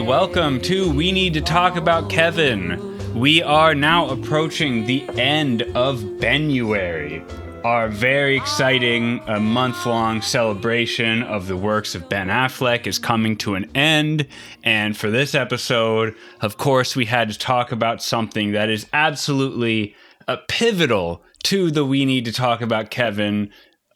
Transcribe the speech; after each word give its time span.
Welcome 0.00 0.60
to 0.62 0.90
We 0.90 1.12
Need 1.12 1.34
to 1.34 1.42
Talk 1.42 1.76
About 1.76 2.08
Kevin. 2.08 3.18
We 3.18 3.42
are 3.42 3.74
now 3.74 4.08
approaching 4.08 4.86
the 4.86 5.06
end 5.10 5.62
of 5.76 6.18
Benuary, 6.18 7.22
our 7.64 7.88
very 7.88 8.36
exciting 8.36 9.20
uh, 9.28 9.38
month 9.38 9.84
long 9.84 10.22
celebration 10.22 11.22
of 11.22 11.46
the 11.46 11.56
works 11.56 11.94
of 11.94 12.08
Ben 12.08 12.28
Affleck 12.28 12.86
is 12.86 12.98
coming 12.98 13.36
to 13.38 13.54
an 13.54 13.70
end. 13.74 14.26
And 14.64 14.96
for 14.96 15.10
this 15.10 15.34
episode, 15.34 16.14
of 16.40 16.56
course, 16.56 16.96
we 16.96 17.04
had 17.04 17.30
to 17.30 17.38
talk 17.38 17.70
about 17.70 18.02
something 18.02 18.52
that 18.52 18.70
is 18.70 18.86
absolutely 18.92 19.94
uh, 20.26 20.38
pivotal 20.48 21.22
to 21.44 21.70
the 21.70 21.84
We 21.84 22.04
Need 22.04 22.24
to 22.24 22.32
Talk 22.32 22.62
About 22.62 22.90
Kevin 22.90 23.50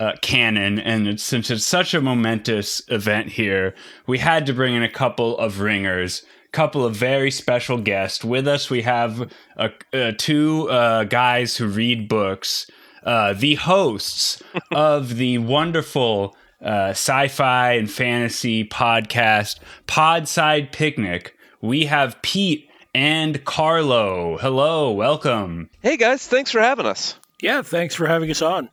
uh, 0.05 0.13
canon, 0.21 0.79
and 0.79 1.09
it's, 1.09 1.23
since 1.23 1.51
it's 1.51 1.65
such 1.65 1.95
a 1.95 2.01
momentous 2.01 2.83
event 2.89 3.31
here, 3.31 3.75
we 4.07 4.19
had 4.19 4.45
to 4.45 4.53
bring 4.53 4.75
in 4.75 4.83
a 4.83 4.89
couple 4.89 5.39
of 5.39 5.61
ringers, 5.61 6.23
a 6.47 6.51
couple 6.51 6.85
of 6.85 6.95
very 6.95 7.31
special 7.31 7.79
guests. 7.79 8.23
With 8.23 8.47
us, 8.47 8.69
we 8.69 8.83
have 8.83 9.33
uh, 9.57 9.71
uh, 9.95 10.13
two 10.19 10.69
uh, 10.69 11.05
guys 11.05 11.57
who 11.57 11.67
read 11.67 12.07
books, 12.07 12.71
uh, 13.03 13.33
the 13.33 13.55
hosts 13.55 14.43
of 14.71 15.17
the 15.17 15.39
wonderful 15.39 16.37
uh, 16.61 16.91
sci-fi 16.91 17.73
and 17.73 17.91
fantasy 17.91 18.63
podcast 18.69 19.59
Podside 19.87 20.71
Picnic. 20.71 21.35
We 21.63 21.87
have 21.87 22.21
Pete 22.21 22.69
and 22.95 23.43
Carlo. 23.47 24.37
Hello, 24.37 24.93
welcome. 24.93 25.71
Hey 25.81 25.97
guys, 25.97 26.27
thanks 26.27 26.51
for 26.51 26.61
having 26.61 26.85
us. 26.85 27.19
Yeah, 27.41 27.63
thanks 27.63 27.95
for 27.95 28.07
having 28.07 28.31
us 28.31 28.43
on. 28.43 28.69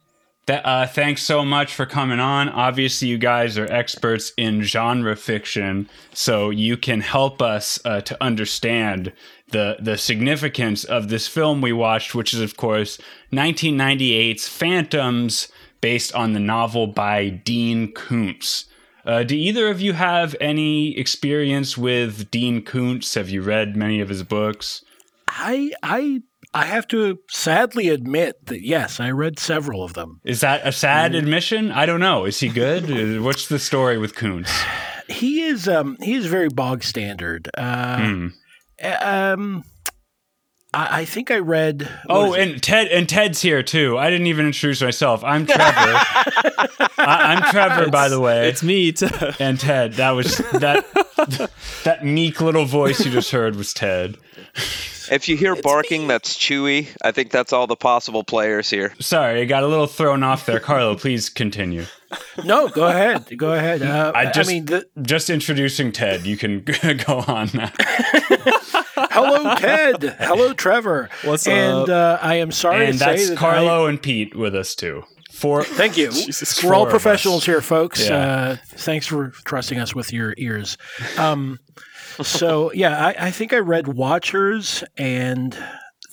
Th- 0.48 0.62
uh, 0.64 0.88
thanks 0.88 1.22
so 1.22 1.46
much 1.46 1.74
for 1.74 1.86
coming 1.86 2.20
on. 2.20 2.50
Obviously, 2.50 3.08
you 3.08 3.18
guys 3.18 3.58
are 3.58 3.72
experts 3.72 4.34
in 4.38 4.64
genre 4.64 5.16
fiction, 5.16 5.88
so 6.14 6.50
you 6.50 6.78
can 6.78 7.02
help 7.02 7.42
us 7.42 7.80
uh, 7.86 8.02
to 8.02 8.22
understand 8.24 9.14
the 9.50 9.78
the 9.80 9.98
significance 9.98 10.84
of 10.84 11.10
this 11.10 11.28
film 11.28 11.62
we 11.62 11.72
watched, 11.72 12.16
which 12.16 12.34
is, 12.34 12.42
of 12.42 12.58
course, 12.58 12.98
1998's 13.32 14.48
Phantoms, 14.48 15.48
based 15.80 16.14
on 16.16 16.34
the 16.34 16.40
novel 16.40 16.88
by 16.88 17.30
Dean 17.30 17.92
Koontz. 17.94 18.66
Uh, 19.06 19.24
do 19.24 19.36
either 19.36 19.68
of 19.68 19.82
you 19.82 19.94
have 19.94 20.36
any 20.40 20.98
experience 20.98 21.78
with 21.78 22.30
Dean 22.32 22.62
Koontz? 22.64 23.16
Have 23.16 23.30
you 23.30 23.42
read 23.42 23.76
many 23.76 24.00
of 24.00 24.10
his 24.10 24.24
books? 24.24 24.84
I 25.28 25.72
I 25.82 26.24
I 26.54 26.66
have 26.66 26.88
to 26.90 27.18
sadly 27.30 27.88
admit 27.90 28.46
that 28.48 28.62
yes, 28.62 29.00
I 29.00 29.10
read 29.12 29.40
several 29.40 29.84
of 29.84 29.94
them. 29.94 30.20
Is 30.26 30.42
that 30.42 30.68
a 30.68 30.72
sad 30.72 31.16
admission? 31.16 31.72
I 31.72 31.86
don't 31.86 32.00
know. 32.02 32.26
Is 32.26 32.40
he 32.40 32.50
good? 32.50 33.22
What's 33.22 33.48
the 33.48 33.58
story 33.60 33.98
with 33.98 34.16
Koontz? 34.16 34.52
He 35.10 35.42
is 35.42 35.68
um 35.68 35.98
he 36.02 36.14
is 36.14 36.26
very 36.28 36.48
bog 36.48 36.84
standard. 36.84 37.50
Uh, 37.58 37.98
Hmm. 37.98 38.28
Um, 39.02 39.64
I, 40.74 41.02
I 41.02 41.06
think 41.06 41.32
I 41.32 41.40
read. 41.40 41.90
Oh, 42.10 42.34
is 42.34 42.38
it? 42.40 42.40
and 42.54 42.64
Ted 42.64 42.88
and 42.88 43.10
Ted's 43.10 43.42
here 43.42 43.62
too. 43.62 43.98
I 43.98 44.10
didn't 44.10 44.28
even 44.28 44.46
introduce 44.46 44.82
myself. 44.82 45.22
I'm 45.26 45.46
Trevor. 45.46 45.62
I, 45.76 46.88
I'm 46.98 47.52
Trevor, 47.52 47.90
by 47.92 48.08
the 48.08 48.22
way. 48.22 48.48
It's 48.48 48.64
me. 48.64 48.94
Too. 48.94 49.10
and 49.40 49.60
Ted. 49.60 49.94
That 49.94 50.12
was 50.12 50.38
that 50.54 50.86
that 51.84 52.06
meek 52.06 52.40
little 52.40 52.66
voice 52.66 53.04
you 53.06 53.12
just 53.12 53.32
heard 53.32 53.58
was 53.58 53.74
Ted. 53.74 54.18
If 55.12 55.28
you 55.28 55.36
hear 55.36 55.56
barking, 55.58 56.08
that's 56.08 56.38
Chewy. 56.38 56.88
I 57.04 57.12
think 57.12 57.32
that's 57.32 57.52
all 57.52 57.68
the 57.68 57.76
possible 57.76 58.24
players 58.24 58.70
here. 58.70 58.94
Sorry, 59.00 59.42
I 59.42 59.46
got 59.46 59.64
a 59.64 59.68
little 59.68 59.86
thrown 59.86 60.24
off 60.24 60.46
there. 60.46 60.62
Carlo, 60.62 60.96
please 60.96 61.30
continue. 61.30 61.84
no, 62.46 62.70
go 62.70 62.88
ahead, 62.88 63.38
go 63.38 63.52
ahead. 63.54 63.82
Uh, 63.82 64.14
I 64.16 64.32
just 64.32 64.50
mean, 64.50 64.66
the, 64.68 64.86
just 65.02 65.30
introducing 65.30 65.92
Ted. 65.92 66.26
You 66.26 66.38
can 66.38 66.64
go 67.06 67.26
on 67.28 67.50
now. 67.54 67.72
hello, 69.12 69.56
Ted. 69.56 70.02
hello, 70.18 70.54
Trevor. 70.54 71.10
What's 71.26 71.46
and 71.46 71.90
up? 71.90 72.22
uh, 72.22 72.26
I 72.26 72.36
am 72.36 72.52
sorry 72.52 72.86
And 72.86 72.94
to 72.94 73.00
say 73.00 73.06
that's 73.06 73.30
that 73.32 73.38
Carlo 73.38 73.88
and 73.88 74.02
Pete 74.02 74.34
with 74.36 74.56
us 74.56 74.76
too. 74.76 75.04
For 75.32 75.64
Thank 75.64 75.98
you. 75.98 76.12
Jesus 76.12 76.64
We're 76.64 76.74
all 76.74 76.82
Four 76.86 76.88
us. 76.88 76.92
professionals 76.92 77.46
here, 77.46 77.62
folks. 77.62 78.08
Yeah. 78.08 78.16
Uh, 78.18 78.56
thanks 78.76 79.08
for 79.08 79.30
trusting 79.44 79.80
us 79.80 79.96
with 79.96 80.14
your 80.14 80.36
ears. 80.38 80.78
Um, 81.18 81.58
so, 82.22 82.72
yeah, 82.74 83.06
I, 83.08 83.28
I 83.28 83.32
think 83.32 83.54
I 83.54 83.58
read 83.60 83.88
Watchers, 83.88 84.84
and 84.98 85.58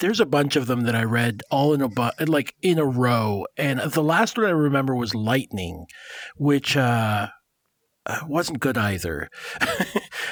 there's 0.01 0.21
a 0.21 0.27
bunch 0.27 0.57
of 0.57 0.67
them 0.67 0.83
that 0.83 0.95
I 0.95 1.03
read 1.05 1.43
all 1.51 1.75
in 1.75 1.81
a 1.83 1.89
bu- 1.89 2.25
like 2.27 2.55
in 2.63 2.79
a 2.79 2.85
row. 2.85 3.47
And 3.57 3.81
the 3.81 4.03
last 4.03 4.37
one 4.39 4.47
I 4.47 4.51
remember 4.51 4.95
was 4.95 5.15
Lightning, 5.15 5.87
which 6.37 6.77
uh, 6.77 7.29
uh, 8.07 8.21
wasn't 8.27 8.61
good 8.61 8.79
either. 8.79 9.29
uh, 9.61 9.67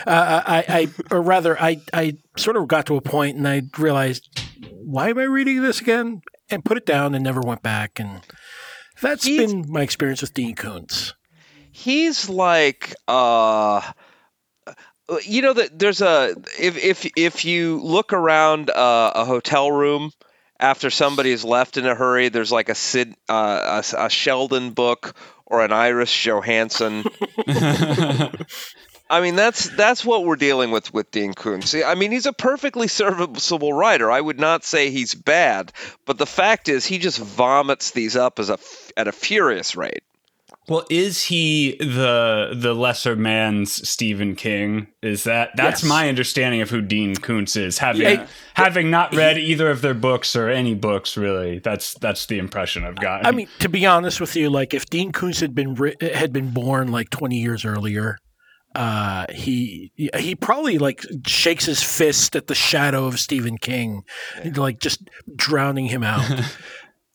I, 0.07 0.65
I, 0.69 0.89
or 1.11 1.21
rather, 1.21 1.61
I, 1.61 1.81
I 1.93 2.19
sort 2.37 2.57
of 2.57 2.69
got 2.69 2.87
to 2.87 2.97
a 2.97 3.01
point 3.01 3.37
and 3.37 3.49
I 3.49 3.63
realized, 3.77 4.29
why 4.71 5.09
am 5.11 5.19
I 5.19 5.25
reading 5.25 5.63
this 5.63 5.81
again? 5.81 6.23
And 6.49 6.65
put 6.65 6.77
it 6.77 6.87
down 6.87 7.15
and 7.17 7.25
never 7.25 7.41
went 7.41 7.63
back. 7.65 7.99
And 7.99 8.21
that's 9.03 9.25
He's- 9.25 9.51
been 9.53 9.65
my 9.69 9.83
experience 9.83 10.21
with 10.23 10.33
Dean 10.35 10.55
Koontz. 10.55 11.13
He's 11.73 12.31
like, 12.31 12.95
uh, 13.07 13.83
you 15.25 15.43
know 15.43 15.53
that 15.53 15.79
there's 15.79 16.03
a 16.03 16.35
if 16.59 16.77
if 16.77 17.11
if 17.17 17.45
you 17.45 17.81
look 17.81 18.13
around 18.13 18.71
uh, 18.71 19.13
a 19.15 19.25
hotel 19.25 19.71
room 19.71 20.11
after 20.59 20.91
somebody's 20.91 21.45
left 21.45 21.77
in 21.77 21.87
a 21.87 21.95
hurry, 21.95 22.29
there's 22.29 22.53
like 22.53 22.69
a 22.69 22.75
Sid, 22.75 23.15
uh, 23.29 23.83
a, 23.93 24.05
a 24.07 24.11
Sheldon 24.11 24.71
book 24.71 25.15
or 25.45 25.65
an 25.65 25.73
Iris 25.73 26.11
Johansen. 26.11 27.05
I 29.09 29.21
mean, 29.21 29.37
that's 29.37 29.69
that's 29.77 30.05
what 30.05 30.25
we're 30.25 30.37
dealing 30.37 30.73
with 30.73 30.93
with 30.93 31.11
Dean 31.13 31.35
Koontz. 31.35 31.75
I 31.75 31.95
mean, 31.95 32.11
he's 32.11 32.27
a 32.27 32.33
perfectly 32.33 32.89
serviceable 32.89 33.73
writer. 33.73 34.11
I 34.11 34.21
would 34.21 34.41
not 34.41 34.65
say 34.65 34.91
he's 34.91 35.15
bad, 35.15 35.73
but 36.05 36.19
the 36.19 36.27
fact 36.27 36.69
is, 36.69 36.85
he 36.85 36.99
just 36.99 37.19
vomits 37.19 37.93
these 37.93 38.17
up 38.17 38.41
as 38.41 38.51
a 38.51 38.59
at 38.97 39.07
a 39.07 39.13
furious 39.13 39.77
rate. 39.77 40.03
Well, 40.69 40.85
is 40.91 41.25
he 41.25 41.77
the 41.79 42.53
the 42.55 42.75
lesser 42.75 43.15
man's 43.17 43.89
Stephen 43.89 44.35
King? 44.35 44.89
Is 45.03 45.25
that 45.25 45.51
that's 45.57 45.83
Yes. 45.83 45.89
my 45.89 46.09
understanding 46.09 46.61
of 46.61 46.71
who 46.71 46.81
Dean 46.83 47.15
Koontz 47.15 47.57
is? 47.57 47.79
Having 47.79 48.03
Yeah. 48.03 48.27
having 48.55 48.91
not 48.91 49.15
read 49.15 49.39
either 49.39 49.71
of 49.71 49.81
their 49.83 49.95
books 49.95 50.35
or 50.35 50.49
any 50.49 50.75
books 50.75 51.17
really. 51.17 51.61
That's 51.61 51.95
that's 51.95 52.27
the 52.27 52.39
impression 52.39 52.85
I've 52.85 52.97
gotten. 52.97 53.27
I 53.27 53.31
mean, 53.33 53.49
to 53.61 53.69
be 53.69 53.87
honest 53.87 54.21
with 54.21 54.35
you, 54.37 54.51
like 54.51 54.75
if 54.75 54.87
Dean 54.87 55.13
Koontz 55.13 55.41
had 55.41 55.55
been 55.55 55.77
had 56.01 56.33
been 56.33 56.51
born 56.51 56.91
like 56.91 57.11
20 57.11 57.37
years 57.37 57.65
earlier, 57.65 58.19
uh, 58.75 59.27
he 59.33 59.93
he 60.17 60.35
probably 60.35 60.79
like 60.79 61.03
shakes 61.27 61.65
his 61.67 61.83
fist 61.83 62.37
at 62.37 62.47
the 62.49 62.55
shadow 62.55 63.07
of 63.07 63.19
Stephen 63.21 63.57
King, 63.57 64.03
like 64.57 64.81
just 64.81 65.09
drowning 65.35 65.87
him 65.87 66.03
out. 66.03 66.29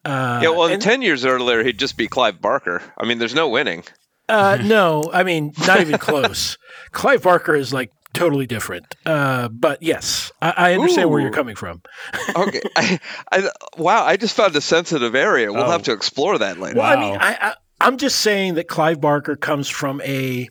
Uh, 0.03 0.39
yeah, 0.43 0.49
well, 0.49 0.67
and- 0.67 0.81
ten 0.81 1.01
years 1.01 1.25
earlier, 1.25 1.63
he'd 1.63 1.77
just 1.79 1.97
be 1.97 2.07
Clive 2.07 2.41
Barker. 2.41 2.81
I 2.97 3.05
mean, 3.05 3.19
there's 3.19 3.35
no 3.35 3.49
winning. 3.49 3.83
Uh, 4.29 4.57
no, 4.63 5.09
I 5.13 5.23
mean 5.23 5.53
not 5.67 5.81
even 5.81 5.97
close. 5.99 6.57
Clive 6.91 7.23
Barker 7.23 7.53
is 7.55 7.71
like 7.73 7.91
totally 8.13 8.45
different. 8.47 8.95
Uh, 9.05 9.47
but 9.49 9.81
yes, 9.83 10.31
I, 10.41 10.53
I 10.57 10.73
understand 10.73 11.09
where 11.09 11.19
you're 11.21 11.31
coming 11.31 11.55
from. 11.55 11.81
Okay, 12.35 12.61
I, 12.77 12.99
I, 13.31 13.49
wow, 13.77 14.05
I 14.05 14.15
just 14.17 14.35
found 14.35 14.55
a 14.55 14.61
sensitive 14.61 15.15
area. 15.15 15.51
We'll 15.51 15.63
Oh. 15.63 15.71
have 15.71 15.83
to 15.83 15.91
explore 15.91 16.37
that 16.37 16.57
later. 16.59 16.79
Well, 16.79 16.85
I 16.97 16.99
mean, 16.99 17.17
I, 17.19 17.37
I, 17.41 17.53
I'm 17.81 17.97
just 17.97 18.19
saying 18.21 18.53
that 18.55 18.67
Clive 18.69 19.01
Barker 19.01 19.35
comes 19.35 19.67
from 19.69 20.01
a, 20.01 20.47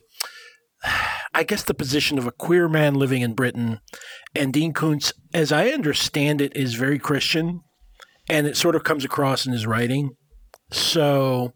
I 1.34 1.42
guess, 1.44 1.62
the 1.62 1.74
position 1.74 2.18
of 2.18 2.26
a 2.26 2.32
queer 2.32 2.68
man 2.68 2.94
living 2.94 3.22
in 3.22 3.34
Britain, 3.34 3.80
and 4.34 4.52
Dean 4.52 4.72
Koontz, 4.72 5.12
as 5.32 5.52
I 5.52 5.68
understand 5.68 6.40
it, 6.40 6.54
is 6.56 6.74
very 6.74 6.98
Christian, 6.98 7.60
and 8.30 8.46
it 8.46 8.56
sort 8.56 8.76
of 8.76 8.84
comes 8.84 9.04
across 9.04 9.44
in 9.44 9.52
his 9.52 9.66
writing. 9.66 10.10
So, 10.70 11.52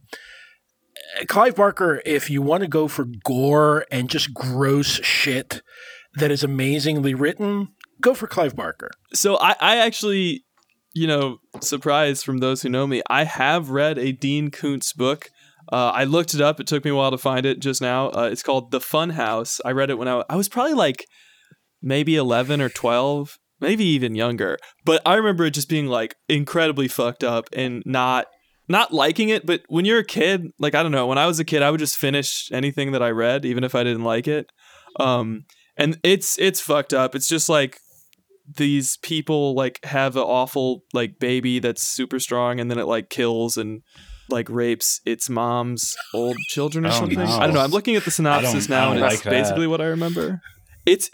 uh, 1.21 1.25
Clive 1.29 1.55
Barker, 1.55 2.03
if 2.05 2.29
you 2.29 2.43
want 2.43 2.63
to 2.63 2.69
go 2.69 2.89
for 2.89 3.07
gore 3.25 3.87
and 3.91 4.11
just 4.11 4.35
gross 4.35 5.01
shit 5.05 5.63
that 6.17 6.31
is 6.31 6.43
amazingly 6.43 7.15
written, 7.15 7.69
go 8.01 8.13
for 8.13 8.27
Clive 8.27 8.57
Barker. 8.57 8.91
So 9.13 9.39
I, 9.39 9.55
I 9.61 9.77
actually, 9.77 10.45
you 10.95 11.07
know, 11.07 11.39
surprise 11.61 12.25
from 12.25 12.39
those 12.39 12.63
who 12.63 12.69
know 12.69 12.87
me, 12.87 13.03
I 13.09 13.25
have 13.25 13.71
read 13.71 13.97
a 13.97 14.13
Dean 14.13 14.51
Koontz 14.51 14.93
book. 14.93 15.31
Uh, 15.73 15.93
I 15.95 16.05
looked 16.05 16.35
it 16.35 16.41
up. 16.41 16.61
It 16.61 16.67
took 16.67 16.85
me 16.85 16.91
a 16.91 16.95
while 16.95 17.13
to 17.13 17.19
find 17.19 17.47
it 17.47 17.61
just 17.61 17.81
now. 17.81 18.09
Uh, 18.11 18.29
it's 18.31 18.43
called 18.43 18.73
The 18.73 18.81
Fun 18.81 19.11
House. 19.11 19.61
I 19.65 19.71
read 19.71 19.91
it 19.91 19.99
when 19.99 20.09
I, 20.09 20.25
I 20.29 20.37
was 20.37 20.49
probably 20.49 20.75
like 20.75 21.07
maybe 21.81 22.17
11 22.17 22.61
or 22.61 22.69
12, 22.69 23.39
maybe 23.65 23.85
even 23.85 24.15
younger. 24.15 24.59
But 24.85 25.03
I 25.07 25.15
remember 25.15 25.45
it 25.45 25.51
just 25.55 25.69
being 25.69 25.87
like 25.87 26.15
incredibly 26.29 26.89
fucked 26.89 27.25
up 27.25 27.49
and 27.53 27.83
not 27.87 28.27
not 28.69 28.93
liking 28.93 29.29
it. 29.31 29.45
But 29.47 29.63
when 29.69 29.85
you're 29.85 29.99
a 29.99 30.05
kid, 30.05 30.47
like 30.59 30.75
I 30.75 30.83
don't 30.83 30.93
know, 30.93 31.07
when 31.07 31.19
I 31.19 31.27
was 31.27 31.39
a 31.41 31.45
kid, 31.45 31.63
I 31.63 31.71
would 31.71 31.81
just 31.81 31.97
finish 31.97 32.49
anything 32.53 32.93
that 32.93 33.03
I 33.03 33.11
read, 33.11 33.45
even 33.45 33.65
if 33.65 33.75
I 33.75 33.83
didn't 33.85 34.05
like 34.05 34.29
it. 34.29 34.47
Um, 35.01 35.45
and 35.77 35.99
it's 36.05 36.39
it's 36.39 36.61
fucked 36.61 36.95
up. 36.95 37.15
It's 37.15 37.29
just 37.29 37.49
like 37.49 37.79
these 38.57 38.99
people 38.99 39.55
like 39.55 39.83
have 39.85 40.17
an 40.17 40.23
awful 40.23 40.83
like 40.93 41.19
baby 41.19 41.59
that's 41.59 41.83
super 41.83 42.21
strong 42.21 42.61
and 42.61 42.71
then 42.71 42.79
it 42.79 42.85
like 42.87 43.09
kills 43.09 43.57
and 43.57 43.81
like 44.29 44.49
rapes 44.51 45.01
its 45.07 45.29
mom's 45.31 45.97
old 46.15 46.37
children 46.49 46.85
or 46.85 46.89
Oh, 46.89 46.93
something. 46.93 47.19
no. 47.19 47.25
I 47.25 47.47
don't 47.47 47.55
know. 47.55 47.61
I'm 47.61 47.71
looking 47.71 47.97
at 47.97 48.05
the 48.05 48.11
synopsis 48.11 48.69
now 48.69 48.93
and 48.93 49.03
it's 49.05 49.23
that. 49.23 49.31
basically 49.31 49.67
what 49.67 49.81
I 49.81 49.87
remember. 49.87 50.41
It's 50.87 51.11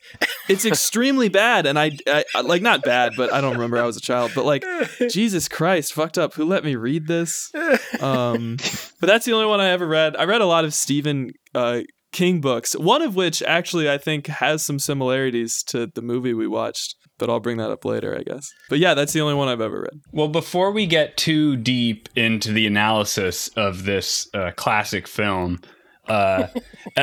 it's 0.48 0.64
extremely 0.64 1.28
bad 1.28 1.66
and 1.66 1.78
I, 1.78 1.92
I 2.06 2.40
like 2.42 2.62
not 2.62 2.82
bad 2.82 3.12
but 3.16 3.32
i 3.32 3.40
don't 3.40 3.52
remember 3.52 3.78
i 3.78 3.86
was 3.86 3.96
a 3.96 4.00
child 4.00 4.32
but 4.34 4.44
like 4.44 4.64
jesus 5.10 5.48
christ 5.48 5.92
fucked 5.92 6.18
up. 6.18 6.34
Who 6.34 6.44
let 6.44 6.64
me 6.64 6.76
read 6.76 7.06
this? 7.06 7.50
Um 8.00 8.56
but 9.00 9.06
that's 9.06 9.24
the 9.26 9.32
only 9.32 9.46
one 9.46 9.60
i 9.60 9.68
ever 9.68 9.86
read. 9.86 10.16
I 10.16 10.24
read 10.24 10.40
a 10.40 10.46
lot 10.46 10.64
of 10.64 10.74
stephen 10.74 11.30
uh, 11.54 11.80
king 12.12 12.40
books 12.40 12.74
one 12.74 13.02
of 13.02 13.14
which 13.14 13.42
actually 13.42 13.88
i 13.88 13.96
think 13.96 14.26
has 14.26 14.64
some 14.64 14.78
similarities 14.80 15.62
to 15.62 15.86
the 15.94 16.02
movie 16.02 16.34
we 16.34 16.46
watched 16.48 16.96
but 17.18 17.30
i'll 17.30 17.38
bring 17.38 17.56
that 17.58 17.70
up 17.70 17.84
later 17.84 18.16
i 18.18 18.22
guess. 18.22 18.50
But 18.68 18.80
yeah 18.80 18.94
that's 18.94 19.12
the 19.12 19.20
only 19.20 19.34
one 19.34 19.48
i've 19.48 19.60
ever 19.60 19.82
read. 19.82 20.00
Well, 20.12 20.28
before 20.28 20.72
we 20.72 20.86
get 20.86 21.16
too 21.16 21.56
deep 21.56 22.08
into 22.16 22.50
the 22.52 22.66
analysis 22.66 23.48
of 23.56 23.84
this 23.84 24.28
uh, 24.34 24.50
classic 24.56 25.06
film, 25.06 25.60
uh, 26.10 26.48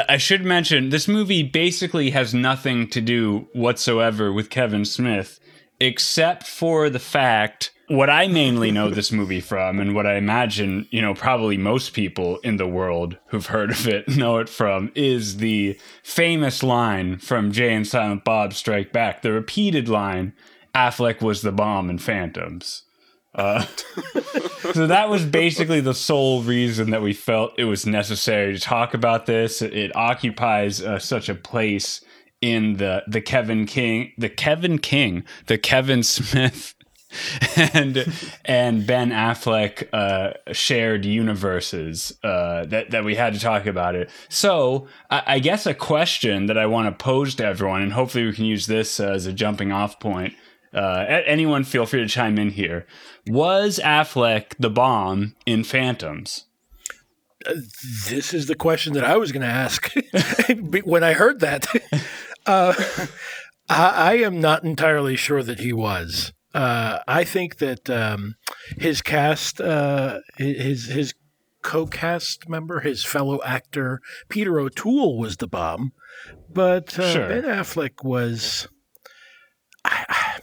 I 0.10 0.18
should 0.18 0.44
mention 0.44 0.90
this 0.90 1.08
movie 1.08 1.42
basically 1.44 2.10
has 2.10 2.34
nothing 2.34 2.90
to 2.90 3.00
do 3.00 3.48
whatsoever 3.54 4.34
with 4.34 4.50
Kevin 4.50 4.84
Smith, 4.84 5.40
except 5.80 6.46
for 6.46 6.90
the 6.90 7.00
fact 7.00 7.72
what 7.88 8.10
I 8.10 8.28
mainly 8.28 8.70
know 8.70 8.90
this 8.90 9.14
movie 9.14 9.40
from, 9.40 9.80
and 9.80 9.96
what 9.96 10.06
I 10.06 10.16
imagine, 10.16 10.88
you 10.92 11.02
know, 11.02 11.14
probably 11.14 11.56
most 11.56 11.94
people 11.94 12.38
in 12.40 12.58
the 12.58 12.68
world 12.68 13.18
who've 13.28 13.46
heard 13.46 13.72
of 13.72 13.88
it 13.88 14.10
know 14.18 14.40
it 14.40 14.50
from, 14.50 14.92
is 14.94 15.38
the 15.38 15.80
famous 16.04 16.62
line 16.62 17.18
from 17.18 17.54
Jay 17.54 17.74
and 17.74 17.88
Silent 17.88 18.26
Bob 18.26 18.54
Strike 18.54 18.92
Back, 18.92 19.22
the 19.22 19.32
repeated 19.32 19.88
line, 19.88 20.34
Affleck 20.76 21.22
was 21.22 21.42
the 21.42 21.54
bomb 21.54 21.90
in 21.90 21.98
Phantoms. 21.98 22.84
Uh, 23.38 23.64
so 24.74 24.88
that 24.88 25.10
was 25.10 25.24
basically 25.24 25.80
the 25.80 25.94
sole 25.94 26.42
reason 26.42 26.90
that 26.90 27.02
we 27.02 27.14
felt 27.14 27.54
it 27.58 27.66
was 27.66 27.86
necessary 27.86 28.54
to 28.54 28.60
talk 28.60 28.94
about 28.94 29.28
this. 29.28 29.62
It, 29.62 29.74
it 29.74 29.96
occupies 29.96 30.82
uh, 30.82 30.98
such 30.98 31.30
a 31.30 31.36
place 31.36 32.02
in 32.42 32.78
the 32.78 33.04
the 33.08 33.22
Kevin 33.22 33.66
King, 33.66 34.12
the 34.18 34.30
Kevin 34.30 34.80
King, 34.80 35.24
the 35.46 35.58
Kevin 35.58 36.04
Smith, 36.04 36.76
and 37.74 38.12
and 38.46 38.86
Ben 38.86 39.12
Affleck 39.12 39.88
uh, 39.94 40.34
shared 40.52 41.06
universes 41.06 42.18
uh, 42.24 42.66
that 42.66 42.92
that 42.92 43.04
we 43.04 43.16
had 43.16 43.34
to 43.34 43.40
talk 43.40 43.66
about 43.66 43.96
it. 43.96 44.10
So 44.30 44.88
I, 45.10 45.24
I 45.28 45.40
guess 45.40 45.66
a 45.66 45.74
question 45.74 46.48
that 46.48 46.58
I 46.58 46.66
want 46.66 46.88
to 46.88 47.04
pose 47.04 47.36
to 47.36 47.46
everyone, 47.46 47.82
and 47.82 47.94
hopefully 47.94 48.26
we 48.26 48.34
can 48.34 48.46
use 48.46 48.68
this 48.68 49.00
as 49.00 49.26
a 49.26 49.34
jumping 49.34 49.72
off 49.72 50.00
point. 50.00 50.34
Uh, 50.74 51.06
anyone 51.26 51.64
feel 51.64 51.86
free 51.86 52.02
to 52.02 52.08
chime 52.08 52.38
in 52.38 52.52
here. 52.52 52.86
Was 53.28 53.80
Affleck 53.84 54.54
the 54.60 54.70
bomb 54.70 55.36
in 55.46 55.64
Phantoms? 55.64 56.46
This 58.10 58.34
is 58.34 58.48
the 58.48 58.56
question 58.56 58.94
that 58.94 59.04
I 59.06 59.16
was 59.18 59.32
going 59.32 59.44
to 59.44 59.48
ask 59.48 59.90
when 60.84 61.04
I 61.04 61.14
heard 61.14 61.40
that. 61.42 61.68
Uh, 62.46 62.74
I, 63.68 63.90
I 63.90 64.14
am 64.20 64.40
not 64.40 64.64
entirely 64.64 65.18
sure 65.18 65.44
that 65.44 65.60
he 65.60 65.74
was. 65.74 66.32
Uh, 66.54 67.00
I 67.06 67.26
think 67.26 67.58
that 67.58 67.90
um, 67.90 68.36
his 68.78 69.02
cast, 69.02 69.60
uh, 69.60 70.20
his 70.38 70.86
his 70.86 71.14
co-cast 71.62 72.48
member, 72.48 72.80
his 72.80 73.04
fellow 73.04 73.42
actor 73.44 74.00
Peter 74.30 74.62
O'Toole 74.62 75.18
was 75.18 75.36
the 75.36 75.48
bomb, 75.48 75.92
but 76.50 76.98
uh, 76.98 77.12
Sure. 77.12 77.28
Ben 77.28 77.44
Affleck 77.44 78.02
was. 78.02 78.70
I, 79.84 80.06
I 80.08 80.37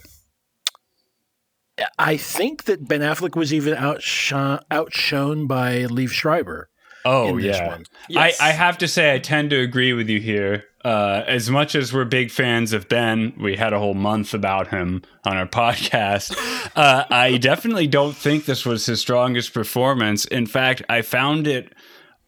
think 2.17 2.65
that 2.65 2.87
Ben 2.87 3.01
Affleck 3.01 3.37
was 3.37 3.53
even 3.53 3.75
outshone, 3.75 4.61
outshone 4.71 5.47
by 5.47 5.85
Liev 5.85 6.11
Schreiber. 6.11 6.69
Oh 7.05 7.29
in 7.29 7.37
this 7.37 7.57
yeah, 7.57 7.69
one. 7.69 7.85
Yes. 8.09 8.41
I, 8.41 8.49
I 8.49 8.53
have 8.53 8.79
to 8.79 8.89
say 8.89 9.15
I 9.15 9.19
tend 9.19 9.51
to 9.51 9.61
agree 9.61 9.93
with 9.93 10.09
you 10.09 10.21
here. 10.21 10.65
Uh, 10.85 11.23
as 11.27 11.51
much 11.51 11.75
as 11.75 11.93
we're 11.93 12.05
big 12.05 12.31
fans 12.31 12.73
of 12.73 12.89
Ben, 12.89 13.35
we 13.39 13.57
had 13.57 13.73
a 13.73 13.79
whole 13.79 13.95
month 13.95 14.35
about 14.35 14.69
him 14.69 15.03
on 15.25 15.37
our 15.37 15.47
podcast. 15.47 16.35
Uh, 16.77 17.05
I 17.11 17.37
definitely 17.39 17.87
don't 17.87 18.17
think 18.17 18.45
this 18.45 18.65
was 18.65 18.87
his 18.87 19.01
strongest 19.01 19.53
performance. 19.53 20.25
In 20.27 20.47
fact, 20.47 20.83
I 20.89 21.03
found 21.03 21.47
it 21.47 21.74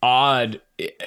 odd. 0.02 0.60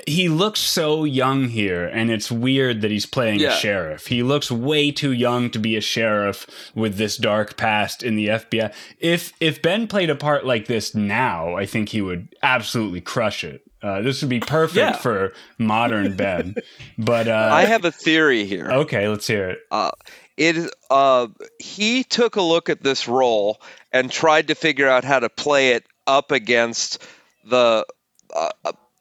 He 0.08 0.30
looks 0.30 0.60
so 0.60 1.04
young 1.04 1.50
here, 1.50 1.86
and 1.86 2.10
it's 2.10 2.32
weird 2.32 2.82
that 2.82 2.90
he's 2.90 3.06
playing 3.06 3.40
Yeah. 3.40 3.54
a 3.54 3.58
sheriff. 3.58 4.08
He 4.08 4.24
looks 4.24 4.50
way 4.50 4.92
too 4.92 5.12
young 5.12 5.52
to 5.52 5.60
be 5.60 5.76
a 5.76 5.82
sheriff 5.82 6.48
with 6.74 6.98
this 6.98 7.16
dark 7.18 7.56
past 7.56 8.02
in 8.02 8.16
the 8.16 8.30
FBI. 8.30 8.74
If 9.00 9.32
if 9.40 9.62
Ben 9.62 9.86
played 9.88 10.10
a 10.10 10.16
part 10.16 10.44
like 10.46 10.66
this 10.66 10.96
now, 10.96 11.56
I 11.56 11.66
think 11.68 11.90
he 11.90 12.02
would 12.02 12.30
absolutely 12.42 13.02
crush 13.02 13.44
it. 13.44 13.62
Uh, 13.82 14.02
this 14.02 14.22
would 14.22 14.30
be 14.30 14.40
perfect 14.40 14.76
Yeah. 14.78 14.92
for 14.94 15.34
modern 15.60 16.16
Ben. 16.18 16.56
But 16.98 17.28
uh, 17.28 17.50
I 17.54 17.66
have 17.66 17.86
a 17.86 17.92
theory 17.92 18.46
here. 18.46 18.70
okay, 18.72 19.08
let's 19.08 19.28
hear 19.28 19.52
it. 19.52 19.60
Uh, 19.72 19.92
it 20.36 20.74
uh, 20.90 21.28
he 21.60 22.04
took 22.04 22.38
a 22.38 22.42
look 22.42 22.70
at 22.70 22.82
this 22.82 23.08
role 23.08 23.62
and 23.94 24.12
tried 24.12 24.48
to 24.48 24.56
figure 24.56 24.90
out 24.90 25.04
how 25.04 25.20
to 25.20 25.30
play 25.30 25.70
it 25.74 25.86
up 26.08 26.32
against 26.32 27.06
the 27.46 27.86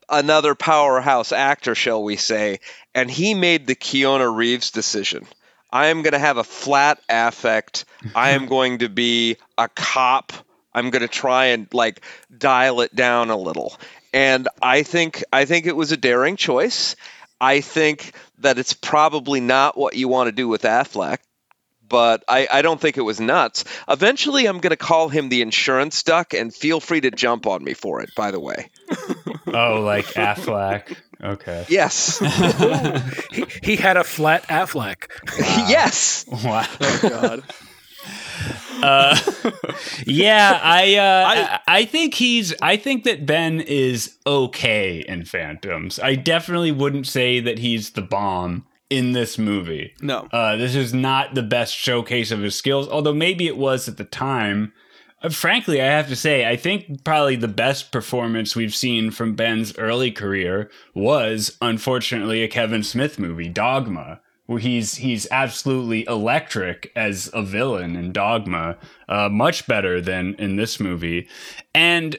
another 0.09 0.55
powerhouse 0.55 1.33
actor, 1.33 1.75
shall 1.75 2.03
we 2.03 2.17
say, 2.17 2.61
and 2.95 3.11
he 3.11 3.35
made 3.35 3.67
the 3.67 3.75
Keanu 3.75 4.35
Reeves 4.35 4.71
decision. 4.71 5.27
I 5.71 5.87
am 5.87 6.03
going 6.03 6.13
to 6.13 6.19
have 6.19 6.39
a 6.39 6.45
flat 6.45 6.99
affect. 7.09 7.85
I 8.15 8.31
am 8.31 8.47
going 8.49 8.79
to 8.79 8.89
be 8.89 9.37
a 9.57 9.69
cop. 9.69 10.33
I'm 10.73 10.91
going 10.91 11.03
to 11.03 11.09
try 11.09 11.47
and 11.47 11.67
like 11.73 12.03
dial 12.37 12.81
it 12.81 12.95
down 12.95 13.31
a 13.31 13.37
little. 13.37 13.77
And 14.13 14.49
I 14.63 14.83
think 14.83 15.23
I 15.33 15.45
think 15.45 15.67
it 15.67 15.77
was 15.77 15.93
a 15.93 15.97
daring 15.97 16.37
choice. 16.37 16.97
I 17.41 17.61
think 17.61 18.13
that 18.39 18.59
it's 18.59 18.73
probably 18.73 19.41
not 19.41 19.77
what 19.77 19.95
you 19.95 20.09
want 20.09 20.29
to 20.29 20.33
do 20.33 20.49
with 20.49 20.63
Affleck, 20.63 21.19
but 21.89 22.25
I, 22.29 22.47
I 22.53 22.63
don't 22.63 22.81
think 22.81 22.97
it 22.99 23.03
was 23.03 23.21
nuts. 23.21 23.65
Eventually, 23.89 24.47
I'm 24.47 24.59
going 24.59 24.71
to 24.71 24.77
call 24.77 25.09
him 25.09 25.29
the 25.29 25.43
insurance 25.43 26.03
duck, 26.03 26.35
and 26.35 26.55
feel 26.55 26.81
free 26.81 27.01
to 27.01 27.11
jump 27.11 27.47
on 27.47 27.65
me 27.65 27.75
for 27.75 28.01
it, 28.03 28.11
by 28.17 28.31
the 28.31 28.41
way. 28.41 28.71
Oh, 29.51 29.81
like 29.81 30.05
Affleck. 30.09 30.95
Okay. 31.25 31.65
Yes. 31.71 32.19
He, 33.33 33.47
he 33.63 33.77
had 33.77 33.97
a 33.97 34.05
flat 34.05 34.43
Affleck. 34.49 35.09
yes. 35.69 36.27
Wow. 36.29 36.67
oh 36.81 36.99
god 37.03 37.43
Uh, 38.83 39.19
yeah, 40.07 40.61
I, 40.63 40.95
uh, 40.97 41.03
I 41.03 41.55
I- 41.55 41.79
I 41.81 41.85
think 41.87 42.15
he's 42.15 42.55
I 42.63 42.77
think 42.77 43.05
that 43.05 43.25
Ben 43.27 43.61
is 43.61 44.17
okay 44.27 45.01
in 45.01 45.25
Phantoms. 45.25 45.99
I 45.99 46.15
definitely 46.15 46.73
wouldn't 46.73 47.07
say 47.07 47.41
that 47.41 47.59
he's 47.59 47.91
the 47.91 48.03
bomb 48.03 48.65
in 48.91 49.13
this 49.13 49.39
movie. 49.39 49.95
no 50.01 50.29
Uh, 50.33 50.57
this 50.57 50.75
is 50.75 50.95
not 50.95 51.35
the 51.35 51.43
best 51.43 51.75
showcase 51.75 52.31
of 52.31 52.41
his 52.41 52.57
skills, 52.57 52.89
although 52.89 53.15
maybe 53.15 53.47
it 53.47 53.57
was 53.57 53.89
at 53.89 53.97
the 53.97 54.05
time. 54.05 54.73
Uh, 55.21 55.29
frankly, 55.29 55.83
I 55.83 55.87
have 55.87 56.09
to 56.09 56.17
say, 56.17 56.49
I 56.49 56.57
think 56.57 57.05
probably 57.05 57.37
the 57.37 57.49
best 57.49 57.91
performance 57.91 58.55
we've 58.55 58.75
seen 58.75 59.11
from 59.11 59.35
Ben's 59.35 59.77
early 59.77 60.11
career 60.11 60.71
was, 60.95 61.57
unfortunately, 61.61 62.43
a 62.43 62.49
Kevin 62.49 62.83
Smith 62.83 63.19
movie, 63.19 63.49
Dogma, 63.49 64.21
where 64.47 64.61
he's 64.61 64.97
he's 64.97 65.27
absolutely 65.31 66.07
electric 66.07 66.91
as 66.97 67.29
a 67.35 67.43
villain 67.43 67.97
in 67.97 68.13
Dogma, 68.13 68.79
uh, 69.09 69.29
much 69.29 69.67
better 69.67 70.01
than 70.01 70.35
in 70.39 70.57
this 70.57 70.81
movie, 70.81 71.29
and. 71.75 72.17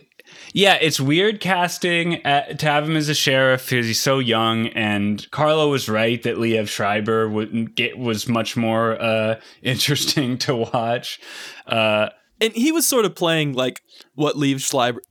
Yeah, 0.53 0.75
it's 0.81 0.99
weird 0.99 1.39
casting 1.39 2.25
uh 2.25 2.53
to 2.53 2.65
have 2.65 2.89
him 2.89 2.95
as 2.95 3.09
a 3.09 3.13
sheriff 3.13 3.69
because 3.69 3.85
he's 3.85 3.99
so 4.01 4.19
young. 4.19 4.67
And 4.67 5.29
Carlo 5.31 5.69
was 5.69 5.87
right 5.87 6.21
that 6.23 6.37
Liev 6.37 6.67
Schreiber 6.67 7.29
wouldn't 7.29 7.75
get 7.75 7.97
was 7.97 8.27
much 8.27 8.57
more 8.57 8.99
uh, 9.01 9.39
interesting 9.61 10.37
to 10.39 10.55
watch. 10.55 11.19
Uh, 11.67 12.09
and 12.41 12.53
he 12.53 12.71
was 12.71 12.87
sort 12.87 13.05
of 13.05 13.15
playing 13.15 13.53
like 13.53 13.81
what 14.15 14.35
Liev 14.35 14.59
Schreiber 14.61 15.01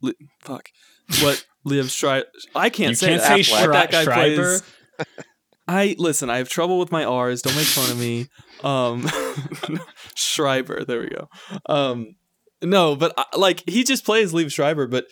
fuck 0.40 0.68
what 1.22 1.44
Liev 1.66 1.90
Schreiber 1.90 2.26
I 2.54 2.70
can't 2.70 2.90
you 2.90 2.94
say 2.96 3.08
can't 3.08 3.22
that. 3.22 3.44
say 3.44 3.52
What 3.52 3.68
Schri- 3.68 3.72
that 3.72 3.90
guy 3.90 4.04
Schreiber. 4.04 4.36
plays 4.36 4.62
I 5.68 5.94
listen. 5.98 6.30
I 6.30 6.38
have 6.38 6.48
trouble 6.48 6.78
with 6.78 6.90
my 6.90 7.04
R's. 7.04 7.42
Don't 7.42 7.54
make 7.54 7.66
fun 7.66 7.90
of 7.90 7.98
me. 8.00 8.26
Um, 8.64 9.06
Schreiber. 10.16 10.84
There 10.84 11.00
we 11.00 11.10
go. 11.10 11.28
Um, 11.66 12.16
no, 12.62 12.96
but 12.96 13.12
I, 13.18 13.24
like 13.36 13.62
he 13.68 13.84
just 13.84 14.04
plays 14.04 14.32
Liev 14.32 14.50
Schreiber, 14.50 14.86
but 14.86 15.04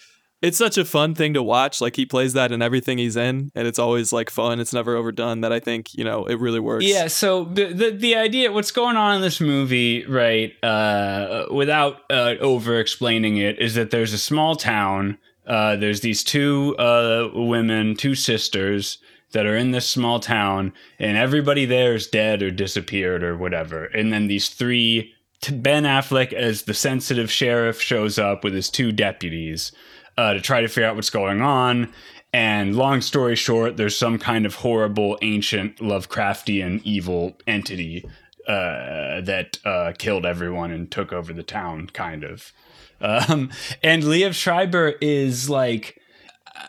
it's 0.43 0.59
such 0.59 0.77
a 0.77 0.85
fun 0.85 1.15
thing 1.15 1.35
to 1.35 1.43
watch. 1.43 1.81
Like 1.81 1.97
he 1.97 2.05
plays 2.05 2.35
that 2.35 2.53
in 2.53 2.61
everything 2.61 2.99
he's 2.99 3.17
in, 3.17 3.51
and 3.55 3.67
it's 3.67 3.79
always 3.79 4.13
like 4.13 4.31
fun. 4.31 4.61
It's 4.61 4.73
never 4.73 4.95
overdone. 4.97 5.41
That 5.41 5.53
I 5.53 5.61
think 5.61 5.95
you 5.95 6.05
know 6.05 6.27
it 6.27 6.39
really 6.39 6.61
works. 6.61 6.85
Yeah, 6.85 7.09
so 7.09 7.45
the, 7.45 7.73
the 7.73 7.91
the 7.91 8.17
idea, 8.17 8.53
what's 8.53 8.71
going 8.71 8.97
on 8.97 9.17
in 9.17 9.23
this 9.23 9.41
movie, 9.41 10.05
right? 10.07 10.53
Uh, 10.63 11.47
without 11.51 12.03
uh, 12.11 12.35
over 12.41 12.79
explaining 12.79 13.39
it, 13.39 13.59
is 13.59 13.75
that 13.75 13.91
there's 13.91 14.13
a 14.13 14.19
small 14.19 14.57
town. 14.57 15.19
Uh, 15.47 15.77
there's 15.77 16.01
these 16.01 16.23
two 16.25 16.77
uh, 16.77 17.31
women, 17.33 17.95
two 17.95 18.15
sisters 18.15 18.99
that 19.33 19.47
are 19.47 19.57
in 19.57 19.71
this 19.71 19.89
small 19.89 20.21
town, 20.21 20.73
and 20.99 21.17
everybody 21.17 21.65
there 21.65 21.95
is 21.95 22.07
dead 22.07 22.43
or 22.43 22.51
disappeared 22.51 23.23
or 23.23 23.37
whatever. 23.37 23.85
And 23.87 24.13
then 24.13 24.27
these 24.27 24.49
three, 24.49 25.15
Ben 25.51 25.85
Affleck 25.85 26.33
as 26.33 26.63
the 26.63 26.75
sensitive 26.75 27.31
sheriff 27.31 27.81
shows 27.81 28.19
up 28.19 28.45
with 28.45 28.55
his 28.55 28.71
two 28.71 28.93
deputies 28.93 29.73
uh, 30.17 30.35
to 30.35 30.41
try 30.41 30.61
to 30.61 30.69
figure 30.69 30.89
out 30.89 30.97
what's 30.97 31.11
going 31.11 31.41
on. 31.41 31.93
and 32.33 32.77
long 32.77 33.01
story 33.01 33.37
short, 33.37 33.77
there's 33.77 33.97
some 33.97 34.19
kind 34.19 34.47
of 34.47 34.57
horrible, 34.57 35.19
ancient, 35.23 35.77
Lovecraftian 35.79 36.83
evil 36.85 37.37
entity 37.47 38.05
uh, 38.47 39.21
that 39.23 39.59
uh, 39.65 39.93
killed 39.99 40.27
everyone 40.27 40.71
and 40.71 40.91
took 40.91 41.13
over 41.13 41.33
the 41.33 41.43
town, 41.43 41.89
kind 41.89 42.25
of. 42.25 42.53
Um, 43.01 43.51
and 43.83 44.03
Liev 44.03 44.35
Schreiber 44.35 44.95
is 45.01 45.51
like. 45.51 46.01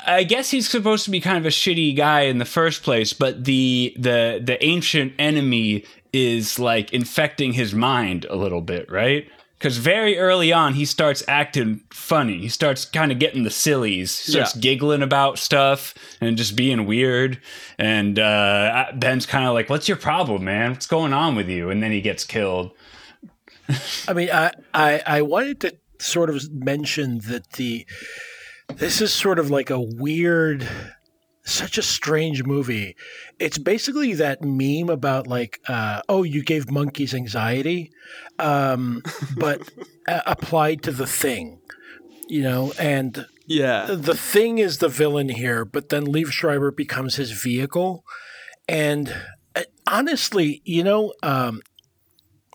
I 0.06 0.26
guess 0.26 0.50
he's 0.50 0.70
supposed 0.70 1.06
to 1.06 1.12
be 1.12 1.22
kind 1.22 1.38
of 1.38 1.46
a 1.46 1.50
shitty 1.50 1.96
guy 1.96 2.22
in 2.22 2.40
the 2.40 2.46
first 2.46 2.84
place, 2.84 3.14
but 3.14 3.46
the 3.46 3.96
the 3.98 4.42
the 4.44 4.62
ancient 4.62 5.14
enemy 5.18 5.86
is 6.12 6.60
like 6.60 6.92
infecting 6.92 7.54
his 7.54 7.74
mind 7.74 8.26
a 8.30 8.36
little 8.36 8.60
bit, 8.60 8.92
right? 8.92 9.30
Because 9.58 9.78
very 9.78 10.20
early 10.20 10.54
on, 10.54 10.76
he 10.76 10.86
starts 10.86 11.24
acting 11.28 11.82
funny. 11.90 12.38
He 12.38 12.48
starts 12.50 12.86
kind 12.86 13.12
of 13.12 13.18
getting 13.18 13.44
the 13.44 13.50
sillies. 13.50 14.18
He 14.26 14.32
starts 14.34 14.56
Yeah. 14.56 14.62
giggling 14.62 15.02
about 15.02 15.40
stuff 15.40 15.96
and 16.22 16.38
just 16.38 16.56
being 16.56 16.86
weird. 16.86 17.40
And 17.80 18.20
uh, 18.20 18.86
Ben's 18.94 19.26
kind 19.26 19.46
of 19.48 19.54
like, 19.56 19.68
"What's 19.70 19.88
your 19.88 19.98
problem, 19.98 20.44
man? 20.44 20.72
What's 20.72 20.86
going 20.86 21.12
on 21.12 21.36
with 21.36 21.50
you?" 21.50 21.72
And 21.72 21.82
then 21.82 21.92
he 21.92 22.02
gets 22.02 22.24
killed. 22.24 22.72
I 24.08 24.14
mean, 24.14 24.30
I, 24.32 24.52
I 24.74 25.02
I 25.08 25.22
wanted 25.24 25.60
to 25.62 25.76
sort 26.00 26.30
of 26.30 26.52
mention 26.54 27.20
that 27.28 27.54
the 27.54 27.86
this 28.76 29.02
is 29.02 29.12
sort 29.14 29.40
of 29.40 29.50
like 29.50 29.70
a 29.72 29.80
weird, 29.80 30.68
such 31.48 31.78
a 31.78 31.82
strange 31.82 32.44
movie. 32.44 32.96
It's 33.40 33.58
basically 33.58 34.14
that 34.16 34.42
meme 34.44 34.90
about 34.90 35.28
like, 35.28 35.60
uh, 35.68 36.02
oh, 36.10 36.24
you 36.24 36.44
gave 36.44 36.70
monkeys 36.70 37.14
anxiety, 37.14 37.92
um, 38.40 39.02
but 39.36 39.62
uh, 40.08 40.22
applied 40.26 40.84
to 40.84 40.92
the 40.92 41.08
thing, 41.08 41.60
you 42.28 42.42
know, 42.44 42.74
and 42.80 43.26
Yeah. 43.48 43.86
the 43.88 44.16
thing 44.16 44.58
is 44.58 44.80
the 44.80 44.90
villain 44.90 45.30
here, 45.30 45.64
but 45.66 45.90
then 45.90 46.06
Liev 46.06 46.32
Schreiber 46.32 46.72
becomes 46.72 47.16
his 47.16 47.32
vehicle. 47.32 48.04
And 48.68 49.16
uh, 49.56 49.64
honestly, 49.90 50.62
you 50.66 50.84
know, 50.84 51.14
um, 51.24 51.62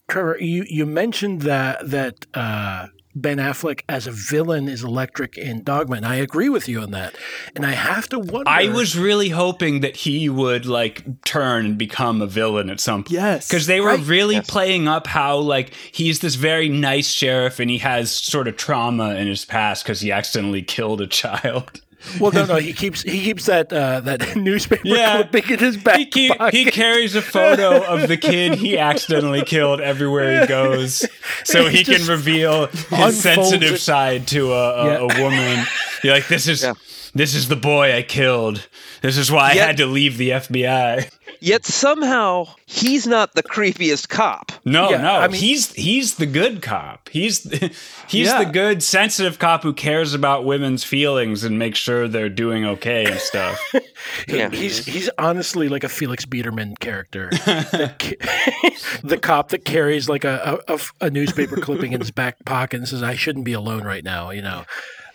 Trevor, 0.08 0.36
you, 0.38 0.64
you 0.68 0.84
mentioned 0.84 1.42
that 1.42 1.88
that 1.88 2.26
uh, 2.34 2.88
Ben 3.14 3.36
Affleck 3.38 3.82
as 3.88 4.06
a 4.06 4.10
villain 4.10 4.68
is 4.68 4.82
electric 4.82 5.36
in 5.36 5.62
Dogma, 5.62 5.96
and 5.96 6.06
I 6.06 6.14
agree 6.16 6.48
with 6.48 6.68
you 6.68 6.80
on 6.80 6.92
that. 6.92 7.14
And 7.54 7.66
I 7.66 7.72
have 7.72 8.08
to 8.10 8.18
wonder. 8.18 8.48
I 8.48 8.68
was 8.68 8.96
really 8.96 9.28
hoping 9.28 9.80
that 9.80 9.96
he 9.96 10.28
would 10.28 10.64
like 10.66 11.22
turn 11.24 11.66
and 11.66 11.76
become 11.78 12.22
a 12.22 12.26
villain 12.26 12.70
at 12.70 12.80
some 12.80 13.04
point. 13.04 13.10
Yes. 13.12 13.48
Because 13.48 13.66
they 13.66 13.80
were 13.80 13.88
Right. 13.96 14.06
really 14.06 14.34
Yes. 14.36 14.48
playing 14.50 14.88
up 14.88 15.06
how 15.06 15.36
like 15.38 15.74
he's 15.92 16.20
this 16.20 16.36
very 16.36 16.68
nice 16.70 17.10
sheriff 17.10 17.60
and 17.60 17.70
he 17.70 17.78
has 17.78 18.10
sort 18.10 18.48
of 18.48 18.56
trauma 18.56 19.14
in 19.16 19.26
his 19.26 19.44
past 19.44 19.84
because 19.84 20.00
he 20.00 20.10
accidentally 20.10 20.62
killed 20.62 21.00
a 21.00 21.06
child. 21.06 21.80
well, 22.20 22.32
no, 22.32 22.44
no, 22.46 22.56
he 22.56 22.72
keeps 22.72 23.02
he 23.02 23.22
keeps 23.24 23.46
that 23.46 23.72
uh, 23.72 24.00
that 24.00 24.36
newspaper 24.36 24.82
Yeah. 24.84 25.22
clipping 25.22 25.50
in 25.54 25.58
his 25.58 25.76
back 25.76 25.98
He, 25.98 26.06
keep, 26.06 26.36
pocket. 26.36 26.54
he 26.54 26.64
carries 26.66 27.14
a 27.14 27.22
photo 27.22 27.82
of 27.84 28.08
the 28.08 28.16
kid 28.16 28.54
he 28.54 28.78
accidentally 28.90 29.42
killed 29.42 29.80
everywhere 29.80 30.40
he 30.42 30.46
goes, 30.46 31.06
so 31.44 31.68
he 31.68 31.78
He 31.78 31.84
can 31.84 32.06
reveal 32.06 32.66
his 32.66 33.20
sensitive 33.20 33.74
it. 33.74 33.78
side 33.80 34.26
to 34.28 34.52
a, 34.52 34.70
a, 34.74 34.86
Yeah. 34.86 34.98
a 35.18 35.22
woman. 35.22 35.66
You're 36.04 36.14
like, 36.14 36.28
this 36.28 36.46
is 36.48 36.62
Yeah. 36.62 36.74
this 37.14 37.34
is 37.34 37.48
the 37.48 37.56
boy 37.56 37.94
I 37.96 38.02
killed. 38.02 38.66
This 39.02 39.16
is 39.18 39.30
why 39.32 39.50
I 39.50 39.54
had 39.54 39.76
to 39.78 39.86
leave 39.86 40.16
the 40.16 40.30
FBI. 40.30 41.10
Yet 41.44 41.66
somehow 41.66 42.46
he's 42.66 43.04
not 43.06 43.34
the 43.34 43.42
creepiest 43.42 44.08
cop. 44.08 44.52
No, 44.64 44.90
Yeah, 44.90 45.02
no, 45.02 45.12
I 45.16 45.26
mean- 45.26 45.40
he's 45.40 45.72
he's 45.72 46.14
the 46.14 46.26
good 46.26 46.62
cop. 46.62 47.08
He's 47.08 47.42
he's 48.06 48.28
Yeah. 48.28 48.44
the 48.44 48.50
good, 48.50 48.82
sensitive 48.82 49.40
cop 49.40 49.64
who 49.64 49.72
cares 49.72 50.14
about 50.14 50.44
women's 50.44 50.84
feelings 50.84 51.42
and 51.42 51.58
makes 51.58 51.78
sure 51.80 52.06
they're 52.06 52.28
doing 52.28 52.64
okay 52.64 53.04
and 53.06 53.18
stuff. 53.18 53.60
Yeah. 54.28 54.50
He's 54.50 54.84
he's 54.84 55.08
honestly 55.16 55.68
like 55.68 55.84
a 55.84 55.88
Felix 55.88 56.24
Biederman 56.26 56.74
character, 56.80 57.30
That 57.92 59.00
the 59.04 59.18
cop 59.18 59.50
that 59.50 59.64
carries 59.64 60.08
like 60.08 60.24
a, 60.24 60.60
a, 60.68 60.74
a- 60.74 61.06
a 61.06 61.10
newspaper 61.10 61.56
clipping 61.56 61.92
in 61.92 62.00
his 62.00 62.10
back 62.10 62.44
pocket 62.44 62.78
and 62.78 62.88
says, 62.88 63.02
"I 63.02 63.14
shouldn't 63.14 63.44
be 63.44 63.52
alone 63.52 63.84
right 63.84 64.04
now." 64.04 64.30
You 64.30 64.42
know, 64.42 64.64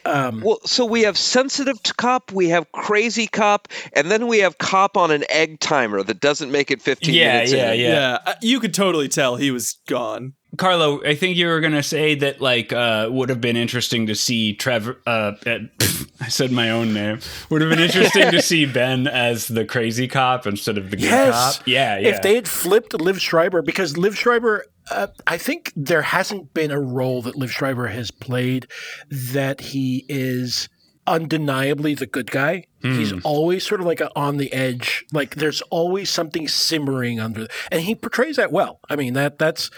um, 0.08 0.42
Well, 0.42 0.60
so 0.66 0.86
we 0.86 1.02
have 1.04 1.18
sensitive 1.18 1.78
cop, 1.98 2.32
we 2.32 2.50
have 2.50 2.72
crazy 2.72 3.28
cop, 3.28 3.68
and 3.94 4.10
then 4.10 4.28
we 4.28 4.40
have 4.40 4.58
cop 4.58 4.98
on 4.98 5.12
an 5.12 5.24
egg 5.30 5.60
timer 5.60 6.04
that 6.04 6.20
doesn't 6.20 6.52
make 6.52 6.72
it 6.72 6.82
15 6.82 7.14
Yeah, 7.14 7.34
minutes 7.34 7.52
yeah, 7.54 7.72
in. 7.72 7.80
yeah. 7.80 8.18
Yeah. 8.26 8.34
You 8.42 8.60
could 8.60 8.74
totally 8.74 9.08
tell 9.08 9.36
he 9.36 9.52
was 9.52 9.78
gone. 9.88 10.34
Carlo, 10.58 11.04
I 11.04 11.14
think 11.14 11.36
you 11.36 11.48
were 11.48 11.60
gonna 11.60 11.84
say 11.84 12.16
that 12.16 12.40
like 12.42 12.72
uh, 12.72 13.10
would 13.12 13.30
have 13.30 13.42
been 13.42 13.58
interesting 13.58 14.08
to 14.08 14.16
see 14.16 14.54
Trevor. 14.56 14.98
Uh, 15.06 15.34
uh, 15.46 15.60
I 16.22 16.30
said 16.30 16.52
my 16.52 16.72
own 16.72 16.94
name. 16.94 17.20
Would 17.50 17.62
have 17.62 17.70
been 17.70 17.82
interesting 17.82 18.32
to 18.32 18.42
see 18.42 18.66
Ben 18.66 19.08
as 19.08 19.50
the 19.50 19.66
crazy 19.66 20.08
cop 20.08 20.48
instead 20.48 20.78
of 20.78 20.86
the 20.90 20.96
good 20.96 21.04
yes, 21.06 21.58
cop. 21.58 21.68
Yeah, 21.68 21.98
yeah. 22.00 22.08
If 22.10 22.22
they 22.22 22.36
had 22.36 22.48
flipped 22.48 22.94
Liev 22.94 23.20
Schreiber, 23.20 23.62
because 23.62 23.94
Liev 23.94 24.16
Schreiber, 24.16 24.66
uh, 24.92 25.08
I 25.26 25.38
think 25.38 25.74
there 25.76 26.02
hasn't 26.02 26.54
been 26.54 26.72
a 26.72 26.80
role 26.80 27.22
that 27.24 27.36
Liev 27.36 27.50
Schreiber 27.50 27.88
has 27.88 28.12
played 28.12 28.68
that 29.10 29.62
he 29.62 30.06
is 30.08 30.70
undeniably 31.06 31.96
the 31.96 32.06
good 32.06 32.30
guy. 32.30 32.66
He's 32.96 33.14
always 33.24 33.66
sort 33.66 33.82
of 33.82 33.88
like 33.88 34.02
a, 34.02 34.10
on 34.18 34.38
the 34.38 34.52
edge. 34.54 35.06
Like 35.12 35.36
there's 35.36 35.62
always 35.64 36.10
something 36.10 36.48
simmering 36.48 37.20
under, 37.20 37.48
and 37.72 37.82
he 37.82 37.96
portrays 37.96 38.36
that 38.36 38.52
well. 38.52 38.80
I 38.90 38.96
mean 38.96 39.14
that 39.14 39.38
that's. 39.40 39.70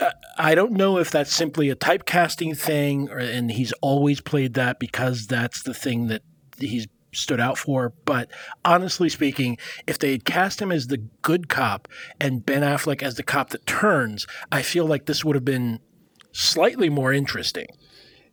Uh, 0.00 0.10
I 0.38 0.54
don't 0.54 0.72
know 0.72 0.98
if 0.98 1.10
that's 1.10 1.34
simply 1.34 1.70
a 1.70 1.76
typecasting 1.76 2.56
thing, 2.56 3.10
or, 3.10 3.18
and 3.18 3.50
he's 3.50 3.72
always 3.80 4.20
played 4.20 4.54
that 4.54 4.78
because 4.78 5.26
that's 5.26 5.62
the 5.62 5.74
thing 5.74 6.06
that 6.06 6.22
he's 6.58 6.86
stood 7.18 7.40
out 7.40 7.58
for. 7.58 7.92
But 8.04 8.30
honestly 8.64 9.08
speaking, 9.08 9.58
if 9.86 9.98
they 9.98 10.12
had 10.12 10.24
cast 10.24 10.62
him 10.62 10.72
as 10.72 10.86
the 10.86 10.98
good 11.22 11.48
cop 11.48 11.88
and 12.20 12.44
Ben 12.44 12.62
Affleck 12.62 13.02
as 13.02 13.16
the 13.16 13.22
cop 13.22 13.50
that 13.50 13.66
turns, 13.66 14.26
I 14.50 14.62
feel 14.62 14.86
like 14.86 15.06
this 15.06 15.24
would 15.24 15.36
have 15.36 15.44
been 15.44 15.80
slightly 16.32 16.88
more 16.88 17.12
interesting. 17.12 17.66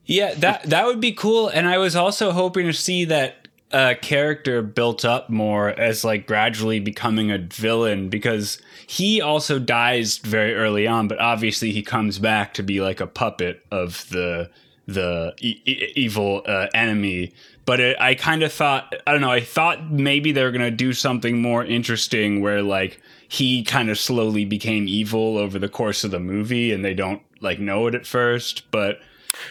Yeah, 0.06 0.34
that 0.36 0.64
that 0.64 0.86
would 0.86 1.02
be 1.02 1.14
cool. 1.14 1.48
And 1.48 1.68
I 1.68 1.80
was 1.80 1.96
also 1.96 2.32
hoping 2.32 2.68
to 2.68 2.74
see 2.74 3.06
that 3.06 3.48
uh, 3.72 3.96
character 4.02 4.62
built 4.62 5.04
up 5.04 5.30
more 5.30 5.70
as 5.70 6.04
like 6.04 6.28
gradually 6.28 6.80
becoming 6.80 7.32
a 7.32 7.38
villain 7.38 8.10
because 8.10 8.60
he 8.88 9.20
also 9.20 9.60
dies 9.60 10.18
very 10.20 10.54
early 10.54 10.86
on, 10.88 11.08
but 11.08 11.20
obviously 11.20 11.72
he 11.72 11.82
comes 11.82 12.20
back 12.20 12.54
to 12.54 12.64
be 12.64 12.80
like 12.82 13.00
a 13.00 13.08
puppet 13.08 13.66
of 13.72 14.08
the 14.10 14.50
the 14.88 15.34
e- 15.42 15.62
e- 15.66 15.92
evil 15.96 16.44
uh, 16.46 16.68
enemy. 16.74 17.34
But 17.66 17.80
it, 17.80 17.98
I 18.00 18.14
kind 18.16 18.44
of 18.44 18.54
thought 18.54 18.94
I 19.08 19.12
don't 19.12 19.22
know. 19.22 19.32
I 19.32 19.42
thought 19.42 19.90
maybe 19.92 20.32
they 20.32 20.44
were 20.44 20.52
gonna 20.52 20.72
do 20.72 20.94
something 20.94 21.42
more 21.42 21.66
interesting 21.66 22.42
where 22.42 22.62
like 22.62 23.02
he 23.28 23.64
kind 23.64 23.90
of 23.90 23.98
slowly 24.00 24.46
became 24.46 24.88
evil 24.88 25.38
over 25.38 25.58
the 25.58 25.68
course 25.70 26.04
of 26.04 26.12
the 26.12 26.20
movie, 26.20 26.72
and 26.72 26.86
they 26.86 26.94
don't 26.94 27.22
like 27.42 27.60
know 27.60 27.88
it 27.88 27.96
at 27.96 28.06
first, 28.06 28.70
but. 28.72 29.00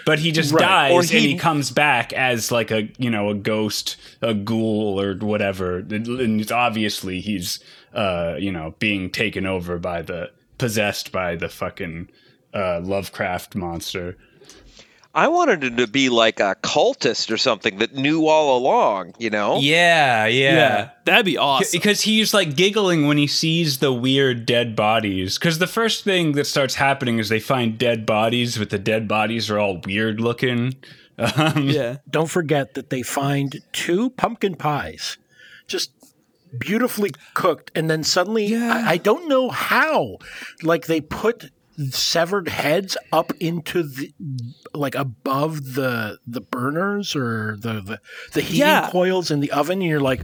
But 0.07 0.19
he 0.19 0.33
just 0.33 0.51
Right. 0.55 0.61
dies 0.63 0.93
Or 0.93 1.01
and 1.01 1.11
he- 1.11 1.33
he 1.33 1.37
comes 1.37 1.71
back 1.71 2.15
as 2.15 2.51
like 2.51 2.71
a 2.71 2.89
you 2.97 3.11
know 3.11 3.29
a 3.29 3.35
ghost, 3.35 3.97
a 4.23 4.33
ghoul 4.33 4.99
or 4.99 5.15
whatever. 5.17 5.79
And 5.79 6.41
it's 6.41 6.51
obviously 6.51 7.21
he's 7.21 7.61
uh 7.93 8.37
you 8.39 8.51
know 8.51 8.75
being 8.79 9.11
taken 9.11 9.45
over 9.45 9.79
by 9.79 10.01
the 10.01 10.31
possessed 10.57 11.13
by 11.13 11.37
the 11.37 11.51
fucking 11.51 12.09
uh 12.55 12.81
Lovecraft 12.83 13.55
monster. 13.57 14.17
I 15.15 15.29
wanted 15.29 15.63
him 15.63 15.77
to 15.77 15.87
be 15.87 16.09
like 16.09 16.41
a 16.41 16.57
cultist 16.63 17.31
or 17.31 17.37
something 17.37 17.79
that 17.79 17.95
knew 17.95 18.27
all 18.27 18.59
along, 18.59 19.15
you 19.19 19.31
know? 19.31 19.59
Yeah, 19.59 20.27
yeah. 20.27 20.91
That'd 21.05 21.25
be 21.25 21.39
awesome. 21.39 21.69
Because 21.73 22.01
he's 22.01 22.35
like 22.35 22.57
giggling 22.57 23.07
when 23.07 23.17
he 23.17 23.29
sees 23.29 23.79
the 23.79 23.93
weird 23.93 24.45
dead 24.45 24.75
bodies. 24.75 25.39
Because 25.39 25.59
the 25.59 25.69
first 25.69 26.03
thing 26.03 26.33
that 26.33 26.47
starts 26.47 26.75
happening 26.75 27.21
is 27.21 27.29
they 27.29 27.39
find 27.39 27.79
dead 27.79 28.05
bodies, 28.05 28.59
but 28.59 28.71
the 28.71 28.79
dead 28.79 29.07
bodies 29.07 29.49
are 29.51 29.59
all 29.59 29.81
weird 29.85 30.21
looking. 30.21 30.75
Um, 31.17 31.69
yeah. 31.69 31.99
Don't 32.11 32.29
forget 32.29 32.75
that 32.75 32.91
they 32.91 33.03
find 33.03 33.61
two 33.71 34.11
pumpkin 34.11 34.57
pies, 34.57 35.17
just 35.69 35.93
beautifully 36.59 37.13
cooked, 37.35 37.71
and 37.77 37.89
then 37.89 38.03
suddenly 38.03 38.47
Yeah. 38.47 38.83
I, 38.85 38.91
I 38.95 38.97
don't 38.97 39.29
know 39.29 39.49
how, 39.49 40.19
like 40.65 40.87
they 40.87 41.01
put 41.01 41.53
severed 41.91 42.49
heads 42.49 42.97
up 43.13 43.33
into 43.41 43.83
the 43.83 44.13
like 44.73 44.95
above 44.95 45.75
the 45.75 46.19
the 46.27 46.41
burners 46.41 47.15
or 47.17 47.57
the 47.59 47.81
the, 47.81 48.01
the 48.33 48.41
heating 48.41 48.61
Yeah. 48.61 48.91
coils 48.91 49.31
in 49.31 49.41
the 49.41 49.51
oven 49.53 49.81
and 49.81 49.91
you're 49.91 50.01
like 50.01 50.23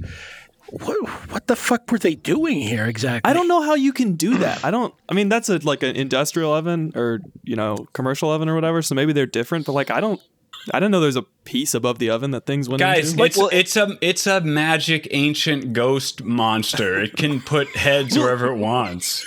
what, 0.72 0.96
what 1.32 1.46
the 1.48 1.56
fuck 1.56 1.90
were 1.90 1.98
they 1.98 2.14
doing 2.14 2.60
here 2.60 2.86
exactly 2.86 3.28
I 3.28 3.32
don't 3.34 3.48
know 3.48 3.60
how 3.62 3.74
you 3.74 3.92
can 3.92 4.14
do 4.14 4.38
that. 4.38 4.64
I 4.64 4.70
don't. 4.70 4.94
I 5.08 5.14
mean, 5.14 5.28
that's 5.28 5.48
a 5.48 5.58
like 5.58 5.82
an 5.82 5.96
industrial 5.96 6.52
oven 6.52 6.92
or 6.94 7.18
you 7.42 7.56
know 7.56 7.88
commercial 7.92 8.30
oven 8.30 8.48
or 8.48 8.54
whatever. 8.54 8.80
So 8.82 8.94
maybe 8.94 9.12
they're 9.12 9.26
different. 9.26 9.66
But 9.66 9.72
like, 9.72 9.90
I 9.90 9.98
don't. 10.00 10.20
I 10.72 10.78
didn't 10.78 10.92
know 10.92 11.00
there's 11.00 11.16
a 11.16 11.22
piece 11.44 11.74
above 11.74 11.98
the 11.98 12.10
oven 12.10 12.30
that 12.32 12.46
things 12.46 12.68
went 12.68 12.80
Guys, 12.80 13.12
into. 13.12 13.24
it's 13.24 13.38
it's 13.52 13.76
a 13.76 13.96
it's 14.00 14.26
a 14.26 14.40
magic 14.40 15.08
ancient 15.10 15.72
ghost 15.72 16.22
monster. 16.24 17.00
It 17.00 17.16
can 17.16 17.40
put 17.40 17.68
heads 17.76 18.16
wherever 18.18 18.46
it 18.48 18.56
wants. 18.56 19.24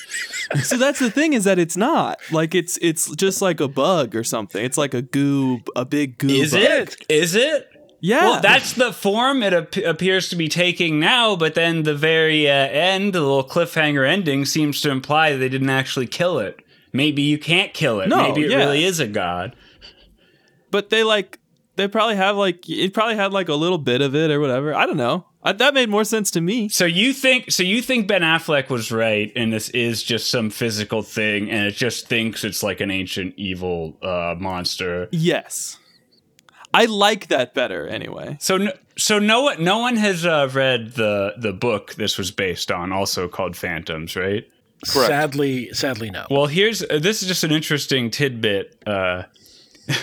so 0.63 0.78
that's 0.78 1.00
the 1.00 1.10
thing 1.10 1.34
is 1.34 1.46
that 1.46 1.58
it's 1.60 1.75
not 1.78 2.20
like 2.32 2.54
it's 2.54 2.78
it's 2.82 3.13
just 3.16 3.42
like 3.42 3.60
a 3.60 3.68
bug 3.68 4.16
or 4.16 4.24
something. 4.24 4.63
It's 4.63 4.78
like 4.78 4.94
a 4.94 5.02
goo, 5.02 5.62
a 5.75 5.86
big 5.86 6.18
goo. 6.18 6.28
Is 6.30 6.52
bug. 6.52 6.62
it? 6.62 6.98
Is 7.10 7.36
it? 7.36 7.70
Yeah, 8.06 8.32
Well, 8.32 8.42
that's 8.42 8.74
the 8.74 8.92
form 8.92 9.42
it 9.44 9.54
ap- 9.54 9.78
appears 9.78 10.28
to 10.28 10.36
be 10.36 10.50
taking 10.50 11.00
now, 11.00 11.38
but 11.38 11.56
then 11.56 11.84
the 11.84 11.96
very 11.96 12.50
uh, 12.50 12.54
end, 12.54 13.13
the 13.13 13.22
little 13.22 13.46
cliffhanger 13.46 14.06
ending, 14.06 14.44
seems 14.44 14.82
to 14.82 14.92
imply 14.92 15.32
that 15.32 15.38
they 15.38 15.48
didn't 15.48 15.70
actually 15.70 16.08
kill 16.08 16.38
it. 16.40 16.60
Maybe 16.92 17.22
you 17.22 17.38
can't 17.38 17.74
kill 17.74 18.02
it. 18.02 18.10
No, 18.10 18.18
Maybe 18.18 18.42
it 18.44 18.52
yeah. 18.52 18.58
really 18.58 18.84
is 18.84 19.00
a 19.00 19.08
god. 19.08 19.56
But 20.74 20.89
they 20.89 21.03
like 21.03 21.39
they 21.75 21.88
probably 21.88 22.15
have 22.15 22.36
like 22.36 22.68
it 22.68 22.96
probably 22.96 23.15
had 23.15 23.32
like 23.32 23.48
a 23.48 23.53
little 23.53 23.77
bit 23.77 24.01
of 24.01 24.15
it 24.15 24.32
or 24.32 24.39
whatever. 24.39 24.74
I 24.74 24.88
don't 24.88 24.98
know. 24.98 25.27
I, 25.44 25.51
that 25.51 25.75
made 25.75 25.88
more 25.88 26.03
sense 26.03 26.32
to 26.32 26.42
me. 26.42 26.68
So 26.68 26.86
you 26.86 27.13
think 27.13 27.51
so 27.51 27.62
you 27.62 27.82
think 27.82 28.08
Ben 28.08 28.24
Affleck 28.24 28.70
was 28.70 28.92
right 28.92 29.32
and 29.36 29.53
this 29.53 29.70
is 29.70 30.01
just 30.01 30.32
some 30.32 30.50
physical 30.50 31.03
thing 31.03 31.50
and 31.51 31.68
it 31.68 31.75
just 31.75 32.08
thinks 32.08 32.44
it's 32.44 32.63
like 32.63 32.82
an 32.82 32.89
ancient 32.89 33.36
evil 33.38 33.98
uh, 34.01 34.34
monster. 34.39 35.10
Yes, 35.12 35.77
I 36.74 36.86
like 36.86 37.27
that 37.27 37.53
better 37.53 37.88
anyway. 37.88 38.38
So 38.39 38.58
no, 38.58 38.72
so 38.98 39.20
no 39.20 39.44
one 39.44 39.63
no 39.63 39.77
one 39.77 39.96
has 39.98 40.25
uh, 40.25 40.50
read 40.51 40.94
the 40.94 41.36
the 41.38 41.53
book 41.53 41.94
this 41.96 42.18
was 42.18 42.32
based 42.32 42.72
on 42.72 42.92
also 42.92 43.27
called 43.27 43.56
Phantoms, 43.56 44.15
right? 44.15 44.50
Correct. 44.88 45.10
Sadly, 45.10 45.72
sadly, 45.74 46.10
no. 46.10 46.25
Well, 46.32 46.48
here's 46.48 46.82
uh, 46.82 46.98
this 47.00 47.22
is 47.22 47.27
just 47.27 47.44
an 47.44 47.51
interesting 47.51 48.10
tidbit. 48.10 48.82
Uh, 48.88 49.24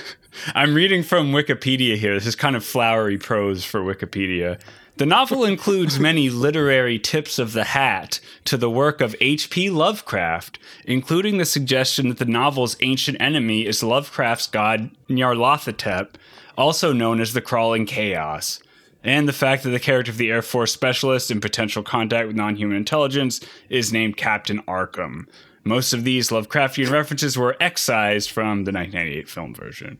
I'm 0.54 0.74
reading 0.74 1.02
from 1.02 1.32
Wikipedia 1.32 1.96
here. 1.96 2.14
This 2.14 2.26
is 2.26 2.36
kind 2.36 2.56
of 2.56 2.64
flowery 2.64 3.18
prose 3.18 3.64
for 3.64 3.80
Wikipedia. 3.80 4.60
The 4.96 5.06
novel 5.06 5.44
includes 5.44 5.98
many 5.98 6.28
literary 6.28 6.98
tips 6.98 7.38
of 7.38 7.52
the 7.52 7.64
hat 7.64 8.20
to 8.44 8.56
the 8.56 8.68
work 8.68 9.00
of 9.00 9.16
H.P. 9.20 9.70
Lovecraft, 9.70 10.58
including 10.84 11.38
the 11.38 11.44
suggestion 11.44 12.08
that 12.08 12.18
the 12.18 12.24
novel's 12.26 12.76
ancient 12.80 13.16
enemy 13.20 13.66
is 13.66 13.82
Lovecraft's 13.82 14.46
god 14.46 14.90
Nyarlathotep, 15.08 16.16
also 16.58 16.92
known 16.92 17.20
as 17.20 17.32
the 17.32 17.40
Crawling 17.40 17.86
Chaos, 17.86 18.60
and 19.02 19.26
the 19.26 19.32
fact 19.32 19.62
that 19.62 19.70
the 19.70 19.80
character 19.80 20.12
of 20.12 20.18
the 20.18 20.30
Air 20.30 20.42
Force 20.42 20.72
specialist 20.72 21.30
in 21.30 21.40
potential 21.40 21.82
contact 21.82 22.26
with 22.26 22.36
non 22.36 22.56
human 22.56 22.76
intelligence 22.76 23.40
is 23.70 23.92
named 23.92 24.18
Captain 24.18 24.60
Arkham. 24.62 25.26
Most 25.64 25.92
of 25.92 26.04
these 26.04 26.28
Lovecraftian 26.28 26.90
references 26.90 27.38
were 27.38 27.56
excised 27.60 28.30
from 28.30 28.64
the 28.64 28.72
1998 28.72 29.28
film 29.28 29.54
version. 29.54 29.98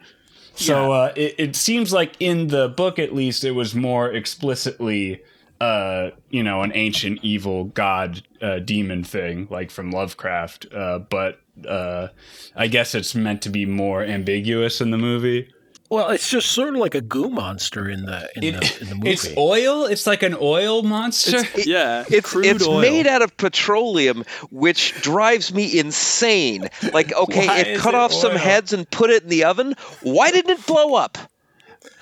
So 0.61 0.93
uh, 0.93 1.13
it, 1.17 1.35
it 1.39 1.57
seems 1.57 1.93
like 1.93 2.15
in 2.21 2.49
the 2.49 2.69
book, 2.69 2.99
at 2.99 3.15
least, 3.15 3.45
it 3.45 3.53
was 3.53 3.75
more 3.75 4.13
explicitly, 4.13 5.23
uh, 5.61 6.11
you 6.29 6.43
know, 6.43 6.63
an 6.63 6.73
ancient 6.75 7.21
evil 7.23 7.65
god 7.65 8.23
uh, 8.43 8.59
demon 8.59 9.03
thing, 9.03 9.49
like 9.51 9.71
from 9.71 9.91
Lovecraft. 9.91 10.67
Uh, 10.73 10.99
but 10.99 11.41
uh, 11.67 12.09
I 12.55 12.67
guess 12.69 12.95
it's 12.95 13.15
meant 13.15 13.43
to 13.43 13.51
be 13.51 13.65
more 13.65 14.03
ambiguous 14.03 14.81
in 14.81 14.91
the 14.91 14.99
movie. 14.99 15.49
Well, 15.91 16.11
it's 16.11 16.31
just 16.31 16.53
sort 16.53 16.69
of 16.69 16.77
like 16.77 16.95
a 16.95 17.01
goo 17.01 17.29
monster 17.29 17.89
in 17.91 18.07
the 18.07 18.31
in, 18.37 18.55
the, 18.55 18.79
in 18.81 18.89
the 18.89 18.95
movie. 18.95 19.11
It's 19.11 19.29
oil. 19.37 19.87
It's 19.87 20.07
like 20.07 20.23
an 20.23 20.37
oil 20.41 20.85
monster. 20.85 21.41
Yeah, 21.57 22.05
It's 22.09 22.31
crude 22.31 22.47
it's 22.47 22.67
oil. 22.67 22.81
made 22.81 23.09
out 23.09 23.23
of 23.23 23.37
petroleum, 23.37 24.25
which 24.53 24.95
drives 25.03 25.53
me 25.53 25.79
insane. 25.79 26.69
Like, 26.93 27.13
okay, 27.17 27.73
it 27.73 27.79
cut 27.81 27.95
it 27.95 27.97
off 27.97 28.13
some 28.13 28.37
heads 28.37 28.73
and 28.73 28.89
put 28.89 29.11
it 29.11 29.25
in 29.25 29.29
the 29.29 29.45
oven. 29.45 29.75
Why 30.03 30.31
didn't 30.31 30.51
it 30.59 30.65
blow 30.67 30.95
up? 30.95 31.19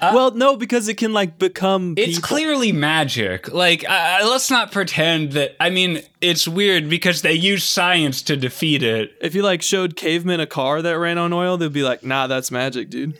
well, 0.03 0.33
no, 0.33 0.57
because 0.57 0.89
it 0.89 0.95
can 0.95 1.13
like 1.15 1.39
become. 1.39 1.95
It's 1.97 2.17
people. 2.17 2.29
clearly 2.29 2.73
magic. 2.73 3.51
Like, 3.53 3.89
uh, 3.89 4.19
let's 4.25 4.51
not 4.51 4.71
pretend 4.71 5.33
that. 5.33 5.57
I 5.61 5.71
mean, 5.71 6.03
it's 6.21 6.47
weird 6.47 6.91
because 6.91 7.23
they 7.23 7.33
use 7.33 7.65
science 7.65 8.21
to 8.23 8.37
defeat 8.37 8.83
it. 8.83 9.13
If 9.23 9.35
you 9.35 9.43
like 9.43 9.63
showed 9.63 9.97
cavemen 9.97 10.41
a 10.41 10.47
car 10.47 10.83
that 10.83 10.99
ran 10.99 11.17
on 11.17 11.33
oil, 11.33 11.57
they'd 11.57 11.73
be 11.73 11.85
like, 11.85 12.03
"Nah, 12.05 12.27
that's 12.27 12.51
magic, 12.51 12.91
dude." 12.91 13.17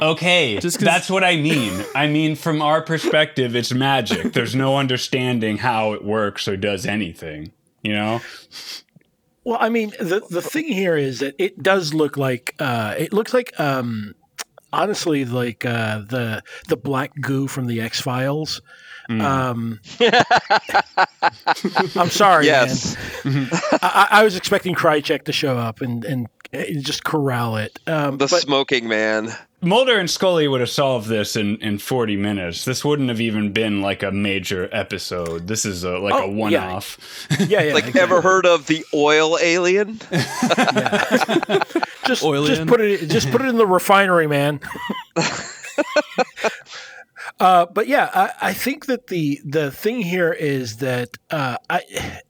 Okay, 0.00 0.58
Just 0.60 0.78
'cause- 0.78 0.84
that's 0.84 1.10
what 1.10 1.24
I 1.24 1.36
mean. 1.36 1.84
I 1.94 2.06
mean, 2.06 2.36
from 2.36 2.62
our 2.62 2.82
perspective, 2.82 3.56
it's 3.56 3.72
magic. 3.72 4.32
There's 4.32 4.54
no 4.54 4.76
understanding 4.76 5.58
how 5.58 5.92
it 5.92 6.04
works 6.04 6.46
or 6.46 6.56
does 6.56 6.86
anything. 6.86 7.52
You 7.82 7.92
know? 7.94 8.20
Well, 9.44 9.58
I 9.60 9.68
mean, 9.70 9.90
the 9.98 10.20
the 10.30 10.42
thing 10.42 10.66
here 10.66 10.96
is 10.96 11.20
that 11.20 11.34
it 11.38 11.62
does 11.62 11.94
look 11.94 12.16
like 12.16 12.54
uh, 12.58 12.94
it 12.98 13.12
looks 13.12 13.32
like 13.32 13.58
um, 13.58 14.14
honestly 14.72 15.24
like 15.24 15.64
uh, 15.64 16.00
the 16.00 16.42
the 16.68 16.76
black 16.76 17.12
goo 17.20 17.46
from 17.48 17.66
the 17.66 17.80
X 17.80 18.00
Files. 18.00 18.60
Um, 19.10 19.80
I'm 21.96 22.10
sorry, 22.10 22.44
Yes. 22.46 22.96
man. 23.24 23.48
I, 23.82 24.08
I 24.10 24.22
was 24.24 24.36
expecting 24.36 24.74
Krycek 24.74 25.24
to 25.24 25.32
show 25.32 25.56
up 25.56 25.80
and 25.80 26.04
and 26.04 26.26
just 26.52 27.04
corral 27.04 27.56
it. 27.56 27.78
Um, 27.86 28.18
The 28.18 28.26
but 28.26 28.40
smoking 28.42 28.88
man. 28.88 29.34
Mulder 29.60 29.98
and 29.98 30.08
Scully 30.08 30.46
would 30.46 30.60
have 30.60 30.70
solved 30.70 31.08
this 31.08 31.34
in, 31.34 31.56
in 31.56 31.78
40 31.78 32.14
minutes. 32.16 32.64
This 32.64 32.84
wouldn't 32.84 33.08
have 33.08 33.20
even 33.20 33.52
been 33.52 33.82
like 33.82 34.04
a 34.04 34.12
major 34.12 34.68
episode. 34.72 35.48
This 35.48 35.64
is 35.64 35.82
a, 35.82 35.98
like 35.98 36.14
Oh, 36.14 36.24
a 36.24 36.28
yeah. 36.28 36.34
one 36.36 36.54
off. 36.54 37.26
yeah, 37.40 37.62
yeah, 37.62 37.72
Like, 37.74 37.88
exactly. 37.88 38.00
ever 38.00 38.20
heard 38.20 38.46
of 38.46 38.66
the 38.68 38.84
oil 38.94 39.36
alien? 39.42 39.98
just 42.06 42.22
Oil 42.22 42.46
just 42.46 42.66
put 42.68 42.80
it 42.80 43.08
just 43.10 43.30
put 43.32 43.42
it 43.42 43.48
in 43.48 43.56
the 43.56 43.66
refinery, 43.66 44.28
man. 44.28 44.60
uh, 47.40 47.66
but 47.66 47.86
yeah, 47.88 48.10
I, 48.14 48.30
I 48.50 48.52
think 48.54 48.86
that 48.86 49.08
the 49.08 49.40
the 49.44 49.70
thing 49.70 50.00
here 50.02 50.32
is 50.32 50.76
that 50.78 51.10
uh, 51.30 51.56
I 51.68 51.82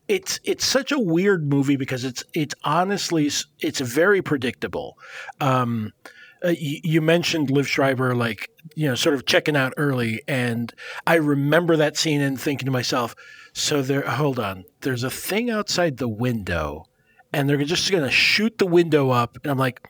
it's 0.08 0.40
it's 0.44 0.64
such 0.64 0.90
a 0.90 0.98
weird 0.98 1.48
movie 1.48 1.76
because 1.76 2.04
it's 2.04 2.24
it's 2.34 2.54
honestly 2.64 3.30
it's 3.60 3.80
very 3.80 4.22
predictable. 4.22 4.98
Um, 5.40 5.92
uh, 6.44 6.50
you, 6.50 6.80
you 6.84 7.00
mentioned 7.00 7.48
Liev 7.48 7.66
Schreiber, 7.66 8.14
like 8.14 8.50
you 8.74 8.88
know, 8.88 8.94
sort 8.94 9.14
of 9.14 9.26
checking 9.26 9.56
out 9.56 9.74
early, 9.76 10.22
and 10.28 10.72
I 11.06 11.16
remember 11.16 11.76
that 11.76 11.96
scene 11.96 12.20
and 12.20 12.40
thinking 12.40 12.66
to 12.66 12.72
myself, 12.72 13.14
"So 13.52 13.82
there, 13.82 14.02
hold 14.02 14.38
on, 14.38 14.64
there's 14.80 15.04
a 15.04 15.10
thing 15.10 15.50
outside 15.50 15.96
the 15.96 16.08
window." 16.08 16.86
and 17.32 17.48
they're 17.48 17.62
just 17.64 17.90
going 17.90 18.04
to 18.04 18.10
shoot 18.10 18.58
the 18.58 18.66
window 18.66 19.10
up. 19.10 19.38
And 19.42 19.50
I'm 19.50 19.58
like, 19.58 19.86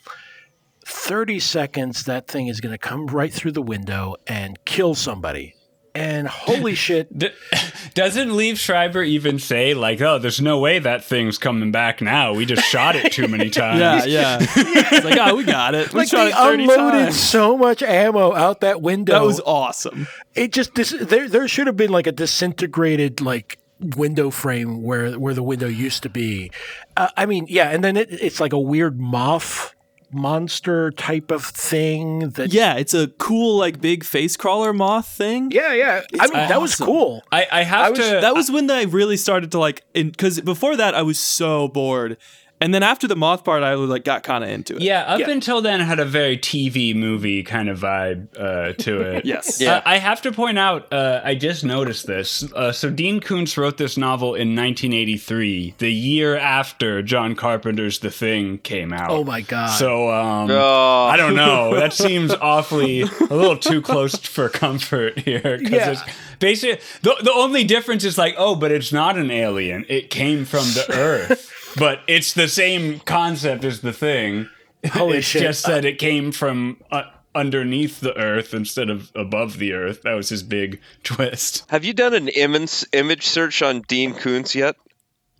30 0.85 1.39
seconds, 1.39 2.05
that 2.05 2.29
thing 2.29 2.49
is 2.49 2.61
going 2.61 2.73
to 2.73 2.79
come 2.79 3.07
right 3.07 3.33
through 3.33 3.53
the 3.53 3.63
window 3.63 4.17
and 4.27 4.59
kill 4.65 4.95
somebody. 4.95 5.55
And 5.99 6.29
holy 6.29 6.75
shit, 6.75 7.09
doesn't 7.95 8.29
Liev 8.29 8.57
Schreiber 8.57 9.03
even 9.03 9.39
say, 9.39 9.75
like, 9.75 10.01
oh, 10.01 10.19
there's 10.19 10.41
no 10.41 10.59
way 10.61 10.79
that 10.79 11.05
thing's 11.05 11.39
coming 11.39 11.73
back 11.73 12.01
now? 12.01 12.33
We 12.35 12.47
just 12.47 12.65
shot 12.65 12.95
it 12.97 13.13
too 13.13 13.27
many 13.29 13.51
times. 13.51 13.81
Yeah, 13.81 14.05
yeah. 14.05 14.39
it's 14.41 15.05
like, 15.05 15.19
oh, 15.21 15.35
we 15.35 15.45
got 15.45 15.75
it. 15.75 15.93
We 15.93 16.01
like 16.01 16.09
shot 16.09 16.25
they 16.25 16.31
it 16.31 16.61
unloaded 16.61 17.01
times. 17.07 17.21
so 17.21 17.57
much 17.57 17.83
ammo 17.83 18.35
out 18.35 18.61
that 18.61 18.81
window. 18.81 19.13
That 19.15 19.25
was 19.25 19.41
awesome. 19.41 20.07
it 20.35 20.53
just 20.53 20.75
dis- 20.75 20.95
there 21.01 21.29
there 21.29 21.49
should 21.49 21.67
have 21.67 21.77
been 21.77 21.91
like 21.91 22.07
a 22.07 22.13
disintegrated 22.13 23.21
like 23.21 23.59
window 23.81 24.31
frame 24.31 24.83
where 24.83 25.13
where 25.19 25.35
the 25.35 25.43
window 25.43 25.67
used 25.67 26.03
to 26.05 26.09
be. 26.09 26.51
Uh, 26.97 27.09
I 27.17 27.27
mean, 27.27 27.47
yeah, 27.49 27.71
and 27.71 27.83
then 27.83 27.97
it, 27.97 28.09
it's 28.11 28.41
like 28.41 28.53
a 28.53 28.59
weird 28.59 28.99
moth 29.01 29.75
monster 30.13 30.91
type 30.93 31.31
of 31.31 31.45
thing 31.45 32.31
that 32.31 32.53
Yeah, 32.53 32.75
it's 32.77 32.95
a 32.95 33.09
cool 33.19 33.57
like 33.59 33.81
big 33.81 34.05
face 34.05 34.37
crawler 34.37 34.73
moth 34.73 35.07
thing. 35.09 35.51
yeah, 35.51 35.73
yeah. 35.75 36.03
I 36.19 36.25
mean, 36.27 36.49
that 36.49 36.61
was 36.61 36.75
cool. 36.77 37.23
I, 37.31 37.47
I 37.51 37.63
have 37.63 37.87
I 37.87 37.91
was- 37.91 37.99
to. 37.99 38.05
That 38.21 38.35
was 38.35 38.51
when 38.51 38.71
I 38.71 38.83
really 38.85 39.17
started 39.17 39.51
to 39.53 39.59
like, 39.59 39.85
because 39.93 40.41
before 40.41 40.77
that 40.77 40.95
I 40.95 41.03
was 41.03 41.19
so 41.21 41.69
bored, 41.69 42.17
and 42.61 42.75
then 42.75 42.83
after 42.83 43.07
the 43.07 43.17
moth 43.17 43.45
part, 43.45 43.63
I 43.63 43.75
like 43.75 44.05
got 44.05 44.23
kind 44.23 44.43
of 44.45 44.51
into 44.51 44.77
it. 44.77 44.83
yeah, 44.83 45.03
up 45.03 45.21
Yeah. 45.21 45.31
until 45.31 45.61
then, 45.63 45.81
it 45.81 45.85
had 45.85 46.01
a 46.01 46.05
very 46.05 46.37
TV 46.37 46.95
movie 46.95 47.43
kind 47.43 47.69
of 47.69 47.79
vibe 47.81 48.29
uh, 48.39 48.73
to 48.85 49.01
it. 49.17 49.25
Yes. 49.25 49.61
Yeah. 49.61 49.77
Uh, 49.77 49.83
I 49.87 49.99
have 49.99 50.23
to 50.23 50.33
point 50.33 50.59
out, 50.59 50.93
uh, 50.93 51.21
I 51.25 51.35
just 51.35 51.65
noticed 51.65 52.07
this. 52.07 52.45
Uh, 52.53 52.73
so 52.73 52.91
Dean 52.91 53.21
Koontz 53.21 53.57
wrote 53.57 53.77
this 53.79 53.97
novel 53.97 54.35
in 54.35 54.55
1983, 54.57 55.75
the 55.79 55.93
year 55.93 56.37
after 56.37 57.03
John 57.03 57.35
Carpenter's 57.35 58.01
The 58.01 58.11
Thing 58.11 58.59
came 58.59 58.93
out. 58.93 59.11
Oh 59.11 59.25
my 59.25 59.41
god. 59.43 59.69
So 59.79 60.11
um, 60.11 60.51
Oh. 60.51 61.05
I 61.11 61.17
don't 61.17 61.35
know. 61.37 61.75
That 61.79 61.93
seems 61.93 62.35
awfully 62.35 63.03
a 63.03 63.35
little 63.35 63.57
too 63.57 63.81
close 63.81 64.17
for 64.17 64.49
comfort 64.49 65.19
here. 65.21 65.41
'cause 65.59 65.71
Yeah. 65.71 65.91
it's 65.93 66.03
basically 66.41 66.81
the 67.03 67.15
the 67.23 67.33
only 67.33 67.63
difference 67.65 68.05
is 68.05 68.19
like, 68.19 68.35
oh, 68.37 68.55
but 68.57 68.71
it's 68.73 68.93
not 68.93 69.17
an 69.17 69.31
alien. 69.31 69.85
It 69.89 70.11
came 70.11 70.45
from 70.45 70.65
the 70.75 70.87
Earth, 70.93 71.53
but 71.79 72.01
it's 72.07 72.33
the 72.33 72.49
same 72.49 73.01
concept 73.01 73.65
as 73.65 73.81
the 73.81 73.93
thing. 73.93 74.49
Holy 74.93 75.19
it's 75.19 75.27
shit. 75.27 75.43
just 75.43 75.67
that 75.67 75.85
it 75.85 75.99
came 75.99 76.33
from. 76.33 76.79
Uh, 76.91 77.03
Underneath 77.35 78.01
the 78.01 78.17
earth 78.17 78.53
instead 78.53 78.91
of 78.91 79.13
above 79.15 79.59
the 79.59 79.73
earth. 79.73 80.03
That 80.03 80.15
was 80.15 80.31
his 80.31 80.43
big 80.43 80.81
twist. 81.05 81.65
Have 81.69 81.85
you 81.85 81.93
done 81.93 82.15
an 82.15 82.27
image 82.29 82.85
image 82.93 83.27
search 83.27 83.63
on 83.63 83.83
Dean 83.83 84.15
Koontz 84.15 84.57
yet? 84.57 84.75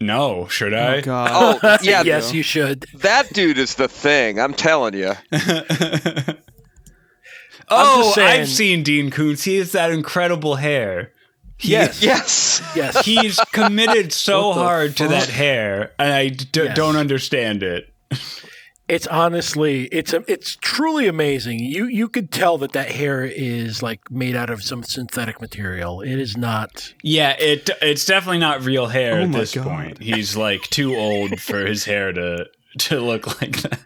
No, 0.01 0.47
should 0.47 0.75
I? 0.75 0.99
Oh 0.99 1.01
god. 1.01 1.61
Oh, 1.63 1.79
yeah. 1.83 2.03
yes, 2.03 2.33
you 2.33 2.43
should. 2.45 2.85
That 2.95 3.33
dude 3.33 3.59
is 3.59 3.75
the 3.75 3.89
thing. 3.89 4.39
I'm 4.39 4.55
telling 4.55 4.95
you. 4.95 5.15
oh, 7.69 8.15
I've 8.17 8.49
seen 8.49 8.85
Dean 8.85 9.11
Koontz. 9.11 9.43
He 9.45 9.57
has 9.57 9.73
that 9.73 9.91
incredible 9.91 10.57
hair. 10.57 11.13
He- 11.59 11.73
Yes. 11.73 12.03
Yes. 12.03 12.63
Yes. 12.75 13.05
He's 13.05 13.39
committed 13.53 14.13
so 14.13 14.49
What 14.49 14.55
the 14.55 14.63
hard 14.63 14.97
to 14.99 15.09
that 15.09 15.29
hair, 15.29 15.93
and 15.99 16.13
I 16.13 16.29
d- 16.29 16.49
Yes. 16.65 16.77
don't 16.77 16.97
understand 16.97 17.63
it. 17.63 17.93
It's 18.89 19.07
honestly, 19.07 19.85
it's 19.93 20.15
a, 20.15 20.25
it's 20.27 20.57
truly 20.63 21.09
amazing. 21.09 21.59
You 21.59 21.85
you 21.87 22.09
could 22.09 22.31
tell 22.33 22.57
that 22.59 22.73
that 22.73 22.91
hair 22.91 23.23
is 23.23 23.83
like 23.83 24.11
made 24.11 24.35
out 24.35 24.49
of 24.49 24.63
some 24.63 24.83
synthetic 24.83 25.43
material. 25.43 26.01
It 26.01 26.19
is 26.19 26.39
not. 26.39 26.95
Yeah, 27.03 27.37
it 27.39 27.69
it's 27.83 28.07
definitely 28.07 28.39
not 28.39 28.65
real 28.65 28.87
hair 28.87 29.19
Oh 29.21 29.25
at 29.25 29.33
this 29.33 29.55
God. 29.55 29.65
point. 29.67 29.99
He's 30.03 30.39
like 30.39 30.63
too 30.71 30.97
old 30.97 31.39
for 31.39 31.67
his 31.67 31.85
hair 31.85 32.15
to 32.15 32.47
to 32.79 33.01
look 33.01 33.43
like 33.43 33.61
that. 33.61 33.81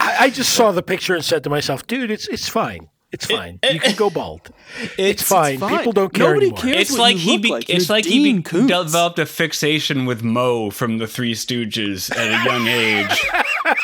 I, 0.00 0.16
I 0.20 0.30
just 0.30 0.54
saw 0.54 0.72
the 0.72 0.82
picture 0.82 1.14
and 1.14 1.22
said 1.22 1.44
to 1.44 1.50
myself, 1.50 1.86
"Dude, 1.86 2.10
it's 2.10 2.26
it's 2.28 2.48
fine. 2.48 2.88
It's 3.10 3.24
fine. 3.24 3.58
Eh, 3.62 3.68
eh, 3.68 3.72
you 3.72 3.80
can 3.80 3.94
go 3.96 4.10
bald. 4.10 4.50
It's, 4.98 5.22
fine. 5.22 5.58
fine. 5.58 5.78
People 5.78 5.92
don't 5.92 6.12
care 6.12 6.28
Nobody 6.34 6.46
anymore." 6.48 6.62
cares. 6.62 6.76
It's 6.76 6.90
what 6.92 7.00
like 7.00 7.14
you 7.16 7.20
he 7.22 7.32
look 7.32 7.42
be- 7.42 7.48
like. 7.50 7.70
it's 7.70 7.88
You're 7.88 7.96
like 7.96 8.04
he 8.04 8.32
be- 8.34 8.42
Dean 8.42 8.66
developed 8.66 9.18
a 9.18 9.24
fixation 9.26 10.04
with 10.04 10.22
Moe 10.22 10.70
from 10.70 10.98
the 10.98 11.06
Three 11.06 11.32
Stooges 11.34 12.14
at 12.14 12.28
a 12.28 12.44
young 12.44 12.66
age, 12.68 13.24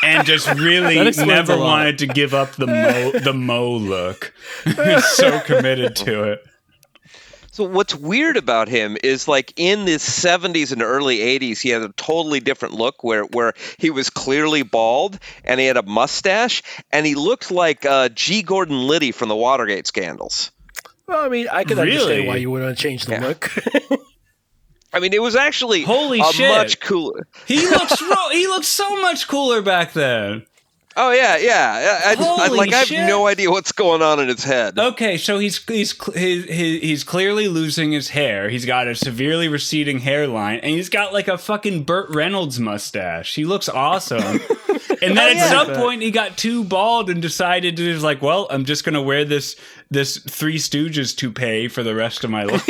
and 0.03 0.25
just 0.27 0.47
really 0.53 0.95
never 1.25 1.57
wanted 1.57 1.97
to 1.99 2.07
give 2.07 2.33
up 2.35 2.51
the 2.55 2.67
Moe 2.67 3.11
the 3.13 3.33
Moe 3.33 3.71
look. 3.71 4.31
He's 4.63 5.05
so 5.05 5.39
committed 5.39 5.95
to 5.97 6.23
it. 6.33 6.43
So 7.55 7.63
what's 7.63 7.95
weird 7.95 8.35
about 8.35 8.67
him 8.67 8.97
is 9.01 9.29
like 9.29 9.53
in 9.55 9.85
the 9.85 9.95
70s 9.95 10.73
and 10.73 10.81
early 10.81 11.19
80s, 11.19 11.61
he 11.61 11.69
had 11.69 11.83
a 11.83 11.89
totally 11.95 12.41
different 12.41 12.73
look 12.73 13.01
where 13.01 13.23
where 13.23 13.53
he 13.77 13.91
was 13.91 14.09
clearly 14.09 14.63
bald 14.63 15.17
and 15.45 15.57
he 15.57 15.65
had 15.65 15.77
a 15.77 15.81
mustache 15.83 16.63
and 16.91 17.05
he 17.05 17.15
looked 17.15 17.51
like 17.51 17.85
uh, 17.85 18.09
G. 18.09 18.41
Gordon 18.41 18.85
Liddy 18.89 19.13
from 19.13 19.29
the 19.29 19.37
Watergate 19.37 19.87
scandals. 19.87 20.51
well, 21.07 21.23
I 21.23 21.29
mean, 21.29 21.47
I 21.49 21.63
can 21.63 21.77
Really? 21.77 21.93
understand 21.93 22.27
why 22.27 22.35
you 22.35 22.51
would 22.51 22.61
want 22.61 22.77
to 22.77 22.83
change 22.83 23.05
the 23.05 23.13
Yeah. 23.13 23.25
look. 23.27 23.49
I 24.93 24.99
mean, 24.99 25.13
it 25.13 25.21
was 25.21 25.37
actually 25.37 25.83
Holy 25.83 26.19
a 26.19 26.25
shit. 26.33 26.49
much 26.57 26.81
cooler. 26.81 27.25
He 27.47 27.65
looks 27.69 28.01
ro- 28.01 28.29
he 28.33 28.47
looks 28.47 28.67
so 28.67 29.01
much 29.01 29.29
cooler 29.29 29.61
back 29.61 29.93
then. 29.93 30.45
Oh 30.97 31.11
yeah, 31.11 31.37
yeah. 31.37 32.01
I, 32.05 32.13
I, 32.13 32.45
I, 32.45 32.47
like 32.47 32.71
I 32.73 32.77
have 32.77 32.91
no 32.91 33.27
idea 33.27 33.51
what's 33.51 33.73
going 33.73 34.01
on 34.01 34.19
in 34.21 34.29
his 34.29 34.45
head. 34.45 34.79
Okay, 34.79 35.17
so 35.17 35.39
he's 35.39 35.63
he's, 35.65 35.93
he's 36.13 36.45
he's 36.45 37.03
clearly 37.03 37.49
losing 37.49 37.91
his 37.91 38.09
hair. 38.09 38.49
He's 38.49 38.65
got 38.65 38.87
a 38.87 38.95
severely 38.95 39.49
receding 39.49 39.99
hairline, 39.99 40.59
and 40.59 40.71
he's 40.71 40.87
got 40.87 41.11
like 41.11 41.27
a 41.27 41.37
fucking 41.37 41.83
Burt 41.83 42.09
Reynolds 42.09 42.61
mustache. 42.61 43.35
He 43.35 43.43
looks 43.43 43.67
awesome. 43.67 44.39
and 45.01 45.17
then 45.17 45.17
oh, 45.17 45.29
at 45.29 45.35
yeah. 45.35 45.49
some 45.49 45.73
point, 45.75 46.01
he 46.01 46.11
got 46.11 46.37
too 46.37 46.63
bald 46.63 47.09
and 47.09 47.21
decided 47.21 47.77
to 47.77 47.91
just 47.93 48.03
like, 48.03 48.21
well, 48.21 48.47
I'm 48.49 48.65
just 48.65 48.83
gonna 48.83 49.01
wear 49.01 49.25
this 49.25 49.55
this 49.91 50.17
Three 50.17 50.57
Stooges 50.57 51.15
toupee 51.15 51.67
for 51.67 51.83
the 51.83 51.93
rest 51.95 52.23
of 52.23 52.29
my 52.29 52.43
life. 52.45 52.67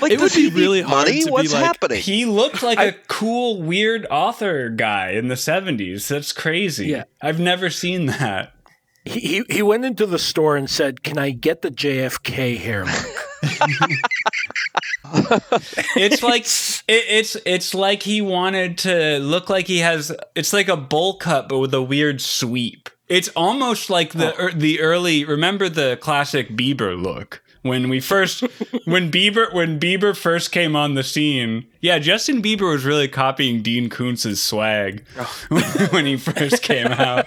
Like, 0.00 0.12
It 0.12 0.20
would 0.20 0.32
be 0.32 0.50
really 0.50 0.78
need 0.80 0.86
hard 0.88 1.06
money? 1.08 1.20
to 1.20 1.26
be 1.26 1.32
What's 1.32 1.52
like- 1.52 1.64
happening? 1.64 2.00
he 2.00 2.24
looked 2.24 2.62
like 2.62 2.78
a 2.78 2.92
cool, 3.08 3.60
weird 3.62 4.06
author 4.10 4.68
guy 4.68 5.10
in 5.10 5.28
the 5.28 5.34
'70s. 5.34 6.08
That's 6.08 6.32
crazy. 6.32 6.86
Yeah. 6.88 7.04
I've 7.20 7.38
never 7.40 7.70
seen 7.70 8.06
that. 8.06 8.52
He, 9.10 9.20
he 9.20 9.44
he 9.50 9.62
went 9.62 9.84
into 9.84 10.06
the 10.06 10.20
store 10.20 10.56
and 10.56 10.70
said, 10.70 11.02
"Can 11.02 11.18
I 11.18 11.30
get 11.30 11.62
the 11.62 11.70
JFK 11.70 12.58
hair 12.58 12.84
it's 15.96 16.22
like 16.22 16.42
it, 16.88 17.04
it's 17.08 17.36
it's 17.44 17.74
like 17.74 18.02
he 18.04 18.20
wanted 18.20 18.78
to 18.78 19.18
look 19.18 19.50
like 19.50 19.66
he 19.66 19.78
has 19.78 20.12
it's 20.34 20.52
like 20.52 20.68
a 20.68 20.76
bowl 20.76 21.16
cut 21.16 21.48
but 21.48 21.58
with 21.58 21.74
a 21.74 21.82
weird 21.82 22.20
sweep. 22.20 22.88
It's 23.08 23.28
almost 23.34 23.90
like 23.90 24.12
the 24.12 24.40
er, 24.40 24.52
the 24.52 24.80
early 24.80 25.24
remember 25.24 25.68
the 25.68 25.98
classic 26.00 26.50
bieber 26.50 27.00
look? 27.00 27.42
When 27.62 27.88
we 27.88 27.98
first 28.00 28.40
when 28.84 29.10
bieber 29.10 29.52
when 29.52 29.80
bieber 29.80 30.16
first 30.16 30.52
came 30.52 30.76
on 30.76 30.94
the 30.94 31.02
scene 31.02 31.66
yeah 31.82 31.98
justin 31.98 32.40
bieber 32.40 32.72
was 32.72 32.86
really 32.86 33.06
copying 33.06 33.60
dean 33.60 33.90
koontz's 33.90 34.40
swag 34.40 35.04
when 35.90 36.06
he 36.06 36.16
first 36.16 36.62
came 36.62 36.86
out 36.86 37.26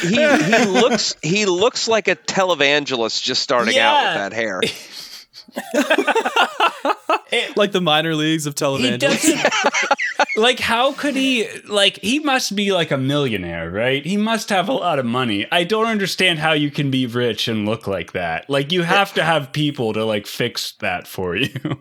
he 0.00 0.16
he 0.16 0.64
looks 0.66 1.16
he 1.22 1.46
looks 1.46 1.88
like 1.88 2.08
a 2.08 2.16
televangelist 2.16 3.22
just 3.22 3.42
starting 3.42 3.78
out 3.78 4.04
with 4.04 4.14
that 4.14 4.32
hair. 4.32 4.60
like 7.56 7.72
the 7.72 7.80
minor 7.80 8.14
leagues 8.14 8.46
of 8.46 8.54
televangelists. 8.54 9.96
like 10.36 10.60
how 10.60 10.92
could 10.92 11.16
he 11.16 11.48
like 11.68 11.98
he 11.98 12.18
must 12.18 12.54
be 12.54 12.72
like 12.72 12.90
a 12.90 12.98
millionaire 12.98 13.70
right 13.70 14.04
he 14.04 14.16
must 14.16 14.50
have 14.50 14.68
a 14.68 14.72
lot 14.72 14.98
of 14.98 15.06
money 15.06 15.46
i 15.50 15.64
don't 15.64 15.86
understand 15.86 16.38
how 16.38 16.52
you 16.52 16.70
can 16.70 16.90
be 16.90 17.06
rich 17.06 17.48
and 17.48 17.66
look 17.66 17.86
like 17.86 18.12
that 18.12 18.48
like 18.48 18.72
you 18.72 18.82
have 18.82 19.12
to 19.14 19.22
have 19.22 19.52
people 19.52 19.92
to 19.92 20.04
like 20.04 20.26
fix 20.26 20.72
that 20.80 21.06
for 21.06 21.36
you 21.36 21.48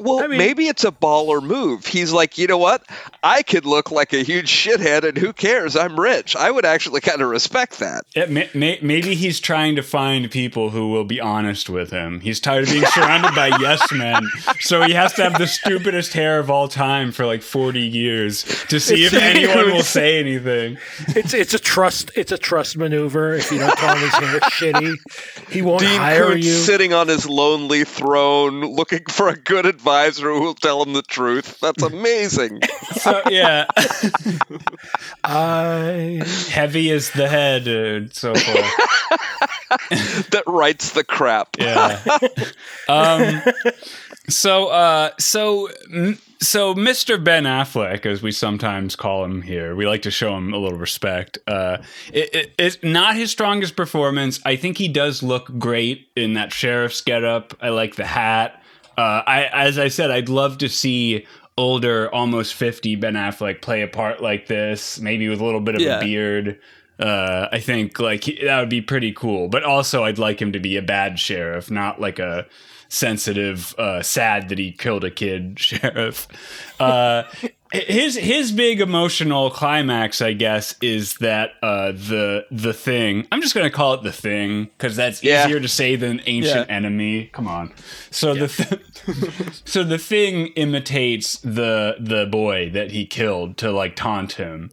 Well, 0.00 0.20
I 0.24 0.26
mean- 0.26 0.38
maybe 0.38 0.66
it's 0.66 0.84
a 0.84 0.90
baller 0.92 1.42
move. 1.42 1.86
He's 1.86 2.12
like, 2.12 2.38
you 2.38 2.46
know 2.46 2.58
what? 2.58 2.82
I 3.22 3.42
could 3.42 3.66
look 3.66 3.90
like 3.90 4.12
a 4.12 4.22
huge 4.22 4.50
shithead, 4.50 5.04
and 5.04 5.16
who 5.18 5.32
cares? 5.32 5.76
I'm 5.76 5.98
rich. 6.00 6.34
I 6.36 6.50
would 6.50 6.64
actually 6.64 7.00
kind 7.02 7.20
of 7.20 7.28
respect 7.28 7.78
that. 7.80 8.04
it 8.14 8.30
may, 8.30 8.48
may, 8.54 8.78
maybe 8.82 9.14
he's 9.14 9.40
trying 9.40 9.76
to 9.76 9.82
find 9.82 10.30
people 10.30 10.70
who 10.70 10.88
will 10.90 11.04
be 11.04 11.20
honest 11.20 11.68
with 11.68 11.90
him 11.90 12.20
he's 12.20 12.40
tired 12.40 12.64
of 12.64 12.70
being 12.70 12.84
surrounded 12.86 13.34
by 13.34 13.48
yes 13.60 13.80
men 13.92 14.22
so 14.60 14.82
he 14.82 14.92
has 14.92 15.12
to 15.12 15.22
have 15.22 15.36
the 15.38 15.46
stupidest 15.46 16.12
hair 16.12 16.38
of 16.38 16.50
all 16.50 16.68
time 16.68 17.12
for 17.12 17.26
like 17.26 17.42
40 17.42 17.80
years 17.80 18.42
to 18.68 18.80
see 18.80 19.04
if 19.04 19.12
anyone 19.14 19.72
will 19.72 19.82
say 19.82 20.18
anything 20.18 20.78
It's 21.08 21.34
it's 21.34 21.54
a 21.54 21.58
trust 21.58 22.10
it's 22.16 22.32
a 22.32 22.38
trust 22.38 22.76
maneuver. 22.76 23.34
If 23.34 23.50
you 23.52 23.58
don't 23.58 23.76
call 23.76 23.94
him 23.96 24.00
his 24.02 24.14
hair 24.14 24.40
shitty, 24.40 24.96
he 25.50 25.62
won't 25.62 25.80
Dean 25.80 25.98
hire 26.00 26.26
Koontz 26.32 26.46
you. 26.46 26.52
sitting 26.52 26.92
on 26.92 27.08
his 27.08 27.28
lonely 27.28 27.84
throne, 27.84 28.60
looking 28.64 29.04
for 29.08 29.28
a 29.28 29.36
good 29.36 29.66
advisor 29.90 30.32
who 30.32 30.40
will 30.40 30.54
tell 30.54 30.82
him 30.82 30.92
the 30.92 31.02
truth. 31.02 31.58
That's 31.60 31.82
amazing. 31.82 32.60
so 32.92 33.22
yeah 33.30 33.66
I 35.24 36.22
heavy 36.50 36.90
as 36.90 37.10
the 37.10 37.28
head 37.28 37.66
and 37.66 38.12
so 38.12 38.34
forth 38.34 39.10
that 40.30 40.42
writes 40.46 40.92
the 40.92 41.04
crap. 41.04 41.56
yeah. 41.58 42.00
Um, 42.88 43.40
so, 44.28 44.66
uh, 44.66 45.10
so, 45.18 45.68
so, 46.40 46.74
Mr. 46.74 47.22
Ben 47.22 47.44
Affleck, 47.44 48.04
as 48.04 48.20
we 48.20 48.32
sometimes 48.32 48.96
call 48.96 49.24
him 49.24 49.42
here, 49.42 49.76
we 49.76 49.86
like 49.86 50.02
to 50.02 50.10
show 50.10 50.36
him 50.36 50.52
a 50.52 50.58
little 50.58 50.78
respect. 50.78 51.38
Uh, 51.46 51.78
it, 52.12 52.34
it, 52.34 52.54
it's 52.58 52.78
not 52.82 53.14
his 53.14 53.30
strongest 53.30 53.76
performance. 53.76 54.40
I 54.44 54.56
think 54.56 54.78
he 54.78 54.88
does 54.88 55.22
look 55.22 55.56
great 55.58 56.08
in 56.16 56.34
that 56.34 56.52
sheriff's 56.52 57.00
getup. 57.00 57.54
I 57.60 57.68
like 57.68 57.94
the 57.94 58.06
hat. 58.06 58.59
Uh, 59.00 59.22
I, 59.26 59.44
as 59.44 59.78
I 59.78 59.88
said, 59.88 60.10
I'd 60.10 60.28
love 60.28 60.58
to 60.58 60.68
see 60.68 61.26
older, 61.56 62.12
almost 62.14 62.54
fifty 62.54 62.96
Ben 62.96 63.14
Affleck 63.14 63.62
play 63.62 63.82
a 63.82 63.88
part 63.88 64.22
like 64.22 64.46
this, 64.46 65.00
maybe 65.00 65.28
with 65.28 65.40
a 65.40 65.44
little 65.44 65.60
bit 65.60 65.74
of 65.76 65.80
Yeah. 65.80 65.98
a 65.98 66.04
beard. 66.04 66.58
Uh, 66.98 67.48
I 67.50 67.60
think 67.60 67.98
like 67.98 68.24
that 68.44 68.60
would 68.60 68.68
be 68.68 68.82
pretty 68.82 69.12
cool. 69.12 69.48
But 69.48 69.64
also, 69.64 70.04
I'd 70.04 70.18
like 70.18 70.40
him 70.40 70.52
to 70.52 70.60
be 70.60 70.76
a 70.76 70.82
bad 70.82 71.18
sheriff, 71.18 71.70
not 71.70 71.98
like 72.00 72.18
a 72.18 72.46
sensitive, 72.88 73.74
uh, 73.78 74.02
sad 74.02 74.48
that 74.50 74.58
he 74.58 74.72
killed 74.72 75.04
a 75.04 75.10
kid 75.10 75.58
sheriff. 75.58 76.26
Uh, 76.78 77.22
his 77.72 78.16
his 78.16 78.50
big 78.52 78.80
emotional 78.80 79.50
climax, 79.50 80.20
I 80.20 80.32
guess, 80.32 80.74
is 80.82 81.14
that 81.18 81.52
uh, 81.62 81.92
the 81.92 82.46
the 82.50 82.72
thing. 82.72 83.26
I'm 83.30 83.40
just 83.40 83.54
gonna 83.54 83.70
call 83.70 83.94
it 83.94 84.02
the 84.02 84.12
thing 84.12 84.64
because 84.76 84.96
that's 84.96 85.22
Yeah. 85.22 85.44
easier 85.46 85.60
to 85.60 85.68
say 85.68 85.96
than 85.96 86.20
ancient 86.26 86.68
Yeah. 86.68 86.74
enemy. 86.76 87.26
Come 87.32 87.46
on. 87.46 87.72
So 88.10 88.34
the 88.34 88.48
th- 88.48 89.62
so 89.64 89.84
the 89.84 89.98
thing 89.98 90.48
imitates 90.56 91.38
the 91.38 91.96
the 92.00 92.26
boy 92.26 92.70
that 92.70 92.90
he 92.90 93.06
killed 93.06 93.56
to 93.58 93.70
like 93.70 93.94
taunt 93.94 94.32
him, 94.32 94.70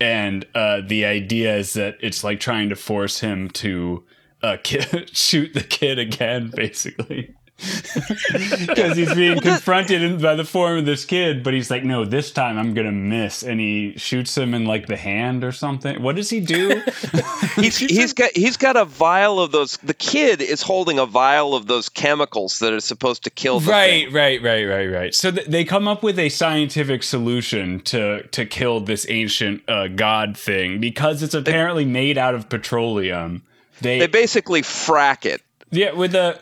and 0.00 0.46
uh, 0.54 0.80
the 0.86 1.04
idea 1.04 1.56
is 1.56 1.74
that 1.74 1.96
it's 2.00 2.24
like 2.24 2.40
trying 2.40 2.70
to 2.70 2.76
force 2.76 3.20
him 3.20 3.50
to 3.50 4.04
uh, 4.42 4.56
shoot 5.12 5.52
the 5.52 5.62
kid 5.68 5.98
again, 5.98 6.50
basically. 6.54 7.34
Because 8.66 8.96
he's 8.96 9.14
being 9.14 9.40
confronted 9.40 10.02
in- 10.02 10.20
by 10.20 10.34
the 10.34 10.44
form 10.44 10.78
of 10.78 10.86
this 10.86 11.04
kid, 11.04 11.42
but 11.42 11.54
he's 11.54 11.70
like, 11.70 11.82
"No, 11.84 12.04
this 12.04 12.30
time 12.30 12.58
I'm 12.58 12.74
gonna 12.74 12.92
miss," 12.92 13.42
and 13.42 13.58
he 13.60 13.94
shoots 13.96 14.36
him 14.36 14.54
in 14.54 14.64
like 14.64 14.86
the 14.86 14.96
hand 14.96 15.42
or 15.42 15.52
something. 15.52 16.00
What 16.02 16.16
does 16.16 16.30
he 16.30 16.40
do? 16.40 16.82
He's, 17.56 17.76
he's 17.78 18.12
got 18.12 18.30
he's 18.36 18.56
got 18.56 18.76
a 18.76 18.84
vial 18.84 19.40
of 19.40 19.50
those. 19.50 19.76
The 19.78 19.94
kid 19.94 20.40
is 20.40 20.62
holding 20.62 20.98
a 20.98 21.06
vial 21.06 21.54
of 21.54 21.66
those 21.66 21.88
chemicals 21.88 22.60
that 22.60 22.72
are 22.72 22.80
supposed 22.80 23.24
to 23.24 23.30
kill. 23.30 23.58
The 23.60 23.70
right, 23.70 24.04
thing. 24.04 24.12
right, 24.14 24.42
right, 24.42 24.64
right, 24.64 24.86
right. 24.86 25.14
So 25.14 25.32
th- 25.32 25.46
they 25.48 25.64
come 25.64 25.88
up 25.88 26.02
with 26.04 26.18
a 26.18 26.28
scientific 26.28 27.02
solution 27.02 27.80
to 27.80 28.22
to 28.28 28.46
kill 28.46 28.80
this 28.80 29.06
ancient 29.08 29.68
uh, 29.68 29.88
god 29.88 30.36
thing 30.36 30.78
because 30.80 31.22
it's 31.22 31.34
apparently 31.34 31.84
made 31.84 32.16
out 32.18 32.34
of 32.34 32.48
petroleum. 32.48 33.42
They, 33.80 33.98
They 34.00 34.06
basically 34.06 34.62
frack 34.62 35.24
it. 35.24 35.42
Yeah 35.70 35.92
with 35.92 36.12
the 36.12 36.38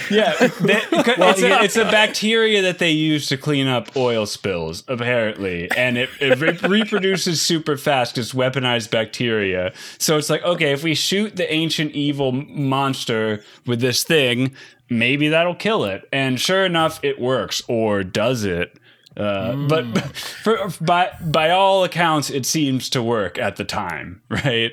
yeah 0.10 0.34
they, 0.60 0.80
it's, 0.92 1.42
a, 1.42 1.62
it's 1.64 1.76
a 1.76 1.84
bacteria 1.84 2.62
that 2.62 2.78
they 2.78 2.90
use 2.90 3.26
to 3.28 3.36
clean 3.36 3.66
up 3.66 3.96
oil 3.96 4.26
spills 4.26 4.84
apparently. 4.88 5.70
And 5.76 5.96
it, 5.96 6.10
it 6.20 6.38
re- 6.38 6.68
reproduces 6.68 7.40
super 7.40 7.76
fast. 7.76 8.18
It's 8.18 8.32
weaponized 8.32 8.90
bacteria. 8.90 9.72
So 9.98 10.18
it's 10.18 10.28
like 10.30 10.42
okay 10.42 10.72
if 10.72 10.82
we 10.82 10.94
shoot 10.94 11.36
the 11.36 11.50
ancient 11.52 11.92
evil 11.92 12.32
monster 12.32 13.42
with 13.66 13.80
this 13.80 14.04
thing 14.04 14.54
maybe 14.90 15.28
that'll 15.28 15.54
kill 15.54 15.84
it. 15.84 16.06
And 16.12 16.38
sure 16.38 16.66
enough 16.66 16.98
it 17.02 17.20
works. 17.20 17.62
Or 17.68 18.02
does 18.02 18.44
it? 18.44 18.76
Uh, 19.16 19.54
But 19.68 19.86
for, 20.42 20.68
by 20.80 21.12
by 21.20 21.50
all 21.50 21.84
accounts, 21.84 22.28
it 22.30 22.44
seems 22.44 22.90
to 22.90 23.02
work 23.02 23.38
at 23.38 23.56
the 23.56 23.64
time, 23.64 24.20
right? 24.28 24.72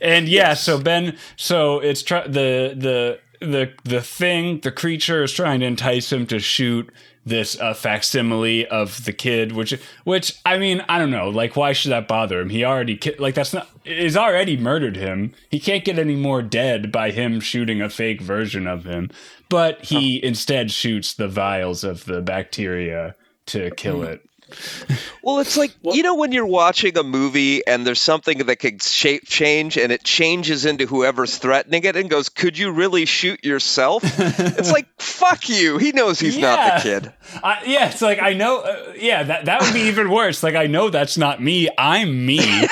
And 0.00 0.28
yeah, 0.28 0.54
so 0.54 0.80
Ben, 0.80 1.16
so 1.36 1.80
it's 1.80 2.02
try- 2.02 2.26
the 2.26 2.74
the 2.76 3.18
the 3.40 3.72
the 3.84 4.00
thing, 4.00 4.60
the 4.60 4.72
creature 4.72 5.22
is 5.22 5.32
trying 5.32 5.60
to 5.60 5.66
entice 5.66 6.12
him 6.12 6.26
to 6.26 6.38
shoot 6.38 6.90
this 7.24 7.60
uh, 7.60 7.72
facsimile 7.72 8.66
of 8.66 9.04
the 9.04 9.12
kid, 9.12 9.52
which 9.52 9.78
which 10.04 10.40
I 10.44 10.58
mean, 10.58 10.84
I 10.88 10.98
don't 10.98 11.10
know, 11.10 11.28
like 11.28 11.56
why 11.56 11.72
should 11.72 11.92
that 11.92 12.08
bother 12.08 12.40
him? 12.40 12.50
He 12.50 12.64
already 12.64 12.96
ki- 12.96 13.14
like 13.18 13.34
that's 13.34 13.52
not 13.52 13.68
he's 13.84 14.16
already 14.16 14.56
murdered 14.56 14.96
him. 14.96 15.32
He 15.50 15.60
can't 15.60 15.84
get 15.84 15.98
any 15.98 16.16
more 16.16 16.42
dead 16.42 16.90
by 16.90 17.10
him 17.10 17.40
shooting 17.40 17.80
a 17.80 17.88
fake 17.88 18.20
version 18.20 18.66
of 18.66 18.84
him. 18.84 19.10
But 19.48 19.84
he 19.84 20.22
instead 20.24 20.70
shoots 20.70 21.14
the 21.14 21.28
vials 21.28 21.84
of 21.84 22.06
the 22.06 22.22
bacteria 22.22 23.14
to 23.46 23.70
kill 23.72 24.02
it. 24.02 24.22
Well, 25.24 25.38
it's 25.38 25.56
like 25.56 25.70
you 25.84 26.02
know 26.02 26.16
when 26.16 26.32
you're 26.32 26.44
watching 26.44 26.98
a 26.98 27.04
movie 27.04 27.64
and 27.64 27.86
there's 27.86 28.00
something 28.00 28.38
that 28.38 28.56
could 28.56 28.82
shape 28.82 29.22
change 29.24 29.76
and 29.76 29.92
it 29.92 30.02
changes 30.02 30.64
into 30.64 30.84
whoever's 30.84 31.38
threatening 31.38 31.84
it 31.84 31.94
and 31.94 32.10
goes, 32.10 32.28
"Could 32.28 32.58
you 32.58 32.72
really 32.72 33.04
shoot 33.04 33.44
yourself?" 33.44 34.02
it's 34.02 34.72
like 34.72 34.88
fuck 34.98 35.48
you. 35.48 35.78
He 35.78 35.92
knows 35.92 36.18
he's 36.18 36.36
not 36.38 36.74
the 36.74 36.82
kid. 36.82 37.12
I, 37.44 37.62
yeah, 37.64 37.88
it's 37.88 38.02
like 38.02 38.20
I 38.20 38.32
know. 38.32 38.62
Uh, 38.62 38.94
yeah, 38.96 39.22
that 39.22 39.44
that 39.44 39.62
would 39.62 39.72
be 39.72 39.80
even 39.88 40.10
worse. 40.10 40.42
Like 40.42 40.56
I 40.56 40.66
know 40.66 40.90
that's 40.90 41.16
not 41.16 41.40
me. 41.40 41.68
I'm 41.78 42.26
me. 42.26 42.66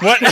what 0.00 0.22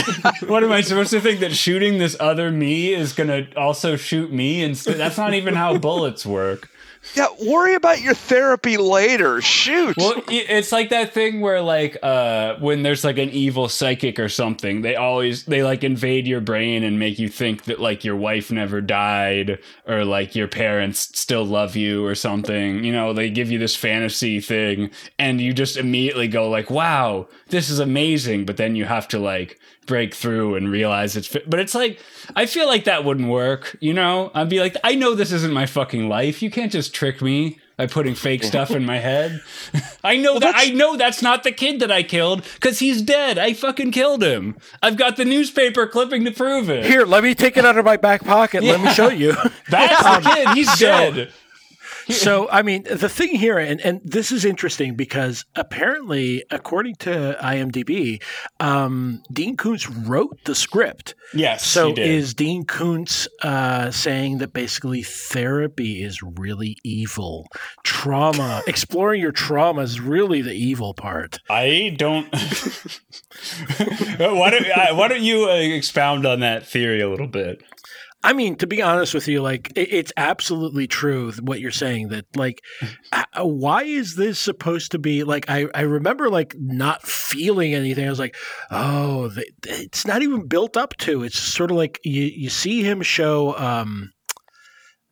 what 0.47 0.63
am 0.63 0.71
I 0.71 0.81
supposed 0.81 1.11
to 1.11 1.21
think 1.21 1.41
that 1.41 1.53
shooting 1.53 1.99
this 1.99 2.17
other 2.19 2.49
me 2.49 2.91
is 2.91 3.13
gonna 3.13 3.47
also 3.55 3.97
shoot 3.97 4.31
me? 4.31 4.63
And 4.63 4.75
that's 4.75 5.19
not 5.19 5.35
even 5.35 5.53
how 5.53 5.77
bullets 5.77 6.25
work. 6.25 6.71
Yeah, 7.13 7.27
worry 7.45 7.75
about 7.75 8.01
your 8.01 8.13
therapy 8.13 8.77
later. 8.77 9.41
Shoot. 9.41 9.95
Well, 9.97 10.21
it's 10.27 10.71
like 10.71 10.89
that 10.89 11.13
thing 11.13 11.41
where 11.41 11.61
like 11.61 11.97
uh 12.03 12.55
when 12.59 12.83
there's 12.83 13.03
like 13.03 13.17
an 13.17 13.29
evil 13.29 13.69
psychic 13.69 14.19
or 14.19 14.29
something, 14.29 14.81
they 14.81 14.95
always 14.95 15.45
they 15.45 15.63
like 15.63 15.83
invade 15.83 16.27
your 16.27 16.41
brain 16.41 16.83
and 16.83 16.99
make 16.99 17.19
you 17.19 17.29
think 17.29 17.65
that 17.65 17.79
like 17.79 18.03
your 18.03 18.15
wife 18.15 18.51
never 18.51 18.81
died 18.81 19.59
or 19.87 20.03
like 20.03 20.35
your 20.35 20.47
parents 20.47 21.17
still 21.17 21.45
love 21.45 21.75
you 21.75 22.05
or 22.05 22.15
something. 22.15 22.83
You 22.83 22.91
know, 22.91 23.13
they 23.13 23.29
give 23.29 23.51
you 23.51 23.59
this 23.59 23.75
fantasy 23.75 24.39
thing 24.41 24.89
and 25.19 25.39
you 25.39 25.53
just 25.53 25.77
immediately 25.77 26.27
go 26.27 26.49
like, 26.49 26.69
"Wow, 26.69 27.27
this 27.49 27.69
is 27.69 27.79
amazing." 27.79 28.45
But 28.45 28.57
then 28.57 28.75
you 28.75 28.85
have 28.85 29.07
to 29.09 29.19
like 29.19 29.59
break 29.85 30.13
through 30.13 30.55
and 30.55 30.69
realize 30.71 31.15
it's 31.15 31.27
fi- 31.27 31.43
but 31.47 31.59
it's 31.59 31.75
like 31.75 31.99
I 32.35 32.45
feel 32.45 32.67
like 32.67 32.85
that 32.85 33.03
wouldn't 33.03 33.29
work, 33.29 33.77
you 33.79 33.93
know? 33.93 34.31
I'd 34.33 34.49
be 34.49 34.59
like, 34.59 34.75
"I 34.83 34.95
know 34.95 35.15
this 35.15 35.31
isn't 35.31 35.53
my 35.53 35.65
fucking 35.65 36.09
life. 36.09 36.41
You 36.41 36.49
can't 36.51 36.71
just 36.71 36.93
trick 36.93 37.21
me." 37.21 37.59
By 37.77 37.87
putting 37.87 38.15
fake 38.15 38.45
stuff 38.45 38.71
in 38.71 38.85
my 38.85 38.99
head, 38.99 39.41
I 40.03 40.15
know 40.15 40.39
that 40.39 40.53
I 40.55 40.67
know 40.69 40.95
that's 40.95 41.21
not 41.21 41.43
the 41.43 41.51
kid 41.51 41.81
that 41.81 41.91
I 41.91 42.03
killed 42.03 42.43
because 42.53 42.79
he's 42.79 43.01
dead. 43.01 43.37
I 43.37 43.51
fucking 43.51 43.91
killed 43.91 44.23
him. 44.23 44.55
I've 44.81 44.95
got 44.95 45.17
the 45.17 45.25
newspaper 45.25 45.85
clipping 45.85 46.23
to 46.23 46.31
prove 46.31 46.69
it. 46.69 46.85
Here, 46.85 47.03
let 47.03 47.21
me 47.21 47.35
take 47.35 47.57
it 47.57 47.65
out 47.65 47.77
of 47.77 47.83
my 47.83 47.97
back 47.97 48.23
pocket. 48.23 48.63
Let 48.63 48.79
me 48.79 48.93
show 48.93 49.09
you. 49.09 49.33
That's 49.69 50.01
the 50.01 50.29
kid. 50.35 50.47
He's 50.55 50.79
dead. 50.79 51.33
So 52.09 52.47
I 52.51 52.61
mean, 52.61 52.83
the 52.83 53.09
thing 53.09 53.35
here, 53.35 53.57
and, 53.57 53.79
and 53.81 54.01
this 54.03 54.31
is 54.31 54.45
interesting 54.45 54.95
because 54.95 55.45
apparently, 55.55 56.43
according 56.51 56.95
to 56.95 57.37
IMDb, 57.41 58.21
um, 58.59 59.23
Dean 59.31 59.57
Koontz 59.57 59.89
wrote 59.89 60.43
the 60.45 60.55
script. 60.55 61.15
Yes. 61.33 61.65
So 61.65 61.93
is 61.95 62.33
Dean 62.33 62.65
Koontz 62.65 63.27
uh, 63.41 63.91
saying 63.91 64.37
that 64.39 64.53
basically 64.53 65.03
therapy 65.03 66.03
is 66.03 66.21
really 66.21 66.77
evil? 66.83 67.47
Trauma, 67.83 68.61
exploring 68.67 69.21
your 69.21 69.31
trauma 69.31 69.81
is 69.81 69.99
really 69.99 70.41
the 70.41 70.53
evil 70.53 70.93
part. 70.93 71.39
I 71.49 71.95
don't. 71.97 72.27
why 74.17 74.49
don't 74.49 74.65
I- 74.77 74.91
Why 74.91 75.07
don't 75.07 75.23
you 75.23 75.49
uh, 75.49 75.53
expound 75.55 76.25
on 76.25 76.39
that 76.41 76.65
theory 76.65 77.01
a 77.01 77.09
little 77.09 77.27
bit? 77.27 77.61
I 78.25 78.33
mean, 78.33 78.55
to 78.55 78.65
be 78.65 78.81
honest 78.81 79.13
with 79.13 79.27
you, 79.27 79.39
like 79.43 79.71
it, 79.75 79.93
it's 79.93 80.11
absolutely 80.17 80.87
true 80.87 81.31
what 81.41 81.59
you're 81.59 81.69
saying. 81.69 82.07
That 82.07 82.25
like, 82.35 82.63
uh, 83.11 83.43
why 83.43 83.83
is 83.83 84.15
this 84.15 84.39
supposed 84.39 84.91
to 84.93 84.99
be 84.99 85.23
like? 85.23 85.45
I 85.47 85.67
I 85.75 85.81
remember 85.81 86.27
like 86.31 86.55
not 86.57 87.03
feeling 87.03 87.75
anything. 87.75 88.07
I 88.07 88.09
was 88.09 88.17
like, 88.17 88.35
oh, 88.71 89.31
it's 89.63 90.07
not 90.07 90.23
even 90.23 90.47
built 90.47 90.75
up 90.75 90.97
to. 90.97 91.21
It's 91.23 91.37
sort 91.37 91.69
of 91.69 91.77
like 91.77 91.99
you 92.03 92.23
you 92.23 92.49
see 92.49 92.81
him 92.81 93.03
show 93.03 93.55
um, 93.59 94.11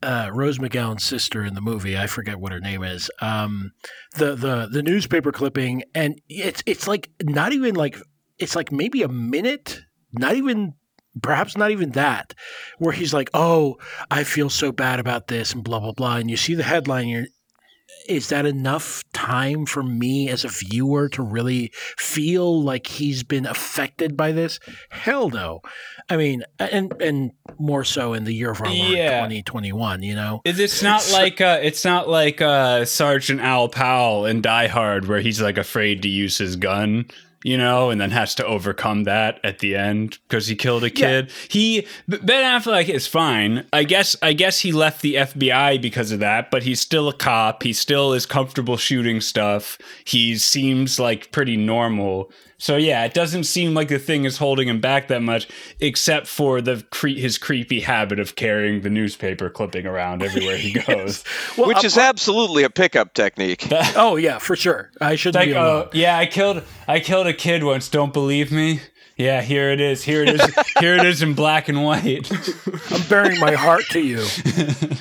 uh, 0.01 0.31
Rose 0.33 0.57
McGowan's 0.57 1.03
sister 1.03 1.45
in 1.45 1.53
the 1.53 1.61
movie. 1.61 1.95
I 1.95 2.07
forget 2.07 2.39
what 2.39 2.51
her 2.51 2.59
name 2.59 2.81
is. 2.81 3.11
Um, 3.21 3.73
the 4.15 4.33
the 4.33 4.67
the 4.71 4.81
newspaper 4.81 5.31
clipping, 5.31 5.83
and 5.93 6.19
it's 6.29 6.63
it's 6.65 6.87
like 6.87 7.11
not 7.21 7.53
even 7.53 7.75
like 7.75 7.95
it's 8.39 8.55
like 8.55 8.71
maybe 8.71 9.03
a 9.03 9.07
minute, 9.07 9.81
not 10.13 10.33
even 10.35 10.73
perhaps 11.21 11.55
not 11.57 11.71
even 11.71 11.91
that, 11.91 12.33
where 12.79 12.93
he's 12.93 13.13
like, 13.13 13.29
"Oh, 13.33 13.77
I 14.09 14.23
feel 14.23 14.49
so 14.49 14.71
bad 14.71 14.99
about 14.99 15.27
this," 15.27 15.53
and 15.53 15.63
blah 15.63 15.79
blah 15.79 15.91
blah, 15.93 16.17
and 16.17 16.29
you 16.29 16.37
see 16.37 16.55
the 16.55 16.63
headline. 16.63 17.07
You're, 17.07 17.25
is 18.09 18.29
that 18.29 18.45
enough 18.45 19.01
time 19.13 19.65
for 19.65 19.81
me 19.81 20.27
as 20.27 20.43
a 20.43 20.49
viewer 20.49 21.07
to 21.09 21.21
really 21.23 21.71
feel 21.97 22.61
like 22.61 22.87
he's 22.87 23.23
been 23.23 23.45
affected 23.45 24.17
by 24.17 24.31
this? 24.33 24.59
Hell 24.89 25.29
no. 25.29 25.61
I 26.09 26.17
mean, 26.17 26.43
and 26.59 26.91
and 27.01 27.31
more 27.59 27.85
so 27.85 28.13
in 28.13 28.25
the 28.25 28.33
year 28.33 28.51
of 28.51 28.59
our 28.61 28.67
Lord 28.67 28.89
Yeah. 28.89 29.19
2021, 29.21 30.03
you 30.03 30.15
know. 30.15 30.41
It- 30.43 30.59
It's 30.59 30.81
not 30.83 31.07
like 31.13 31.39
uh, 31.39 31.59
it's 31.61 31.85
not 31.85 32.09
like 32.09 32.41
uh, 32.41 32.83
Sergeant 32.83 33.39
Al 33.39 33.69
Powell 33.69 34.25
in 34.25 34.41
Die 34.41 34.67
Hard, 34.67 35.07
where 35.07 35.21
he's 35.21 35.41
like 35.41 35.57
afraid 35.57 36.01
to 36.01 36.09
use 36.09 36.37
his 36.39 36.57
gun, 36.57 37.05
you 37.43 37.57
know, 37.57 37.89
and 37.89 37.99
then 37.99 38.11
has 38.11 38.33
to 38.35 38.45
overcome 38.45 39.03
that 39.03 39.39
at 39.43 39.59
the 39.59 39.75
end 39.75 40.17
because 40.27 40.47
he 40.47 40.55
killed 40.55 40.83
a 40.83 40.89
kid. 40.89 41.31
He 41.49 41.85
Ben 42.07 42.59
Affleck 42.59 42.89
is 42.89 43.07
fine. 43.07 43.65
I 43.71 43.83
guess. 43.83 44.15
I 44.21 44.33
guess 44.33 44.59
he 44.59 44.71
left 44.71 45.01
the 45.01 45.15
FBI 45.15 45.81
because 45.81 46.11
of 46.11 46.19
that, 46.19 46.49
but 46.49 46.63
he's 46.63 46.79
still 46.79 47.09
a 47.09 47.13
cop. 47.13 47.63
He 47.63 47.73
still 47.73 48.13
is 48.13 48.25
comfortable 48.25 48.77
shooting 48.77 49.21
stuff. 49.21 49.77
He 50.05 50.37
seems 50.37 50.99
like 50.99 51.31
pretty 51.31 51.57
normal. 51.57 52.31
So 52.63 52.77
yeah, 52.77 53.03
it 53.03 53.13
doesn't 53.13 53.43
seem 53.43 53.73
like 53.73 53.89
the 53.89 53.99
thing 53.99 54.23
is 54.23 54.37
holding 54.37 54.69
him 54.69 54.79
back 54.79 55.09
that 55.09 55.21
much, 55.21 55.49
except 55.81 56.27
for 56.27 56.61
the 56.61 56.81
cre- 56.91 57.09
his 57.09 57.37
creepy 57.37 57.81
habit 57.81 58.21
of 58.21 58.37
carrying 58.37 58.83
the 58.83 58.89
newspaper 58.89 59.49
clipping 59.49 59.85
around 59.85 60.23
everywhere 60.23 60.55
he 60.55 60.71
goes. 60.87 61.25
Well, 61.57 61.67
Which 61.67 61.83
uh, 61.83 61.87
is 61.87 61.97
absolutely 61.97 62.63
a 62.63 62.69
pickup 62.69 63.15
technique. 63.15 63.67
oh 63.97 64.15
yeah, 64.15 64.37
for 64.37 64.55
sure. 64.55 64.91
I 65.01 65.17
shouldn't 65.17 65.41
like, 65.41 65.49
be 65.49 65.55
alone. 65.55 65.87
oh 65.87 65.89
yeah, 65.91 66.17
I 66.17 66.25
killed 66.25 66.63
I 66.87 67.01
killed 67.01 67.27
a 67.27 67.33
kid 67.33 67.65
once. 67.65 67.89
Don't 67.89 68.13
believe 68.13 68.49
me? 68.49 68.79
Yeah, 69.15 69.41
here 69.41 69.69
it 69.69 69.79
is. 69.79 70.03
Here 70.03 70.23
it 70.23 70.29
is. 70.29 70.41
here 70.79 70.95
it 70.95 71.05
is 71.05 71.21
in 71.21 71.33
black 71.35 71.69
and 71.69 71.83
white. 71.83 72.31
I'm 72.91 73.01
bearing 73.09 73.39
my 73.39 73.53
heart 73.53 73.83
to 73.91 73.99
you. 73.99 74.25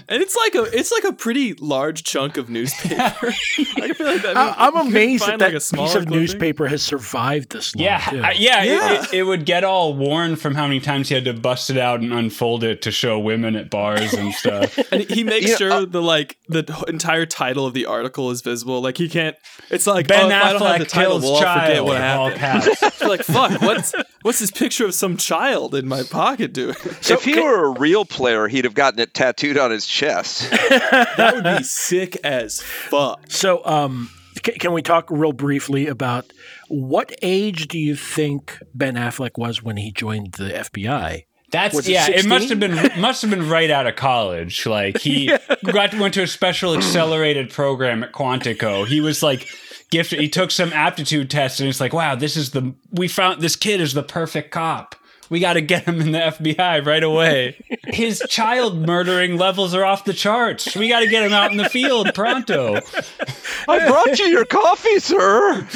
And 0.08 0.22
it's 0.22 0.36
like 0.36 0.54
a 0.54 0.64
it's 0.78 0.92
like 0.92 1.04
a 1.04 1.12
pretty 1.14 1.54
large 1.54 2.04
chunk 2.04 2.36
of 2.36 2.50
newspaper. 2.50 2.94
I 3.58 3.92
feel 3.94 4.06
like 4.06 4.22
that. 4.22 4.34
I, 4.36 4.54
I'm 4.58 4.76
amazed 4.76 5.22
that 5.24 5.38
find, 5.38 5.40
that 5.40 5.48
a 5.50 5.52
piece 5.54 5.94
of 5.94 6.02
clipping? 6.02 6.10
newspaper 6.10 6.66
has 6.68 6.82
survived 6.82 7.50
this 7.52 7.74
long. 7.74 7.84
Yeah, 7.84 7.98
too. 8.00 8.20
I- 8.20 8.32
yeah. 8.32 8.62
Yeah. 8.62 8.92
It, 8.92 9.04
it, 9.04 9.14
it 9.14 9.22
would 9.22 9.46
get 9.46 9.64
all 9.64 9.94
worn 9.94 10.36
from 10.36 10.54
how 10.54 10.66
many 10.66 10.80
times 10.80 11.08
he 11.08 11.14
had 11.14 11.24
to 11.24 11.32
bust 11.32 11.70
it 11.70 11.78
out 11.78 12.00
and 12.00 12.12
unfold 12.12 12.64
it 12.64 12.82
to 12.82 12.90
show 12.90 13.18
women 13.18 13.56
at 13.56 13.70
bars 13.70 14.12
and 14.12 14.34
stuff. 14.34 14.78
And 14.92 15.08
he 15.08 15.24
makes 15.24 15.48
Yeah, 15.48 15.56
sure 15.56 15.72
uh, 15.72 15.84
the 15.86 16.02
like 16.02 16.36
the 16.48 16.84
entire 16.86 17.24
title 17.24 17.64
of 17.64 17.72
the 17.72 17.86
article 17.86 18.30
is 18.30 18.42
visible. 18.42 18.82
Like 18.82 18.98
he 18.98 19.08
can't. 19.08 19.36
It's 19.70 19.86
like 19.86 20.06
Ben 20.06 20.24
oh, 20.24 20.28
if 20.28 20.32
I 20.34 20.52
don't 20.52 20.60
have 20.62 20.78
the 20.80 20.84
Affleck 20.84 20.88
title, 20.88 21.10
kills 21.12 21.22
we'll 21.22 21.32
all 21.34 21.38
forget 21.40 21.66
child. 21.76 21.86
what 21.88 22.00
all 22.02 22.28
happened. 22.30 22.76
caps. 22.78 23.00
Like 23.00 23.22
fuck. 23.22 23.62
What's 23.62 23.94
what's 24.22 24.38
this 24.38 24.50
picture 24.50 24.86
of 24.86 24.94
some 24.94 25.16
child 25.16 25.74
in 25.74 25.86
my 25.86 26.02
pocket 26.02 26.52
doing? 26.52 26.76
if 26.84 27.24
he 27.24 27.38
were 27.40 27.66
a 27.66 27.78
real 27.78 28.04
player, 28.04 28.48
he'd 28.48 28.64
have 28.64 28.74
gotten 28.74 29.00
it 29.00 29.14
tattooed 29.14 29.58
on 29.58 29.70
his 29.70 29.86
chest. 29.86 30.50
that 30.50 31.32
would 31.34 31.44
be 31.44 31.62
sick 31.64 32.16
as 32.24 32.60
fuck. 32.60 33.20
So, 33.28 33.64
um, 33.64 34.10
c- 34.44 34.52
can 34.52 34.72
we 34.72 34.82
talk 34.82 35.10
real 35.10 35.32
briefly 35.32 35.86
about 35.86 36.32
what 36.68 37.12
age 37.22 37.68
do 37.68 37.78
you 37.78 37.96
think 37.96 38.58
Ben 38.74 38.94
Affleck 38.94 39.36
was 39.36 39.62
when 39.62 39.76
he 39.76 39.92
joined 39.92 40.32
the 40.32 40.50
FBI? 40.50 41.24
That's 41.52 41.74
Was 41.74 41.86
it 41.86 41.92
yeah. 41.92 42.08
It 42.08 42.26
must 42.26 42.48
have 42.48 42.58
been 42.58 42.90
must 42.98 43.20
have 43.20 43.30
been 43.30 43.50
right 43.50 43.70
out 43.70 43.86
of 43.86 43.94
college. 43.94 44.64
Like 44.64 44.98
he 44.98 45.26
got 45.64 45.92
went 45.94 46.14
to 46.14 46.22
a 46.22 46.26
special 46.26 46.74
accelerated 46.74 47.50
program 47.50 48.02
at 48.02 48.12
Quantico. 48.12 48.86
He 48.86 49.02
was 49.02 49.22
like 49.22 49.46
gifted. 49.92 50.18
He 50.18 50.28
took 50.28 50.50
some 50.50 50.72
aptitude 50.72 51.30
test 51.30 51.60
and 51.60 51.68
it's 51.68 51.78
like, 51.78 51.92
wow, 51.92 52.16
this 52.16 52.36
is 52.36 52.50
the 52.50 52.74
we 52.90 53.06
found 53.06 53.40
this 53.40 53.54
kid 53.54 53.80
is 53.80 53.94
the 53.94 54.02
perfect 54.02 54.50
cop. 54.50 54.96
We 55.32 55.40
got 55.40 55.54
to 55.54 55.62
get 55.62 55.84
him 55.84 55.98
in 56.02 56.12
the 56.12 56.18
FBI 56.18 56.84
right 56.84 57.02
away. 57.02 57.56
His 57.86 58.22
child 58.28 58.86
murdering 58.86 59.38
levels 59.38 59.74
are 59.74 59.82
off 59.82 60.04
the 60.04 60.12
charts. 60.12 60.76
We 60.76 60.90
got 60.90 61.00
to 61.00 61.06
get 61.06 61.22
him 61.22 61.32
out 61.32 61.50
in 61.50 61.56
the 61.56 61.70
field 61.70 62.12
pronto. 62.14 62.80
I 63.66 63.88
brought 63.88 64.18
you 64.18 64.26
your 64.26 64.44
coffee, 64.44 64.98
sir. 64.98 65.66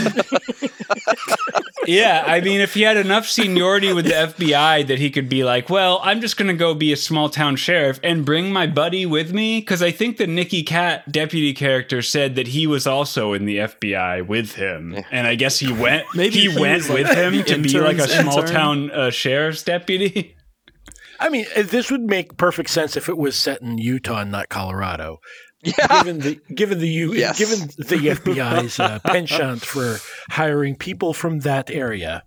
Yeah, 1.86 2.24
I 2.26 2.40
mean, 2.40 2.60
if 2.60 2.74
he 2.74 2.82
had 2.82 2.96
enough 2.96 3.26
seniority 3.26 3.92
with 3.92 4.06
the 4.06 4.12
FBI 4.12 4.86
that 4.88 4.98
he 4.98 5.10
could 5.10 5.28
be 5.28 5.44
like, 5.44 5.70
well, 5.70 6.00
I'm 6.02 6.20
just 6.20 6.36
going 6.36 6.48
to 6.48 6.54
go 6.54 6.74
be 6.74 6.92
a 6.92 6.96
small 6.96 7.28
town 7.28 7.56
sheriff 7.56 8.00
and 8.02 8.24
bring 8.24 8.52
my 8.52 8.66
buddy 8.66 9.06
with 9.06 9.32
me. 9.32 9.60
Because 9.60 9.82
I 9.82 9.92
think 9.92 10.16
the 10.16 10.26
Nicky 10.26 10.62
Katt 10.62 11.10
deputy 11.10 11.52
character 11.52 12.02
said 12.02 12.34
that 12.34 12.48
he 12.48 12.66
was 12.66 12.86
also 12.86 13.32
in 13.32 13.46
the 13.46 13.58
FBI 13.58 14.26
with 14.26 14.56
him. 14.56 14.96
And 15.10 15.26
I 15.26 15.36
guess 15.36 15.58
he 15.60 15.72
went, 15.72 16.06
Maybe 16.14 16.34
he, 16.34 16.50
he 16.50 16.60
went 16.60 16.88
was 16.88 16.90
with 16.90 17.08
him 17.08 17.44
to 17.44 17.58
be 17.62 17.78
like 17.80 17.98
a 17.98 18.08
small 18.08 18.40
intern. 18.40 18.54
town 18.54 18.90
uh, 18.90 19.10
sheriff's 19.46 19.62
deputy. 19.62 20.36
I 21.20 21.28
mean, 21.30 21.46
uh, 21.56 21.62
this 21.62 21.90
would 21.90 22.02
make 22.02 22.36
perfect 22.36 22.68
sense 22.70 22.96
if 22.96 23.08
it 23.08 23.16
was 23.16 23.36
set 23.36 23.62
in 23.62 23.78
Utah 23.78 24.20
and 24.20 24.30
not 24.30 24.48
Colorado. 24.48 25.18
Yeah. 25.62 26.02
Given 26.02 26.18
the 26.20 26.40
given 26.54 26.78
the 26.78 26.88
U, 26.88 27.12
Yes. 27.14 27.38
given 27.38 27.68
the 27.78 28.08
FBI's 28.14 28.78
uh, 28.78 28.98
penchant 29.00 29.62
for 29.62 29.96
hiring 30.28 30.76
people 30.76 31.14
from 31.14 31.40
that 31.40 31.70
area. 31.70 32.22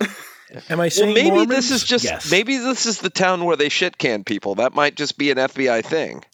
Am 0.70 0.80
I 0.80 0.88
saying 0.88 1.08
Well, 1.08 1.14
maybe 1.22 1.30
Mormons? 1.36 1.50
this 1.50 1.70
is 1.70 1.84
just 1.84 2.04
Yes. 2.04 2.30
maybe 2.30 2.56
this 2.56 2.86
is 2.86 2.98
the 3.00 3.10
town 3.10 3.44
where 3.44 3.56
they 3.56 3.68
shit 3.68 3.98
can 3.98 4.24
people. 4.24 4.54
That 4.56 4.74
might 4.74 4.96
just 4.96 5.18
be 5.18 5.30
an 5.30 5.36
FBI 5.36 5.84
thing. 5.84 6.24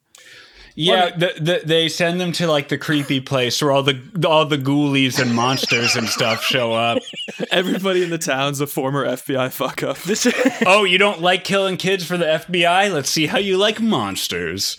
Yeah, 0.77 1.11
the, 1.17 1.33
the, 1.41 1.63
they 1.65 1.89
send 1.89 2.21
them 2.21 2.33
to 2.33 2.49
like 2.49 2.69
the 2.69 2.79
creepy 2.79 3.21
place 3.21 3.63
where 3.63 3.71
all 3.71 3.85
the 3.85 4.01
all 4.27 4.45
the 4.45 4.59
ghoulies 4.59 5.21
and 5.21 5.33
monsters 5.35 5.95
and 5.95 6.09
stuff 6.09 6.43
show 6.43 6.73
up. 6.73 6.99
Everybody 7.53 8.03
in 8.03 8.11
the 8.11 8.19
town's 8.19 8.61
a 8.61 8.67
former 8.67 9.07
FBI 9.07 9.53
fuck 9.53 9.83
up. 9.83 9.99
this. 9.99 10.27
Oh, 10.67 10.85
you 10.85 10.99
don't 10.99 11.21
like 11.21 11.45
killing 11.45 11.77
kids 11.77 12.05
for 12.05 12.17
the 12.17 12.25
FBI? 12.25 12.93
Let's 12.93 13.11
see 13.11 13.27
how 13.27 13.39
you 13.39 13.57
like 13.57 13.81
monsters. 13.81 14.79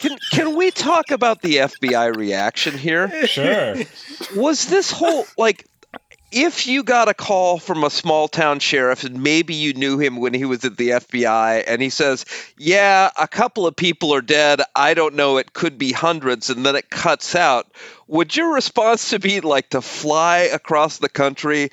Can 0.00 0.18
can 0.32 0.56
we 0.56 0.70
talk 0.70 1.10
about 1.10 1.42
the 1.42 1.56
FBI 1.56 2.16
reaction 2.16 2.76
here? 2.76 3.26
Sure. 3.26 3.76
Was 4.36 4.66
this 4.66 4.90
whole 4.90 5.24
like 5.38 5.66
if 6.34 6.66
you 6.66 6.82
got 6.82 7.08
a 7.08 7.14
call 7.14 7.58
from 7.58 7.84
a 7.84 7.90
small 7.90 8.26
town 8.26 8.58
sheriff 8.58 9.04
and 9.04 9.22
maybe 9.22 9.54
you 9.54 9.72
knew 9.72 9.98
him 9.98 10.16
when 10.16 10.34
he 10.34 10.44
was 10.44 10.64
at 10.64 10.76
the 10.76 10.90
FBI 10.90 11.62
and 11.66 11.80
he 11.80 11.90
says, 11.90 12.24
"Yeah, 12.58 13.10
a 13.16 13.28
couple 13.28 13.68
of 13.68 13.76
people 13.76 14.12
are 14.12 14.20
dead. 14.20 14.60
I 14.74 14.94
don't 14.94 15.14
know, 15.14 15.36
it 15.36 15.52
could 15.52 15.78
be 15.78 15.92
hundreds," 15.92 16.50
and 16.50 16.66
then 16.66 16.74
it 16.74 16.90
cuts 16.90 17.36
out, 17.36 17.68
would 18.08 18.34
your 18.34 18.52
response 18.52 19.10
to 19.10 19.20
be 19.20 19.40
like 19.40 19.70
to 19.70 19.80
fly 19.80 20.38
across 20.38 20.98
the 20.98 21.08
country, 21.08 21.70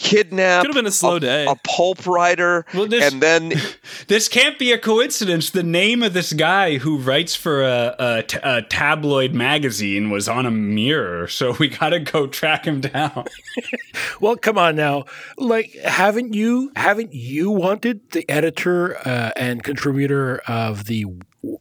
kidnap 0.00 0.62
Could've 0.62 0.74
been 0.74 0.86
a 0.86 0.90
slow 0.90 1.18
day. 1.18 1.44
a 1.46 1.54
pulp 1.56 2.06
writer 2.06 2.64
Well, 2.74 2.86
this- 2.86 3.12
and 3.12 3.22
then 3.22 3.52
This 4.08 4.28
can't 4.28 4.58
be 4.58 4.72
a 4.72 4.78
coincidence. 4.78 5.50
The 5.50 5.62
name 5.62 6.02
of 6.02 6.14
this 6.14 6.32
guy 6.32 6.78
who 6.78 6.96
writes 6.98 7.34
for 7.34 7.62
a, 7.62 7.94
a, 7.98 8.22
t- 8.22 8.38
a 8.42 8.62
tabloid 8.62 9.34
magazine 9.34 10.10
was 10.10 10.28
on 10.28 10.46
a 10.46 10.50
mirror, 10.50 11.28
so 11.28 11.52
we 11.58 11.68
gotta 11.68 12.00
go 12.00 12.26
track 12.26 12.64
him 12.64 12.80
down. 12.80 13.26
well, 14.20 14.36
come 14.36 14.56
on 14.58 14.74
now. 14.76 15.04
Like, 15.36 15.74
haven't 15.84 16.34
you 16.34 16.72
haven't 16.76 17.12
you 17.12 17.50
wanted 17.50 18.00
the 18.10 18.28
editor 18.28 18.96
uh, 19.06 19.30
and 19.36 19.62
contributor 19.62 20.38
of 20.48 20.86
the 20.86 21.04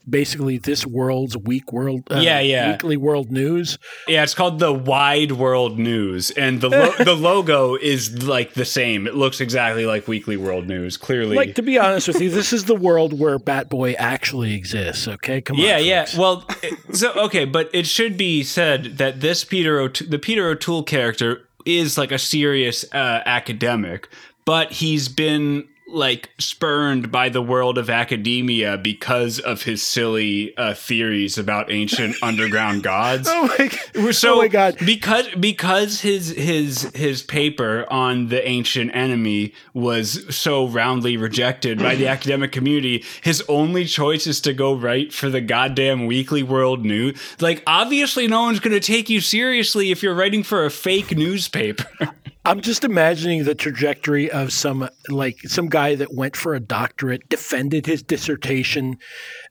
basically 0.07 0.57
this 0.57 0.85
world's 0.85 1.37
week 1.37 1.71
world 1.71 2.03
uh, 2.11 2.19
Yeah, 2.19 2.39
yeah. 2.39 2.71
weekly 2.71 2.97
world 2.97 3.31
news? 3.31 3.77
Yeah, 4.07 4.23
it's 4.23 4.33
called 4.33 4.59
the 4.59 4.73
Wide 4.73 5.31
World 5.33 5.79
News, 5.79 6.31
and 6.31 6.59
the 6.61 6.69
lo- 6.69 6.93
the 7.03 7.15
logo 7.15 7.75
is 7.75 8.23
like 8.27 8.53
the 8.53 8.65
same. 8.65 9.07
It 9.07 9.15
looks 9.15 9.39
exactly 9.39 9.85
like 9.85 10.07
Weekly 10.07 10.37
World 10.37 10.67
News. 10.67 10.97
Clearly, 10.97 11.35
Like 11.35 11.55
to 11.55 11.61
be 11.61 11.77
honest 11.79 12.07
with 12.07 12.21
you, 12.21 12.29
this 12.29 12.51
is 12.53 12.65
the 12.65 12.75
world 12.75 13.17
where 13.17 13.39
Bat 13.39 13.69
Boy 13.69 13.93
actually 13.93 14.53
exists. 14.53 15.07
Okay, 15.07 15.41
come 15.41 15.57
yeah, 15.57 15.77
on. 15.77 15.85
yeah. 15.85 16.05
folks. 16.05 16.17
Well, 16.17 16.45
so 16.93 17.13
okay, 17.25 17.45
but 17.45 17.69
it 17.73 17.87
should 17.87 18.17
be 18.17 18.43
said 18.43 18.97
that 18.97 19.21
this 19.21 19.43
Peter 19.43 19.79
O'To- 19.79 20.05
the 20.05 20.19
Peter 20.19 20.47
O'Toole 20.49 20.83
character 20.83 21.47
is 21.65 21.97
like 21.97 22.11
a 22.11 22.19
serious 22.19 22.83
uh, 22.93 23.21
academic, 23.25 24.09
but 24.45 24.71
he's 24.71 25.07
been 25.09 25.67
like 25.91 26.29
spurned 26.37 27.11
by 27.11 27.29
the 27.29 27.41
world 27.41 27.77
of 27.77 27.89
academia 27.89 28.77
because 28.77 29.39
of 29.39 29.63
his 29.63 29.81
silly 29.83 30.55
uh, 30.57 30.73
theories 30.73 31.37
about 31.37 31.71
ancient 31.71 32.15
underground 32.23 32.83
gods. 32.83 33.27
Oh 33.31 33.53
my, 33.59 33.67
g- 33.67 34.11
So 34.11 34.35
oh 34.35 34.37
my 34.37 34.47
god. 34.47 34.77
because 34.85 35.27
because 35.39 36.01
his 36.01 36.29
his 36.29 36.83
his 36.95 37.21
paper 37.23 37.85
on 37.89 38.27
the 38.27 38.47
ancient 38.47 38.95
enemy 38.95 39.53
was 39.73 40.35
so 40.35 40.67
roundly 40.67 41.17
rejected 41.17 41.79
by 41.79 41.95
the 41.95 42.07
academic 42.15 42.51
community, 42.51 43.03
his 43.21 43.43
only 43.47 43.85
choice 43.85 44.27
is 44.27 44.39
to 44.41 44.53
go 44.53 44.73
write 44.75 45.11
for 45.13 45.29
the 45.29 45.41
goddamn 45.41 46.05
Weekly 46.05 46.43
World 46.43 46.85
News. 46.85 47.19
Like 47.39 47.63
obviously 47.65 48.27
no 48.27 48.41
one's 48.43 48.59
going 48.59 48.73
to 48.73 48.79
take 48.79 49.09
you 49.09 49.21
seriously 49.21 49.91
if 49.91 50.03
you're 50.03 50.13
writing 50.15 50.43
for 50.43 50.65
a 50.65 50.69
fake 50.71 51.15
newspaper. 51.17 51.85
I'm 52.45 52.61
just 52.61 52.83
imagining 52.83 53.43
the 53.43 53.55
trajectory 53.55 54.31
of 54.31 54.53
some 54.53 54.89
like 55.09 55.39
some 55.41 55.67
guy 55.67 55.95
that 55.95 56.13
went 56.13 56.35
for 56.35 56.55
a 56.55 56.59
doctorate, 56.59 57.29
defended 57.29 57.85
his 57.85 58.01
dissertation, 58.01 58.97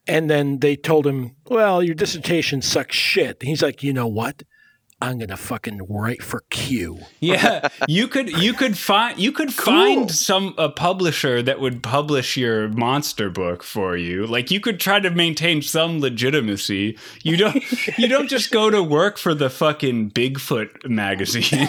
and 0.06 0.28
then 0.30 0.60
they 0.60 0.74
told 0.74 1.06
him, 1.06 1.36
"Well, 1.46 1.82
your 1.82 1.94
dissertation 1.94 2.62
sucks 2.62 2.96
shit." 2.96 3.38
And 3.40 3.48
he's 3.48 3.62
like, 3.62 3.82
"You 3.82 3.92
know 3.92 4.08
what? 4.08 4.42
I'm 5.00 5.18
gonna 5.18 5.36
fucking 5.36 5.86
write 5.88 6.22
for 6.22 6.44
Q." 6.50 6.98
yeah, 7.20 7.68
you 7.86 8.08
could 8.08 8.30
you 8.42 8.52
could 8.52 8.76
find 8.76 9.18
you 9.18 9.32
could 9.32 9.52
find 9.52 10.10
some 10.10 10.54
a 10.58 10.68
publisher 10.68 11.42
that 11.42 11.60
would 11.60 11.82
publish 11.82 12.36
your 12.36 12.68
monster 12.68 13.30
book 13.30 13.62
for 13.62 13.96
you. 13.96 14.26
Like 14.26 14.50
you 14.50 14.60
could 14.60 14.80
try 14.80 15.00
to 15.00 15.10
maintain 15.10 15.62
some 15.62 16.00
legitimacy. 16.00 16.98
You 17.22 17.36
don't 17.36 17.98
you 17.98 18.08
don't 18.08 18.28
just 18.28 18.50
go 18.50 18.70
to 18.70 18.82
work 18.82 19.18
for 19.18 19.34
the 19.34 19.50
fucking 19.50 20.10
Bigfoot 20.10 20.88
magazine. 20.88 21.68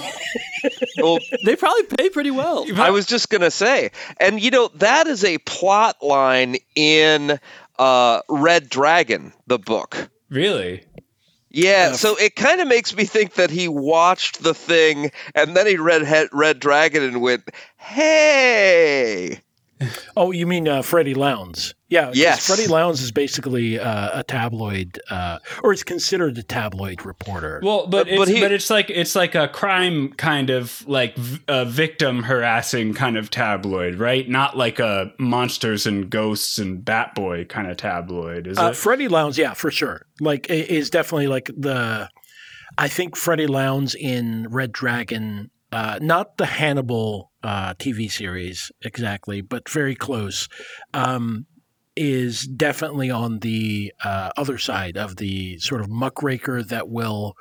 well, 0.97 1.19
They 1.45 1.55
probably 1.55 1.83
pay 1.83 2.09
pretty 2.09 2.31
well. 2.31 2.65
I 2.75 2.89
was 2.89 3.05
just 3.05 3.29
gonna 3.29 3.51
say, 3.51 3.91
and 4.19 4.41
you 4.41 4.51
know 4.51 4.69
that 4.75 5.07
is 5.07 5.23
a 5.23 5.37
plot 5.39 5.97
line 6.01 6.57
in 6.75 7.39
uh, 7.77 8.21
Red 8.27 8.69
Dragon, 8.69 9.33
the 9.47 9.59
book. 9.59 10.09
really? 10.29 10.83
Yeah, 11.51 11.93
so 11.93 12.15
it 12.15 12.35
kind 12.35 12.61
of 12.61 12.67
makes 12.67 12.95
me 12.95 13.05
think 13.05 13.33
that 13.33 13.49
he 13.49 13.67
watched 13.67 14.43
the 14.43 14.53
thing 14.53 15.11
and 15.33 15.55
then 15.57 15.65
he 15.65 15.77
read 15.77 16.29
Red 16.31 16.59
Dragon 16.59 17.01
and 17.01 17.21
went, 17.21 17.49
"Hey, 17.77 19.39
Oh, 20.17 20.31
you 20.31 20.45
mean 20.45 20.67
uh, 20.67 20.81
Freddy 20.81 21.13
Lounds? 21.13 21.73
Yeah. 21.87 22.11
Yes. 22.13 22.45
Freddy 22.47 22.67
Lounds 22.67 23.01
is 23.01 23.11
basically 23.11 23.79
uh, 23.79 24.19
a 24.19 24.23
tabloid, 24.23 24.99
uh, 25.09 25.39
or 25.63 25.71
is 25.73 25.83
considered 25.83 26.37
a 26.37 26.43
tabloid 26.43 27.05
reporter. 27.05 27.61
Well, 27.63 27.87
but 27.87 28.05
But- 28.05 28.07
it's, 28.29 28.31
but 28.31 28.39
but, 28.41 28.51
it's 28.51 28.69
like 28.69 28.89
it's 28.89 29.15
like 29.15 29.35
a 29.35 29.47
crime 29.47 30.13
kind 30.13 30.49
of 30.49 30.85
like 30.87 31.15
v- 31.15 31.41
a 31.47 31.63
victim 31.65 32.23
harassing 32.23 32.93
kind 32.93 33.17
of 33.17 33.31
tabloid, 33.31 33.95
right? 33.95 34.27
Not 34.27 34.57
like 34.57 34.79
a 34.79 35.13
monsters 35.17 35.85
and 35.87 36.09
ghosts 36.09 36.57
and 36.59 36.83
Batboy 36.83 37.47
kind 37.49 37.69
of 37.71 37.77
tabloid, 37.77 38.47
is 38.47 38.57
Uh, 38.59 38.67
it? 38.71 38.75
Freddy 38.75 39.07
Lounds, 39.07 39.37
yeah, 39.37 39.53
for 39.53 39.71
sure. 39.71 40.05
Like, 40.19 40.47
i- 40.49 40.53
is 40.53 40.89
definitely 40.89 41.27
like 41.27 41.49
the. 41.57 42.09
I 42.77 42.87
think 42.87 43.15
Freddy 43.15 43.47
Lounds 43.47 43.95
in 43.95 44.47
Red 44.49 44.71
Dragon, 44.71 45.49
uh, 45.71 45.99
not 46.01 46.37
the 46.37 46.45
Hannibal 46.45 47.28
uh, 47.43 47.73
TV 47.75 48.11
series 48.11 48.71
exactly, 48.81 49.41
but 49.41 49.69
very 49.69 49.95
close, 49.95 50.47
um, 50.93 51.45
is 51.95 52.43
definitely 52.43 53.09
on 53.11 53.39
the 53.39 53.91
uh, 54.03 54.29
other 54.37 54.57
side 54.57 54.97
of 54.97 55.17
the 55.17 55.57
sort 55.59 55.81
of 55.81 55.89
muckraker 55.89 56.63
that 56.63 56.87
will 56.89 57.35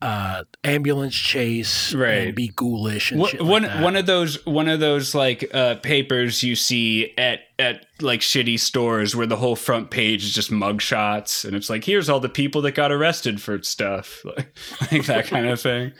uh, 0.00 0.44
ambulance 0.62 1.14
chase 1.14 1.92
Right. 1.92 2.28
and 2.28 2.34
be 2.34 2.48
ghoulish 2.54 3.10
and 3.10 3.20
One- 3.20 3.32
like 3.32 3.40
one 3.42 3.82
one 3.82 3.96
of 3.96 4.06
those 4.06 4.46
one 4.46 4.68
of 4.68 4.78
those 4.78 5.12
like 5.14 5.50
uh, 5.52 5.74
papers 5.76 6.42
you 6.44 6.54
see 6.54 7.12
at 7.18 7.40
at 7.58 7.84
like 8.00 8.20
shitty 8.20 8.60
stores 8.60 9.16
where 9.16 9.26
the 9.26 9.34
whole 9.36 9.56
front 9.56 9.90
page 9.90 10.22
is 10.24 10.32
just 10.32 10.52
mugshots 10.52 11.44
and 11.44 11.56
it's 11.56 11.68
like 11.68 11.82
here's 11.84 12.08
all 12.08 12.20
the 12.20 12.28
people 12.28 12.62
that 12.62 12.72
got 12.76 12.92
arrested 12.92 13.42
for 13.42 13.60
stuff 13.64 14.24
like, 14.24 14.56
like 14.92 15.04
that 15.06 15.26
kind 15.26 15.48
of 15.48 15.60
thing. 15.60 15.92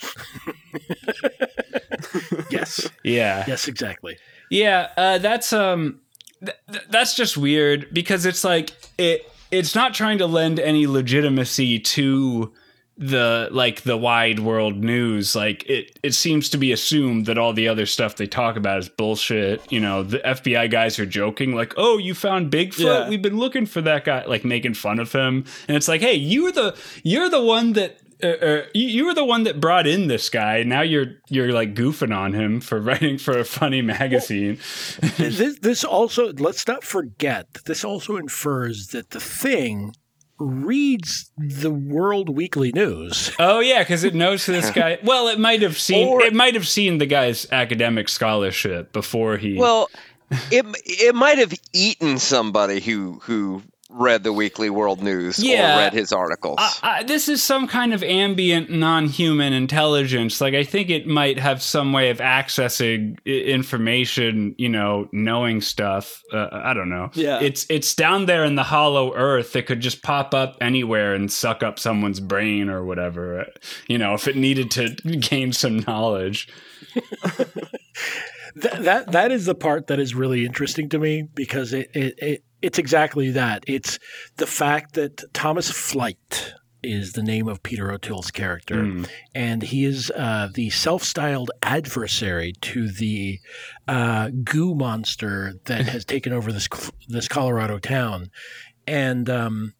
yes, 2.50 2.88
Yeah. 3.02 3.44
yes, 3.46 3.68
exactly. 3.68 4.16
Yeah, 4.50 4.88
uh, 4.96 5.18
that's 5.18 5.52
um, 5.52 6.00
th- 6.44 6.56
th- 6.70 6.84
that's 6.90 7.14
just 7.16 7.36
weird 7.36 7.88
because 7.92 8.26
it's 8.26 8.44
like 8.44 8.70
it 8.98 9.22
it's 9.50 9.74
not 9.74 9.94
trying 9.94 10.18
to 10.18 10.26
lend 10.26 10.58
any 10.60 10.86
legitimacy 10.86 11.78
to 11.80 12.52
the 12.96 13.48
like 13.50 13.82
the 13.82 13.96
wide 13.96 14.38
world 14.38 14.76
news 14.76 15.34
like 15.34 15.68
it 15.68 15.98
it 16.04 16.14
seems 16.14 16.48
to 16.48 16.56
be 16.56 16.70
assumed 16.70 17.26
that 17.26 17.36
all 17.36 17.52
the 17.52 17.66
other 17.66 17.86
stuff 17.86 18.14
they 18.14 18.26
talk 18.26 18.54
about 18.56 18.78
is 18.78 18.88
bullshit 18.88 19.60
you 19.72 19.80
know 19.80 20.04
the 20.04 20.18
fbi 20.20 20.70
guys 20.70 20.96
are 21.00 21.04
joking 21.06 21.56
like 21.56 21.74
oh 21.76 21.98
you 21.98 22.14
found 22.14 22.52
bigfoot 22.52 22.78
Yeah. 22.84 23.08
we've 23.08 23.20
been 23.20 23.36
looking 23.36 23.66
for 23.66 23.80
that 23.80 24.04
guy 24.04 24.24
like 24.26 24.44
making 24.44 24.74
fun 24.74 25.00
of 25.00 25.10
him 25.10 25.44
and 25.66 25.76
it's 25.76 25.88
like 25.88 26.02
hey 26.02 26.14
you're 26.14 26.52
the 26.52 26.76
you're 27.02 27.28
the 27.28 27.42
one 27.42 27.72
that 27.72 27.98
uh, 28.24 28.46
uh, 28.46 28.62
you, 28.74 28.86
you 28.86 29.04
were 29.06 29.14
the 29.14 29.24
one 29.24 29.44
that 29.44 29.60
brought 29.60 29.86
in 29.86 30.08
this 30.08 30.28
guy. 30.30 30.62
Now 30.62 30.80
you're 30.80 31.16
you're 31.28 31.52
like 31.52 31.74
goofing 31.74 32.16
on 32.16 32.32
him 32.32 32.60
for 32.60 32.80
writing 32.88 33.18
for 33.18 33.38
a 33.38 33.44
funny 33.44 33.82
magazine. 33.82 34.58
this, 35.18 35.58
this 35.60 35.84
also 35.84 36.32
let's 36.32 36.66
not 36.66 36.82
forget 36.84 37.52
that 37.52 37.64
this 37.66 37.84
also 37.84 38.16
infers 38.16 38.88
that 38.88 39.10
the 39.10 39.20
thing 39.20 39.94
reads 40.38 41.30
the 41.38 41.70
World 41.70 42.28
Weekly 42.28 42.72
News. 42.72 43.30
Oh 43.38 43.60
yeah, 43.60 43.82
because 43.82 44.04
it 44.04 44.14
knows 44.14 44.46
this 44.46 44.70
guy. 44.70 44.98
Well, 45.04 45.28
it 45.28 45.38
might 45.38 45.62
have 45.62 45.78
seen 45.78 46.08
Or- 46.08 46.22
it 46.22 46.34
might 46.34 46.54
have 46.54 46.66
seen 46.66 46.98
the 46.98 47.06
guy's 47.06 47.46
academic 47.52 48.08
scholarship 48.08 48.92
before 48.92 49.36
he. 49.36 49.56
Well, 49.58 49.88
it 50.50 50.64
it 50.84 51.14
might 51.14 51.38
have 51.38 51.52
eaten 51.72 52.18
somebody 52.18 52.80
who 52.80 53.20
who 53.22 53.62
read 53.96 54.22
the 54.24 54.32
Weekly 54.32 54.70
World 54.70 55.02
News 55.02 55.38
Yeah. 55.38 55.74
or 55.76 55.78
read 55.78 55.92
his 55.92 56.12
articles. 56.12 56.56
I, 56.58 56.72
I, 56.82 57.02
this 57.04 57.28
is 57.28 57.42
some 57.42 57.66
kind 57.68 57.94
of 57.94 58.02
ambient 58.02 58.70
non-human 58.70 59.52
intelligence. 59.52 60.40
Like 60.40 60.54
I 60.54 60.64
think 60.64 60.90
it 60.90 61.06
might 61.06 61.38
have 61.38 61.62
some 61.62 61.92
way 61.92 62.10
of 62.10 62.18
accessing 62.18 63.16
information, 63.24 64.54
you 64.58 64.68
know, 64.68 65.08
knowing 65.12 65.60
stuff. 65.60 66.22
Uh, 66.32 66.48
I 66.52 66.74
don't 66.74 66.88
know. 66.90 67.10
Yeah. 67.14 67.40
it's 67.40 67.66
it's 67.70 67.94
down 67.94 68.26
there 68.26 68.44
in 68.44 68.54
the 68.56 68.62
hollow 68.64 69.14
earth. 69.14 69.54
It 69.56 69.66
could 69.66 69.80
just 69.80 70.02
pop 70.02 70.34
up 70.34 70.56
anywhere 70.60 71.14
and 71.14 71.30
suck 71.32 71.62
up 71.62 71.78
someone's 71.78 72.20
brain 72.20 72.68
or 72.68 72.84
whatever. 72.84 73.40
uh, 73.40 73.44
You 73.86 73.98
know, 73.98 74.14
if 74.14 74.26
it 74.28 74.36
needed 74.36 74.70
to 74.72 74.88
gain 75.18 75.52
some 75.52 75.78
knowledge. 75.78 76.48
That, 78.56 78.84
that 78.84 79.12
that 79.12 79.32
is 79.32 79.46
the 79.46 79.54
part 79.56 79.88
that 79.88 79.98
is 79.98 80.14
really 80.14 80.46
interesting 80.46 80.88
to 80.90 80.98
me 81.00 81.22
because 81.34 81.72
it, 81.72 81.90
it, 81.92 82.14
it 82.18 82.44
it's 82.66 82.78
exactly 82.78 83.30
that. 83.32 83.62
It's 83.66 83.98
the 84.36 84.46
fact 84.46 84.94
that 84.94 85.22
Thomas 85.32 85.70
Flyte 85.70 86.52
is 86.82 87.12
the 87.12 87.22
name 87.22 87.48
of 87.48 87.62
Peter 87.62 87.90
O'Toole's 87.90 88.30
character, 88.30 88.76
Mm. 88.76 89.08
and 89.34 89.62
he 89.62 89.84
is 89.84 90.10
uh, 90.14 90.48
the 90.54 90.68
self-styled 90.70 91.50
adversary 91.62 92.52
to 92.60 92.90
the 92.90 93.38
uh, 93.88 94.30
goo 94.44 94.74
monster 94.74 95.54
that 95.64 95.86
has 95.86 96.04
taken 96.14 96.32
over 96.32 96.52
this 96.52 96.68
this 97.08 97.28
Colorado 97.28 97.78
town, 97.78 98.30
and 98.86 99.30
um, 99.30 99.72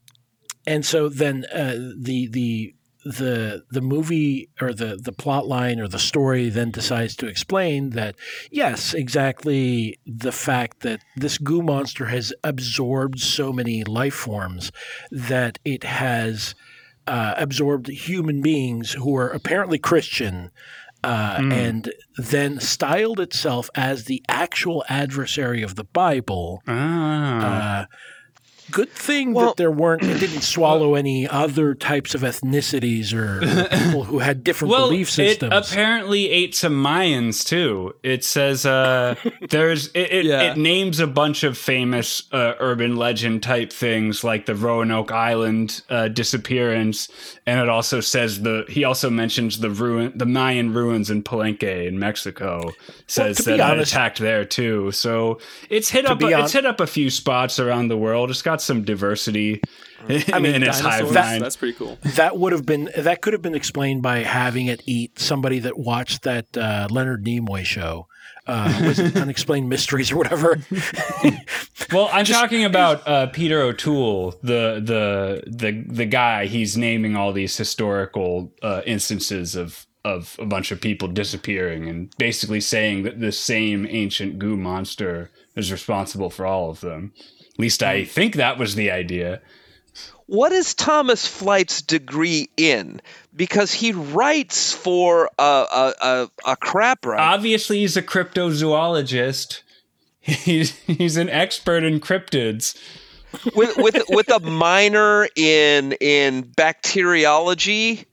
and 0.65 0.85
so 0.85 1.09
then 1.09 1.45
uh, 1.53 1.75
the 1.99 2.27
the 2.27 2.73
the 3.05 3.63
the 3.69 3.81
movie 3.81 4.49
or 4.59 4.73
the 4.73 4.97
the 5.01 5.11
plot 5.11 5.45
line 5.47 5.79
or 5.79 5.87
the 5.87 5.99
story 5.99 6.49
then 6.49 6.71
decides 6.71 7.15
to 7.15 7.27
explain 7.27 7.91
that 7.91 8.15
yes 8.51 8.95
exactly 8.95 9.99
the 10.07 10.31
fact 10.31 10.79
that 10.81 10.99
this 11.15 11.37
goo 11.37 11.61
monster 11.61 12.07
has 12.07 12.33
absorbed 12.43 13.19
so 13.19 13.53
many 13.53 13.83
life 13.83 14.15
forms 14.15 14.71
that 15.11 15.59
it 15.63 15.83
has 15.83 16.55
uh, 17.07 17.35
absorbed 17.37 17.87
human 17.87 18.41
beings 18.41 18.93
who 18.93 19.15
are 19.15 19.29
apparently 19.29 19.77
Christian 19.77 20.49
uh, 21.03 21.37
Mm. 21.37 21.53
and 21.53 21.93
then 22.17 22.59
styled 22.59 23.19
itself 23.19 23.69
as 23.75 24.05
the 24.05 24.23
actual 24.27 24.83
adversary 24.89 25.61
of 25.61 25.75
the 25.75 25.83
Bible. 25.83 26.63
Ah. 26.67 27.81
Uh, 27.81 27.85
good 28.71 28.91
thing 28.91 29.33
Well- 29.33 29.47
that 29.47 29.57
there 29.57 29.71
weren't, 29.71 30.03
it 30.03 30.19
didn't 30.19 30.41
swallow 30.55 30.95
any 30.95 31.27
other 31.27 31.73
types 31.75 32.15
of 32.15 32.21
ethnicities 32.21 33.13
or 33.13 33.39
people 33.85 34.03
who 34.05 34.19
had 34.19 34.43
different 34.43 34.71
well, 34.71 34.87
belief 34.89 35.09
systems. 35.09 35.51
Well, 35.51 35.59
it 35.59 35.71
apparently 35.71 36.29
ate 36.29 36.55
some 36.55 36.73
Mayans 36.83 37.45
too. 37.45 37.95
It 38.03 38.23
says 38.23 38.65
uh, 38.65 39.15
there's 39.49 39.87
it, 39.89 40.11
it, 40.11 40.25
Yeah. 40.25 40.51
it 40.51 40.57
names 40.57 40.99
a 40.99 41.07
bunch 41.07 41.43
of 41.43 41.57
famous 41.57 42.23
uh, 42.31 42.53
urban 42.59 42.95
legend 42.95 43.43
type 43.43 43.71
things 43.71 44.23
like 44.23 44.45
the 44.45 44.55
Roanoke 44.55 45.11
Island 45.11 45.81
uh, 45.89 46.07
disappearance, 46.07 47.09
and 47.47 47.59
it 47.59 47.69
also 47.69 47.99
says 47.99 48.41
the 48.41 48.65
he 48.67 48.83
also 48.83 49.09
mentions 49.09 49.59
the 49.59 49.69
ruin 49.69 50.11
the 50.15 50.25
Mayan 50.25 50.73
ruins 50.73 51.09
in 51.11 51.23
Palenque 51.23 51.87
in 51.87 51.99
Mexico. 51.99 52.71
Says 53.07 53.37
to 53.37 53.43
be 53.43 53.51
that 53.51 53.59
it 53.59 53.61
honest- 53.61 53.91
attacked 53.91 54.19
there 54.19 54.45
too. 54.45 54.91
So 54.91 55.39
it's 55.69 55.89
hit 55.89 56.05
up 56.05 56.19
be 56.19 56.31
a, 56.31 56.35
hon- 56.37 56.45
it's 56.45 56.53
hit 56.53 56.65
up 56.65 56.79
a 56.79 56.87
few 56.87 57.09
spots 57.09 57.59
around 57.59 57.87
the 57.89 57.97
world. 57.97 58.29
It's 58.29 58.41
got 58.41 58.61
some 58.61 58.83
diversity. 58.83 59.61
I 60.07 60.39
mean, 60.39 60.55
in 60.55 60.63
its 60.63 60.79
hive 60.79 61.01
Dinosaurs, 61.01 61.13
mind. 61.15 61.41
That's 61.43 61.55
pretty 61.55 61.73
cool. 61.77 61.97
that 62.15 62.37
would 62.37 62.51
have 62.51 62.65
been 62.65 62.89
that 62.97 63.21
could 63.21 63.33
have 63.33 63.41
been 63.41 63.55
explained 63.55 64.01
by 64.01 64.19
having 64.19 64.67
it 64.67 64.81
eat 64.85 65.19
somebody 65.19 65.59
that 65.59 65.77
watched 65.77 66.23
that 66.23 66.55
uh, 66.57 66.87
Leonard 66.89 67.23
Nimoy 67.25 67.63
show. 67.63 68.07
Uh, 68.47 68.81
was 68.85 68.99
it 68.99 69.15
Unexplained 69.15 69.69
Mysteries 69.69 70.11
or 70.11 70.17
whatever? 70.17 70.59
Well, 71.91 72.09
I'm 72.11 72.25
talking 72.25 72.63
about 72.63 73.07
uh, 73.07 73.27
Peter 73.27 73.61
O'Toole, 73.61 74.31
the 74.41 74.81
the 74.83 75.43
the 75.45 75.83
the 75.87 76.05
guy. 76.05 76.47
He's 76.47 76.75
naming 76.75 77.15
all 77.15 77.31
these 77.31 77.55
historical 77.55 78.51
uh, 78.61 78.81
instances 78.85 79.55
of 79.55 79.85
of 80.03 80.35
a 80.39 80.45
bunch 80.45 80.71
of 80.71 80.81
people 80.81 81.07
disappearing, 81.07 81.87
and 81.87 82.15
basically 82.17 82.61
saying 82.61 83.03
that 83.03 83.19
the 83.19 83.31
same 83.31 83.85
ancient 83.89 84.39
goo 84.39 84.57
monster 84.57 85.31
is 85.55 85.71
responsible 85.71 86.29
for 86.29 86.45
all 86.45 86.69
of 86.69 86.81
them. 86.81 87.13
At 87.53 87.59
least 87.59 87.83
I 87.83 88.03
think 88.03 88.35
that 88.35 88.57
was 88.57 88.75
the 88.75 88.91
idea. 88.91 89.41
What 90.27 90.51
is 90.51 90.73
Thomas 90.73 91.27
Flyte's 91.27 91.81
degree 91.81 92.49
in? 92.57 93.01
Because 93.35 93.73
he 93.73 93.91
writes 93.91 94.73
for 94.73 95.29
a 95.37 95.43
a, 95.43 95.93
a, 96.01 96.29
a 96.45 96.55
crap 96.55 97.05
write. 97.05 97.19
Obviously, 97.19 97.79
he's 97.79 97.97
a 97.97 98.01
cryptozoologist. 98.01 99.61
He's 100.25 100.71
he's 100.79 101.17
an 101.17 101.29
expert 101.29 101.83
in 101.83 101.99
cryptids. 101.99 102.75
with 103.55 103.77
with 103.77 104.01
with 104.09 104.31
a 104.31 104.39
minor 104.39 105.27
in 105.35 105.91
in 106.01 106.41
bacteriology. 106.41 108.07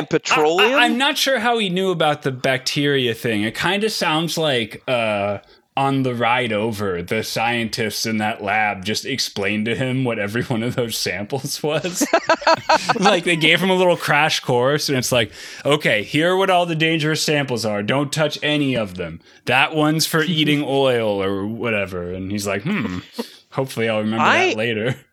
and 0.00 0.10
petroleum? 0.10 0.78
I, 0.78 0.84
am 0.84 0.98
not 0.98 1.16
sure 1.16 1.38
how 1.38 1.56
he 1.56 1.70
knew 1.70 1.90
about 1.90 2.22
the 2.22 2.30
bacteria 2.30 3.14
thing. 3.14 3.42
It 3.42 3.54
kind 3.54 3.84
of 3.84 3.92
sounds 3.92 4.36
like 4.36 4.82
uh, 4.86 5.38
on 5.76 6.02
the 6.02 6.14
ride 6.14 6.52
over, 6.52 7.00
the 7.02 7.22
scientists 7.22 8.04
in 8.04 8.18
that 8.18 8.42
lab 8.42 8.84
just 8.84 9.04
explained 9.06 9.64
to 9.66 9.74
him 9.74 10.04
what 10.04 10.18
every 10.18 10.42
one 10.42 10.62
of 10.62 10.74
those 10.74 10.96
samples 10.98 11.62
was. 11.62 12.06
like 13.00 13.24
they 13.24 13.36
gave 13.36 13.60
him 13.60 13.70
a 13.70 13.74
little 13.74 13.96
crash 13.96 14.40
course, 14.40 14.88
and 14.88 14.98
it's 14.98 15.12
like, 15.12 15.32
okay, 15.64 16.02
here 16.02 16.32
are 16.32 16.36
what 16.36 16.50
all 16.50 16.66
the 16.66 16.74
dangerous 16.74 17.22
samples 17.22 17.64
are. 17.64 17.82
Don't 17.82 18.12
touch 18.12 18.38
any 18.42 18.76
of 18.76 18.96
them. 18.96 19.20
That 19.46 19.74
one's 19.74 20.06
for 20.06 20.22
eating 20.22 20.62
oil 20.66 21.22
or 21.22 21.46
whatever. 21.46 22.12
And 22.12 22.30
he's 22.30 22.46
like, 22.46 22.62
hmm. 22.62 22.98
Hopefully, 23.52 23.88
I'll 23.88 23.98
remember 23.98 24.24
I- 24.24 24.48
that 24.50 24.56
later. 24.56 24.96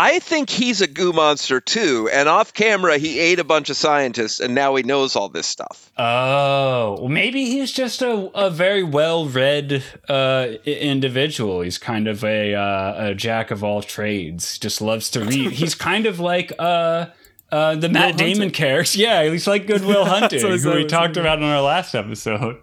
I 0.00 0.20
think 0.20 0.48
he's 0.48 0.80
a 0.80 0.86
goo 0.86 1.12
monster 1.12 1.60
too, 1.60 2.08
and 2.12 2.28
off 2.28 2.54
camera 2.54 2.98
he 2.98 3.18
ate 3.18 3.40
a 3.40 3.44
bunch 3.44 3.68
of 3.68 3.76
scientists, 3.76 4.38
and 4.38 4.54
now 4.54 4.76
he 4.76 4.84
knows 4.84 5.16
all 5.16 5.28
this 5.28 5.48
stuff. 5.48 5.90
Oh, 5.98 6.98
well, 7.00 7.08
maybe 7.08 7.46
he's 7.46 7.72
just 7.72 8.00
a, 8.00 8.30
a 8.32 8.48
very 8.48 8.84
well 8.84 9.26
read 9.26 9.82
uh, 10.08 10.50
individual. 10.64 11.62
He's 11.62 11.78
kind 11.78 12.06
of 12.06 12.22
a, 12.22 12.54
uh, 12.54 13.08
a 13.08 13.14
jack 13.16 13.50
of 13.50 13.64
all 13.64 13.82
trades. 13.82 14.56
Just 14.56 14.80
loves 14.80 15.10
to 15.10 15.24
read. 15.24 15.50
he's 15.50 15.74
kind 15.88 16.06
of 16.06 16.20
like 16.20 16.52
uh, 16.60 17.06
uh, 17.50 17.74
the 17.74 17.88
Matt 17.88 18.12
Hunting. 18.12 18.34
Damon 18.34 18.50
character. 18.52 18.98
Yeah, 19.00 19.24
he's 19.28 19.48
like 19.48 19.66
Good 19.66 19.84
Will 19.84 20.04
Hunting, 20.14 20.40
who 20.40 20.74
we 20.74 20.84
talked 20.86 21.16
about 21.16 21.38
in 21.38 21.44
our 21.44 21.60
last 21.60 21.96
episode. 21.96 22.60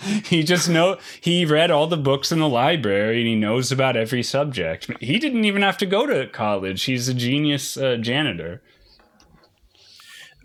He 0.24 0.42
just 0.44 0.68
know 0.68 0.98
he 1.20 1.44
read 1.44 1.70
all 1.70 1.86
the 1.86 1.96
books 1.96 2.30
in 2.30 2.38
the 2.38 2.48
library 2.48 3.18
and 3.18 3.26
he 3.26 3.34
knows 3.34 3.72
about 3.72 3.96
every 3.96 4.22
subject. 4.22 4.90
He 5.00 5.18
didn't 5.18 5.44
even 5.44 5.62
have 5.62 5.76
to 5.78 5.86
go 5.86 6.06
to 6.06 6.26
college. 6.28 6.84
He's 6.84 7.08
a 7.08 7.14
genius 7.14 7.76
uh, 7.76 7.96
janitor. 7.96 8.62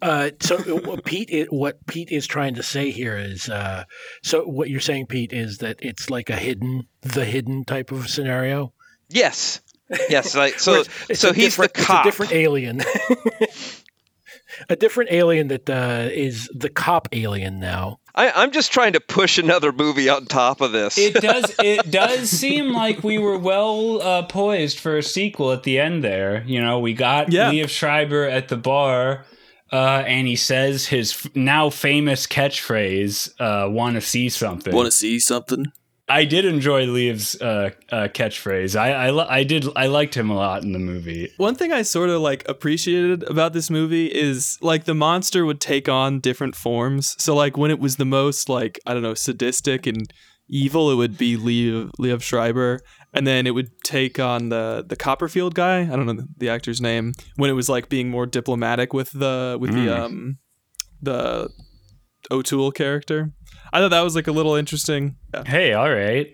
Uh, 0.01 0.32
so 0.41 0.58
what 0.58 1.06
Pete, 1.06 1.30
i 1.32 1.45
what 1.49 1.86
Pete 1.88 2.12
is 2.12 2.28
trying 2.28 2.56
to 2.56 2.64
say 2.64 2.91
here 2.91 3.18
is, 3.18 3.47
uh, 3.47 3.86
so 4.22 4.43
what 4.43 4.70
you're 4.70 4.82
saying, 4.82 5.06
Pete, 5.06 5.32
is 5.32 5.60
that 5.60 5.78
it's 5.82 6.10
like 6.10 6.30
a 6.30 6.36
hidden, 6.36 6.88
the 7.01 7.24
hidden 7.24 7.64
type 7.64 7.89
of 7.91 8.10
scenario. 8.10 8.74
Yes, 9.08 9.62
yes. 10.10 10.36
Like, 10.36 10.60
so, 10.60 10.74
it's- 10.82 11.06
it's 11.10 11.20
so 11.22 11.32
he's 11.32 11.56
the 11.56 11.70
cop. 11.70 12.06
It's 12.06 12.20
a 12.20 12.26
different 12.26 12.32
alien. 12.34 12.82
a 14.70 14.76
different 14.76 15.12
alien 15.12 15.47
that 15.49 15.70
uh, 15.70 16.10
is 16.12 16.49
the 16.54 16.70
cop 16.70 17.08
alien 17.14 17.60
now. 17.60 17.99
I, 18.16 18.30
I'm 18.32 18.51
just 18.51 18.72
trying 18.72 18.93
to 18.93 18.99
push 18.99 19.38
another 19.39 19.72
movie 19.72 20.07
on 20.07 20.26
top 20.26 20.61
of 20.61 20.72
this. 20.72 20.97
it 20.97 21.16
does 21.16 21.55
it 21.59 21.89
does 21.89 22.30
seem 22.30 22.72
like 22.74 23.03
we 23.03 23.18
were 23.18 23.38
well 23.39 24.01
uh, 24.01 24.24
poised 24.24 24.80
for 24.80 24.97
a 24.97 25.03
sequel 25.03 25.51
at 25.51 25.64
the 25.64 25.80
end 25.80 26.03
there 26.03 26.43
you 26.45 26.61
know 26.61 26.80
we 26.80 26.93
got 26.93 27.32
Yeah. 27.32 27.51
Liev 27.51 27.70
Schreiber 27.70 28.24
at 28.26 28.49
the 28.49 28.57
bar 28.57 29.26
uh, 29.72 30.03
and 30.05 30.28
he 30.28 30.36
says 30.36 30.86
his 30.88 31.11
f- 31.11 31.36
now 31.36 31.72
famous 31.72 32.28
catchphrase 32.28 33.32
uh, 33.39 33.68
want 33.70 33.95
to 33.95 34.01
see 34.01 34.30
something 34.30 34.74
Want 34.76 34.86
to 34.86 34.91
see 34.91 35.20
something? 35.20 35.72
I 36.10 36.26
did 36.26 36.43
enjoy 36.43 36.86
Liev's 36.86 37.41
uh, 37.41 37.70
uh, 37.91 38.08
catchphrase 38.10 38.76
I 38.80 39.08
I, 39.08 39.38
I 39.39 39.43
did 39.43 39.66
I 39.76 39.88
liked 39.88 40.16
him 40.16 40.30
a 40.30 40.36
lot 40.36 40.64
in 40.64 40.74
the 40.74 40.80
movie 40.80 41.30
One 41.38 41.56
thing 41.56 41.72
I 41.72 41.82
sort 41.84 42.10
of 42.10 42.22
like 42.22 42.47
appreciated 42.49 43.24
about 43.24 43.54
this 43.54 43.70
movie 43.70 44.08
is 44.08 44.58
like 44.62 44.84
the 44.84 44.93
monster 44.93 45.45
would 45.45 45.62
take 45.62 45.88
on 45.88 46.20
different 46.20 46.56
forms. 46.56 47.16
So 47.18 47.34
like 47.36 47.58
when 47.58 47.72
it 47.72 47.80
was 47.80 47.95
the 47.95 48.06
most 48.06 48.49
like 48.49 48.80
I 48.86 48.93
don't 48.93 49.04
know 49.04 49.14
sadistic 49.14 49.86
and 49.88 50.12
evil, 50.49 50.91
it 50.91 50.95
would 50.95 51.18
be 51.18 51.38
Liev, 51.38 51.91
Liev 51.97 52.22
Schreiber, 52.22 52.82
and 53.14 53.26
then 53.26 53.47
it 53.47 53.51
would 53.51 53.70
take 53.86 54.20
on 54.20 54.49
the 54.49 54.84
the 54.86 54.97
Copperfield 54.97 55.56
guy. 55.56 55.84
I 55.84 55.95
don't 55.95 56.06
know 56.06 56.14
the, 56.14 56.28
the 56.38 56.49
actor's 56.49 56.82
name 56.82 57.14
when 57.38 57.49
it 57.49 57.54
was 57.54 57.70
like 57.70 57.88
being 57.88 58.10
more 58.10 58.26
diplomatic 58.26 58.93
with 58.93 59.12
the 59.12 59.58
with 59.60 59.72
Mm. 59.72 59.86
the 59.86 60.04
um 60.04 60.38
the 61.01 61.49
O'Toole 62.32 62.72
character. 62.72 63.32
I 63.74 63.80
thought 63.80 63.89
that 63.89 64.01
was 64.01 64.15
like 64.15 64.28
a 64.28 64.32
little 64.32 64.55
interesting. 64.55 65.17
Yeah. 65.34 65.43
Hey, 65.45 65.74
all 65.74 65.89
right. 65.89 66.28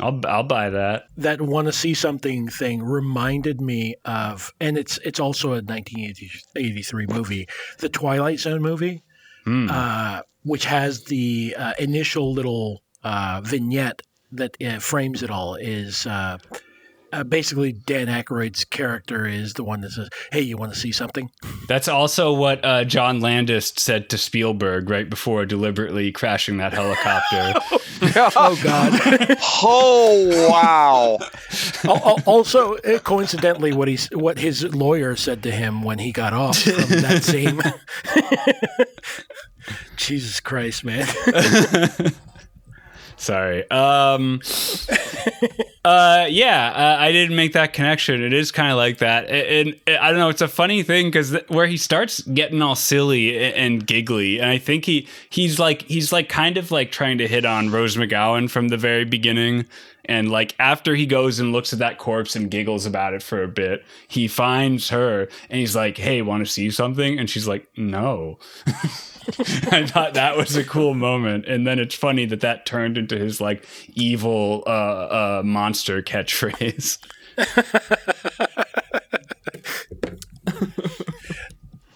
I'll 0.00 0.20
I'll 0.26 0.42
buy 0.42 0.68
that. 0.70 1.04
that 1.18 1.40
want 1.40 1.66
to 1.68 1.72
see 1.72 1.94
something 1.94 2.48
thing 2.48 2.82
reminded 2.82 3.60
me 3.60 3.94
of, 4.04 4.52
and 4.60 4.76
it's 4.76 4.98
it's 5.04 5.20
also 5.20 5.48
a 5.52 5.62
1983 5.62 7.06
movie, 7.06 7.46
the 7.78 7.88
Twilight 7.88 8.40
Zone 8.40 8.62
movie, 8.62 9.02
Hmm. 9.44 9.68
uh, 9.70 10.22
which 10.42 10.64
has 10.64 11.04
the 11.04 11.54
uh, 11.58 11.72
initial 11.78 12.32
little 12.32 12.82
uh, 13.04 13.40
vignette 13.44 14.02
that 14.32 14.56
uh, 14.64 14.78
frames 14.80 15.22
it 15.22 15.30
all. 15.30 15.54
Is 15.54 16.06
uh, 17.12 17.24
basically 17.24 17.72
Dan 17.72 18.06
Aykroyd's 18.06 18.64
character 18.64 19.26
is 19.26 19.54
the 19.54 19.64
one 19.64 19.80
that 19.82 19.92
says, 19.92 20.08
"Hey, 20.30 20.40
you 20.40 20.56
want 20.56 20.72
to 20.72 20.78
see 20.78 20.92
something?" 20.92 21.30
That's 21.68 21.88
also 21.88 22.32
what 22.32 22.64
uh, 22.64 22.84
John 22.84 23.20
Landis 23.20 23.72
said 23.76 24.08
to 24.10 24.18
Spielberg 24.18 24.88
right 24.88 25.08
before 25.08 25.44
deliberately 25.46 26.10
crashing 26.12 26.56
that 26.58 26.72
helicopter. 26.72 27.60
Oh 28.14 28.58
God! 28.64 28.92
oh 29.62 30.48
wow! 30.50 31.18
Al- 31.84 32.08
al- 32.08 32.22
also, 32.26 32.74
uh, 32.78 32.98
coincidentally, 32.98 33.72
what 33.72 33.86
he's 33.86 34.08
what 34.08 34.38
his 34.38 34.64
lawyer 34.74 35.14
said 35.14 35.42
to 35.44 35.52
him 35.52 35.82
when 35.82 36.00
he 36.00 36.10
got 36.10 36.32
off 36.32 36.58
from 36.58 36.74
that 37.00 37.22
same. 37.22 37.62
Jesus 39.96 40.40
Christ, 40.40 40.84
man! 40.84 41.06
Sorry. 43.22 43.70
Um. 43.70 44.40
uh. 45.84 46.26
Yeah. 46.28 46.72
Uh, 46.74 46.96
I 46.98 47.12
didn't 47.12 47.36
make 47.36 47.52
that 47.52 47.72
connection. 47.72 48.20
It 48.20 48.32
is 48.32 48.50
kind 48.50 48.72
of 48.72 48.76
like 48.76 48.98
that, 48.98 49.30
and, 49.30 49.78
and 49.86 49.96
I 49.98 50.10
don't 50.10 50.18
know. 50.18 50.28
It's 50.28 50.42
a 50.42 50.48
funny 50.48 50.82
thing 50.82 51.06
because 51.06 51.30
th- 51.30 51.48
where 51.48 51.68
he 51.68 51.76
starts 51.76 52.20
getting 52.22 52.60
all 52.62 52.74
silly 52.74 53.36
and, 53.36 53.54
and 53.54 53.86
giggly, 53.86 54.40
and 54.40 54.50
I 54.50 54.58
think 54.58 54.86
he 54.86 55.06
he's 55.30 55.60
like 55.60 55.82
he's 55.82 56.10
like 56.10 56.28
kind 56.28 56.56
of 56.56 56.72
like 56.72 56.90
trying 56.90 57.18
to 57.18 57.28
hit 57.28 57.44
on 57.44 57.70
Rose 57.70 57.96
McGowan 57.96 58.50
from 58.50 58.68
the 58.68 58.76
very 58.76 59.04
beginning. 59.04 59.66
And 60.06 60.28
like 60.32 60.56
after 60.58 60.96
he 60.96 61.06
goes 61.06 61.38
and 61.38 61.52
looks 61.52 61.72
at 61.72 61.78
that 61.78 61.98
corpse 61.98 62.34
and 62.34 62.50
giggles 62.50 62.86
about 62.86 63.14
it 63.14 63.22
for 63.22 63.44
a 63.44 63.48
bit, 63.48 63.84
he 64.08 64.26
finds 64.26 64.88
her 64.88 65.28
and 65.48 65.60
he's 65.60 65.76
like, 65.76 65.96
"Hey, 65.96 66.22
want 66.22 66.44
to 66.44 66.52
see 66.52 66.72
something?" 66.72 67.20
And 67.20 67.30
she's 67.30 67.46
like, 67.46 67.68
"No." 67.76 68.40
I 69.72 69.86
thought 69.86 70.14
that 70.14 70.36
was 70.36 70.56
a 70.56 70.64
cool 70.64 70.94
moment, 70.94 71.46
and 71.46 71.66
then 71.66 71.78
it's 71.78 71.94
funny 71.94 72.24
that 72.26 72.40
that 72.40 72.66
turned 72.66 72.98
into 72.98 73.18
his 73.18 73.40
like 73.40 73.66
evil 73.94 74.62
uh, 74.66 74.70
uh, 74.70 75.42
monster 75.44 76.02
catchphrase. 76.02 76.98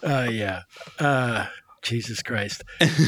Uh, 0.03 0.27
yeah. 0.31 0.61
Uh, 0.99 1.47
Jesus 1.81 2.21
Christ. 2.23 2.63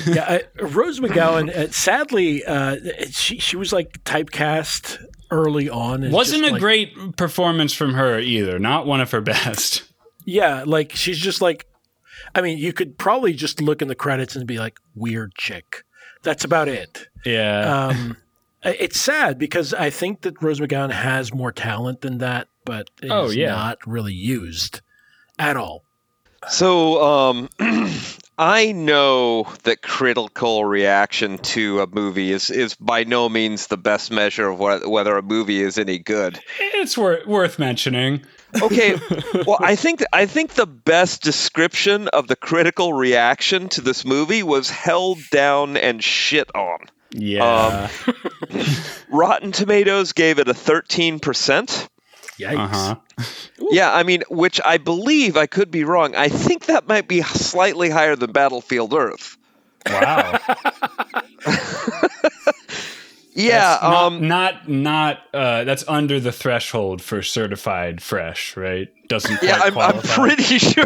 Yeah, 0.06 0.40
uh, 0.60 0.66
Rose 0.68 1.00
McGowan. 1.00 1.50
Uh, 1.50 1.70
sadly, 1.72 2.44
uh, 2.44 2.76
she 3.10 3.40
she 3.40 3.56
was 3.56 3.72
like 3.72 4.04
typecast 4.04 4.98
early 5.32 5.70
on. 5.70 6.04
as 6.04 6.12
Wasn't 6.12 6.44
a 6.44 6.52
like- 6.52 6.60
great 6.60 7.16
performance 7.16 7.74
from 7.74 7.94
her 7.94 8.20
either. 8.20 8.60
Not 8.60 8.86
one 8.86 9.02
of 9.02 9.12
her 9.12 9.22
best. 9.22 9.84
Yeah, 10.26 10.64
like 10.68 10.92
she's 10.96 11.18
just 11.18 11.42
like. 11.42 11.66
I 12.36 12.42
mean, 12.42 12.58
you 12.58 12.74
could 12.74 12.98
probably 12.98 13.34
just 13.34 13.62
look 13.62 13.82
in 13.82 13.88
the 13.88 13.96
credits 13.96 14.36
and 14.36 14.46
be 14.48 14.58
like, 14.60 14.80
"Weird 14.96 15.34
chick." 15.36 15.84
That's 16.24 16.44
about 16.44 16.68
it. 16.68 17.08
Yeah. 17.26 17.88
Um, 17.88 18.18
it's 18.64 19.00
sad 19.00 19.38
because 19.40 19.74
I 19.74 19.90
think 19.90 20.22
that 20.22 20.42
Rose 20.42 20.60
McGowan 20.60 20.92
has 20.92 21.34
more 21.34 21.52
talent 21.52 22.02
than 22.02 22.18
that, 22.18 22.48
but 22.66 22.90
it's 23.02 23.12
Oh, 23.12 23.30
yeah. 23.30 23.52
not 23.52 23.78
really 23.88 24.14
used 24.14 24.82
at 25.38 25.56
all. 25.56 25.84
So, 26.50 27.02
um, 27.04 27.50
I 28.38 28.72
know 28.72 29.44
that 29.64 29.82
critical 29.82 30.64
reaction 30.66 31.38
to 31.40 31.82
a 31.82 31.88
movie 31.88 32.32
is, 32.32 32.50
is 32.50 32.76
by 32.76 33.04
no 33.04 33.28
means 33.28 33.68
the 33.68 33.76
best 33.78 34.12
measure 34.12 34.48
of 34.50 34.58
what, 34.60 34.90
whether 34.90 35.18
a 35.18 35.22
movie 35.22 35.62
is 35.62 35.78
any 35.78 36.00
good. 36.00 36.40
it's 36.60 36.98
wor- 36.98 37.22
worth 37.26 37.60
mentioning. 37.60 38.22
Okay, 38.62 38.96
well, 39.46 39.58
I 39.60 39.76
think 39.76 40.04
I 40.12 40.26
think 40.26 40.54
the 40.54 40.66
best 40.66 41.22
description 41.22 42.08
of 42.08 42.28
the 42.28 42.36
critical 42.36 42.94
reaction 42.94 43.70
to 43.70 43.82
this 43.82 44.06
movie 44.06 44.44
was 44.44 44.70
held 44.70 45.20
down 45.32 45.78
and 45.78 46.04
shit 46.04 46.54
on. 46.56 46.80
Yeah. 47.12 47.90
Rotten 49.10 49.52
Tomatoes 49.52 50.14
gave 50.14 50.40
it 50.40 50.48
a 50.48 50.54
13%. 50.54 51.20
Yikes. 52.40 52.58
uh 52.58 52.68
huh. 52.68 52.96
Yeah, 53.72 53.94
I 53.94 54.04
mean, 54.04 54.24
which 54.30 54.62
I 54.64 54.78
believe 54.78 55.36
I 55.38 55.46
could 55.46 55.70
be 55.70 55.84
wrong. 55.84 56.16
I 56.16 56.30
think 56.30 56.68
that 56.68 56.88
might 56.88 57.08
be 57.08 57.22
slightly 57.22 57.90
higher 57.90 58.16
than 58.16 58.32
Battlefield 58.32 58.94
Earth. 58.94 59.38
Wow. 59.86 60.40
Yeah, 63.40 63.78
That's 63.82 63.84
not, 63.84 63.94
um 64.06 64.28
not 64.28 64.70
not 64.70 65.20
uh 65.34 65.64
that's 65.64 65.86
under 65.88 66.20
the 66.20 66.32
threshold 66.32 67.02
for 67.02 67.22
certified 67.22 68.02
fresh, 68.02 68.58
right? 68.58 68.90
Doesn't 69.10 69.38
quite 69.38 69.50
yeah, 69.50 69.60
I'm, 69.62 69.78
I'm 69.78 70.02
pretty 70.02 70.58
sure. 70.60 70.86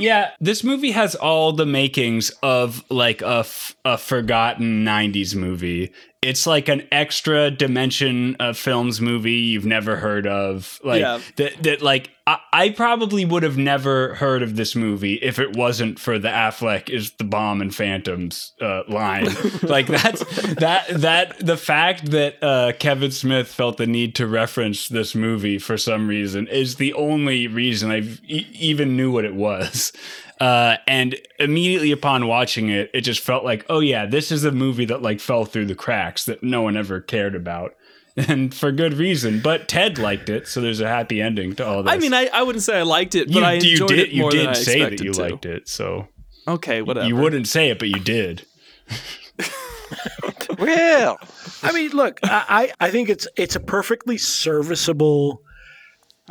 yeah, 0.00 0.30
this 0.40 0.64
movie 0.64 0.90
has 0.92 1.14
all 1.14 1.52
the 1.52 1.66
makings 1.66 2.30
of 2.42 2.84
like 2.90 3.22
a, 3.22 3.38
f- 3.40 3.76
a 3.84 3.98
forgotten 3.98 4.84
90s 4.84 5.34
movie. 5.34 5.92
It's 6.22 6.46
like 6.46 6.68
an 6.68 6.88
extra 6.90 7.50
dimension 7.50 8.36
of 8.40 8.56
films 8.58 9.00
movie 9.00 9.32
you've 9.34 9.66
never 9.66 9.96
heard 9.96 10.26
of. 10.26 10.80
Like 10.82 11.00
Yeah. 11.00 11.20
that 11.36 11.62
that 11.62 11.82
like 11.82 12.10
I, 12.26 12.38
I 12.52 12.70
probably 12.70 13.24
would 13.24 13.44
have 13.44 13.56
never 13.58 14.14
heard 14.14 14.42
of 14.42 14.56
this 14.56 14.74
movie 14.74 15.14
if 15.16 15.38
it 15.38 15.54
wasn't 15.54 16.00
for 16.00 16.18
the 16.18 16.26
Affleck 16.28 16.88
is 16.88 17.12
the 17.12 17.22
bomb 17.24 17.60
and 17.60 17.72
phantoms 17.72 18.54
uh, 18.60 18.82
line. 18.88 19.26
like 19.62 19.86
that's 19.86 20.24
that 20.54 20.86
that 20.88 21.38
the 21.46 21.56
fact 21.56 22.10
that 22.10 22.42
uh, 22.42 22.72
Kevin 22.80 23.12
Smith 23.12 23.46
felt 23.46 23.76
the 23.76 23.86
need 23.86 24.16
to 24.16 24.26
reference 24.26 24.88
this 24.88 25.14
movie 25.14 25.58
for 25.60 25.76
some 25.78 26.08
reason 26.08 26.48
is 26.48 26.74
the 26.76 26.85
only 26.94 27.46
reason 27.46 27.90
I 27.90 27.98
e- 28.26 28.46
even 28.54 28.96
knew 28.96 29.10
what 29.10 29.24
it 29.24 29.34
was. 29.34 29.92
Uh, 30.40 30.76
and 30.86 31.16
immediately 31.38 31.92
upon 31.92 32.26
watching 32.26 32.68
it, 32.68 32.90
it 32.92 33.00
just 33.00 33.20
felt 33.20 33.42
like, 33.44 33.64
oh 33.70 33.80
yeah, 33.80 34.04
this 34.04 34.30
is 34.30 34.44
a 34.44 34.52
movie 34.52 34.84
that 34.84 35.00
like 35.00 35.18
fell 35.20 35.44
through 35.46 35.64
the 35.66 35.74
cracks 35.74 36.24
that 36.26 36.42
no 36.42 36.60
one 36.62 36.76
ever 36.76 37.00
cared 37.00 37.34
about, 37.34 37.74
and 38.18 38.54
for 38.54 38.70
good 38.70 38.92
reason. 38.94 39.40
But 39.40 39.66
Ted 39.66 39.98
liked 39.98 40.28
it, 40.28 40.46
so 40.46 40.60
there's 40.60 40.80
a 40.80 40.88
happy 40.88 41.22
ending 41.22 41.54
to 41.56 41.66
all 41.66 41.82
this. 41.82 41.90
I 41.92 41.96
mean, 41.98 42.12
I, 42.12 42.26
I 42.32 42.42
wouldn't 42.42 42.62
say 42.62 42.78
I 42.78 42.82
liked 42.82 43.14
it, 43.14 43.28
but 43.28 43.36
you, 43.36 43.44
I 43.44 43.52
you 43.54 43.70
enjoyed 43.72 43.88
did 43.88 43.98
it 43.98 44.14
more 44.16 44.30
you 44.30 44.38
than 44.38 44.46
did 44.46 44.48
I 44.48 44.52
say 44.60 44.80
that 44.82 45.00
you 45.02 45.12
to. 45.14 45.20
liked 45.22 45.46
it, 45.46 45.68
so 45.68 46.06
Okay, 46.46 46.82
whatever. 46.82 47.06
you 47.08 47.16
wouldn't 47.16 47.48
say 47.48 47.70
it, 47.70 47.78
but 47.78 47.88
you 47.88 47.98
did. 47.98 48.44
well, 50.58 51.18
I 51.62 51.72
mean, 51.72 51.90
look, 51.92 52.20
I, 52.22 52.72
I 52.78 52.86
I 52.86 52.90
think 52.90 53.08
it's 53.08 53.26
it's 53.36 53.56
a 53.56 53.60
perfectly 53.60 54.18
serviceable 54.18 55.42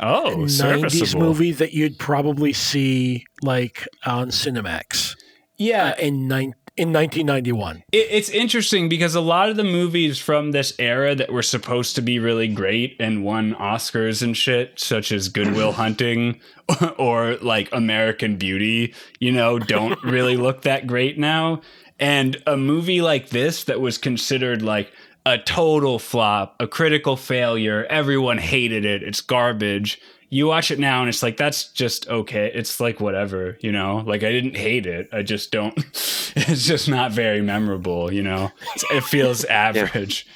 Oh, 0.00 0.36
90s 0.36 1.18
movie 1.18 1.52
that 1.52 1.72
you'd 1.72 1.98
probably 1.98 2.52
see 2.52 3.24
like 3.42 3.88
on 4.04 4.28
Cinemax 4.28 5.16
Yeah, 5.56 5.90
uh, 5.90 5.94
in 6.00 6.28
nine, 6.28 6.54
in 6.76 6.92
1991. 6.92 7.82
It, 7.92 8.06
it's 8.10 8.28
interesting 8.28 8.88
because 8.88 9.14
a 9.14 9.20
lot 9.20 9.48
of 9.48 9.56
the 9.56 9.64
movies 9.64 10.18
from 10.18 10.52
this 10.52 10.74
era 10.78 11.14
that 11.14 11.32
were 11.32 11.42
supposed 11.42 11.94
to 11.96 12.02
be 12.02 12.18
really 12.18 12.48
great 12.48 12.96
and 13.00 13.24
won 13.24 13.54
Oscars 13.54 14.22
and 14.22 14.36
shit, 14.36 14.78
such 14.78 15.12
as 15.12 15.28
Good 15.28 15.54
Will 15.54 15.72
Hunting 15.82 16.40
or 16.98 17.36
like 17.36 17.70
American 17.72 18.36
Beauty, 18.36 18.94
you 19.18 19.32
know, 19.32 19.58
don't 19.58 20.02
really 20.02 20.36
look 20.36 20.62
that 20.62 20.86
great 20.86 21.18
now. 21.18 21.62
And 21.98 22.42
a 22.46 22.58
movie 22.58 23.00
like 23.00 23.30
this 23.30 23.64
that 23.64 23.80
was 23.80 23.96
considered 23.96 24.60
like 24.60 24.92
a 25.26 25.36
total 25.36 25.98
flop, 25.98 26.56
a 26.60 26.66
critical 26.68 27.16
failure, 27.16 27.84
everyone 27.90 28.38
hated 28.38 28.84
it, 28.86 29.02
it's 29.02 29.20
garbage. 29.20 30.00
You 30.30 30.46
watch 30.46 30.70
it 30.70 30.78
now 30.78 31.00
and 31.00 31.08
it's 31.08 31.22
like 31.22 31.36
that's 31.36 31.68
just 31.72 32.08
okay. 32.08 32.50
It's 32.54 32.80
like 32.80 32.98
whatever, 33.00 33.58
you 33.60 33.70
know. 33.72 34.02
Like 34.06 34.22
I 34.24 34.30
didn't 34.32 34.56
hate 34.56 34.86
it. 34.86 35.08
I 35.12 35.22
just 35.22 35.50
don't. 35.52 35.76
It's 36.38 36.66
just 36.66 36.86
not 36.86 37.12
very 37.12 37.40
memorable, 37.40 38.12
you 38.12 38.22
know. 38.22 38.50
It 38.92 39.02
feels 39.04 39.42
average. 39.66 40.26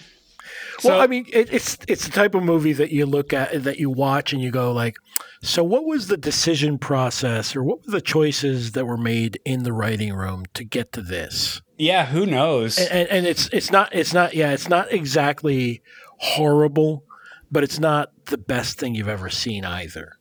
well, 0.82 0.95
So- 0.97 1.01
I 1.01 1.07
mean, 1.07 1.26
it, 1.30 1.53
it's 1.53 1.76
it's 1.88 2.07
the 2.07 2.11
type 2.11 2.34
of 2.34 2.43
movie 2.43 2.72
that 2.72 2.91
you 2.91 3.05
look 3.05 3.32
at 3.34 3.64
that 3.64 3.78
you 3.78 3.91
watch 3.91 4.32
and 4.32 4.41
you 4.41 4.51
go 4.51 4.72
like, 4.72 4.97
so 5.43 5.62
what 5.62 5.84
was 5.84 6.07
the 6.07 6.16
decision 6.16 6.78
process 6.78 7.55
or 7.55 7.62
what 7.62 7.84
were 7.84 7.93
the 7.93 8.01
choices 8.01 8.72
that 8.72 8.86
were 8.86 8.97
made 8.97 9.38
in 9.45 9.62
the 9.64 9.72
writing 9.74 10.14
room 10.14 10.45
to 10.55 10.64
get 10.64 10.93
to 10.93 11.03
this? 11.03 11.61
Yeah, 11.81 12.05
who 12.07 12.26
knows? 12.26 12.78
And, 12.78 12.91
and, 12.91 13.09
and 13.09 13.26
it's 13.26 13.49
it's 13.53 13.70
not 13.70 13.95
it's 13.95 14.12
not 14.12 14.35
yeah 14.35 14.53
it's 14.53 14.68
not 14.68 14.93
exactly 14.93 15.83
horrible, 16.18 17.05
but 17.51 17.64
it's 17.64 17.78
not 17.78 18.12
the 18.26 18.37
best 18.39 18.78
thing 18.78 18.95
you've 18.95 19.09
ever 19.09 19.31
seen 19.31 19.64
either. 19.64 20.18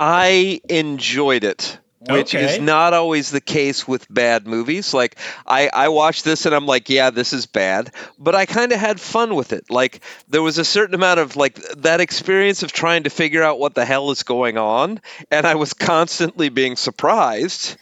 I 0.00 0.60
enjoyed 0.68 1.44
it 1.44 1.78
which 2.08 2.34
Okay. 2.34 2.44
is 2.44 2.60
not 2.60 2.92
always 2.92 3.30
the 3.30 3.40
case 3.40 3.88
with 3.88 4.06
bad 4.12 4.46
movies. 4.46 4.92
Like 4.92 5.16
I, 5.46 5.70
I 5.72 5.88
watched 5.88 6.24
this 6.24 6.44
and 6.46 6.54
I'm 6.54 6.66
like, 6.66 6.90
yeah, 6.90 7.10
this 7.10 7.32
is 7.32 7.46
bad, 7.46 7.92
but 8.18 8.34
I 8.34 8.46
kind 8.46 8.72
of 8.72 8.78
had 8.78 9.00
fun 9.00 9.34
with 9.34 9.52
it. 9.52 9.70
Like 9.70 10.00
there 10.28 10.42
was 10.42 10.58
a 10.58 10.64
certain 10.64 10.94
amount 10.94 11.20
of 11.20 11.36
like 11.36 11.56
that 11.78 12.00
experience 12.00 12.62
of 12.62 12.72
trying 12.72 13.04
to 13.04 13.10
figure 13.10 13.42
out 13.42 13.58
what 13.58 13.74
the 13.74 13.84
hell 13.84 14.10
is 14.10 14.22
going 14.22 14.58
on, 14.58 15.00
and 15.30 15.46
I 15.46 15.54
was 15.54 15.72
constantly 15.72 16.48
being 16.48 16.76
surprised. 16.76 17.76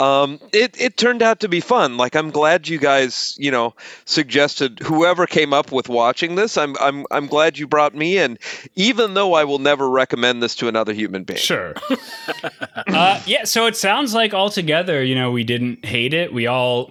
Um, 0.00 0.40
it 0.52 0.80
it 0.80 0.96
turned 0.96 1.22
out 1.22 1.40
to 1.40 1.48
be 1.48 1.60
fun. 1.60 1.96
Like 1.98 2.16
I'm 2.16 2.30
glad 2.30 2.66
you 2.68 2.78
guys, 2.78 3.36
you 3.38 3.50
know, 3.50 3.74
suggested 4.06 4.78
whoever 4.80 5.26
came 5.26 5.52
up 5.52 5.72
with 5.72 5.88
watching 5.90 6.36
this. 6.36 6.56
I'm 6.56 6.74
I'm 6.80 7.04
I'm 7.10 7.26
glad 7.26 7.58
you 7.58 7.66
brought 7.66 7.94
me 7.94 8.16
in, 8.16 8.38
even 8.76 9.14
though 9.14 9.34
I 9.34 9.44
will 9.44 9.58
never 9.58 9.90
recommend 9.90 10.42
this 10.42 10.54
to 10.56 10.68
another 10.68 10.94
human 10.94 11.24
being. 11.24 11.38
Sure. 11.38 11.74
uh, 12.88 13.20
yeah, 13.26 13.44
so 13.44 13.66
it 13.66 13.76
sounds 13.76 14.14
like 14.14 14.32
altogether, 14.34 15.02
you 15.04 15.14
know, 15.14 15.30
we 15.30 15.44
didn't 15.44 15.84
hate 15.84 16.14
it. 16.14 16.32
We 16.32 16.46
all, 16.46 16.88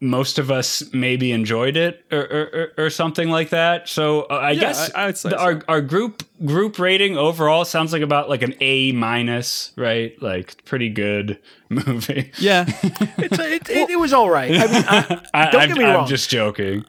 most 0.00 0.38
of 0.38 0.50
us, 0.50 0.82
maybe 0.92 1.32
enjoyed 1.32 1.76
it, 1.76 2.04
or 2.12 2.20
or, 2.20 2.70
or, 2.78 2.84
or 2.86 2.90
something 2.90 3.28
like 3.28 3.50
that. 3.50 3.88
So 3.88 4.22
uh, 4.22 4.34
I 4.34 4.50
Yeah, 4.52 4.60
guess 4.60 4.90
I- 4.94 5.06
I 5.06 5.10
the- 5.10 5.16
so. 5.16 5.36
our 5.36 5.62
our 5.68 5.80
group 5.80 6.22
group 6.44 6.78
rating 6.78 7.16
overall 7.16 7.64
sounds 7.64 7.92
like 7.92 8.02
about 8.02 8.28
like 8.28 8.42
an 8.42 8.54
A 8.60 8.92
minus, 8.92 9.72
right? 9.76 10.20
Like 10.22 10.64
pretty 10.64 10.90
good 10.90 11.38
movie. 11.86 12.32
Yeah. 12.38 12.64
It's, 12.68 13.38
it, 13.38 13.68
it, 13.70 13.90
it 13.90 13.98
was 13.98 14.12
all 14.12 14.30
right. 14.30 14.50
I 14.50 14.66
mean, 14.66 14.84
I, 14.88 15.22
I, 15.34 15.50
Don't 15.50 15.62
I'm, 15.62 15.68
get 15.68 15.78
me 15.78 15.84
I'm 15.84 15.94
wrong. 15.94 16.06
just 16.06 16.30
joking. 16.30 16.84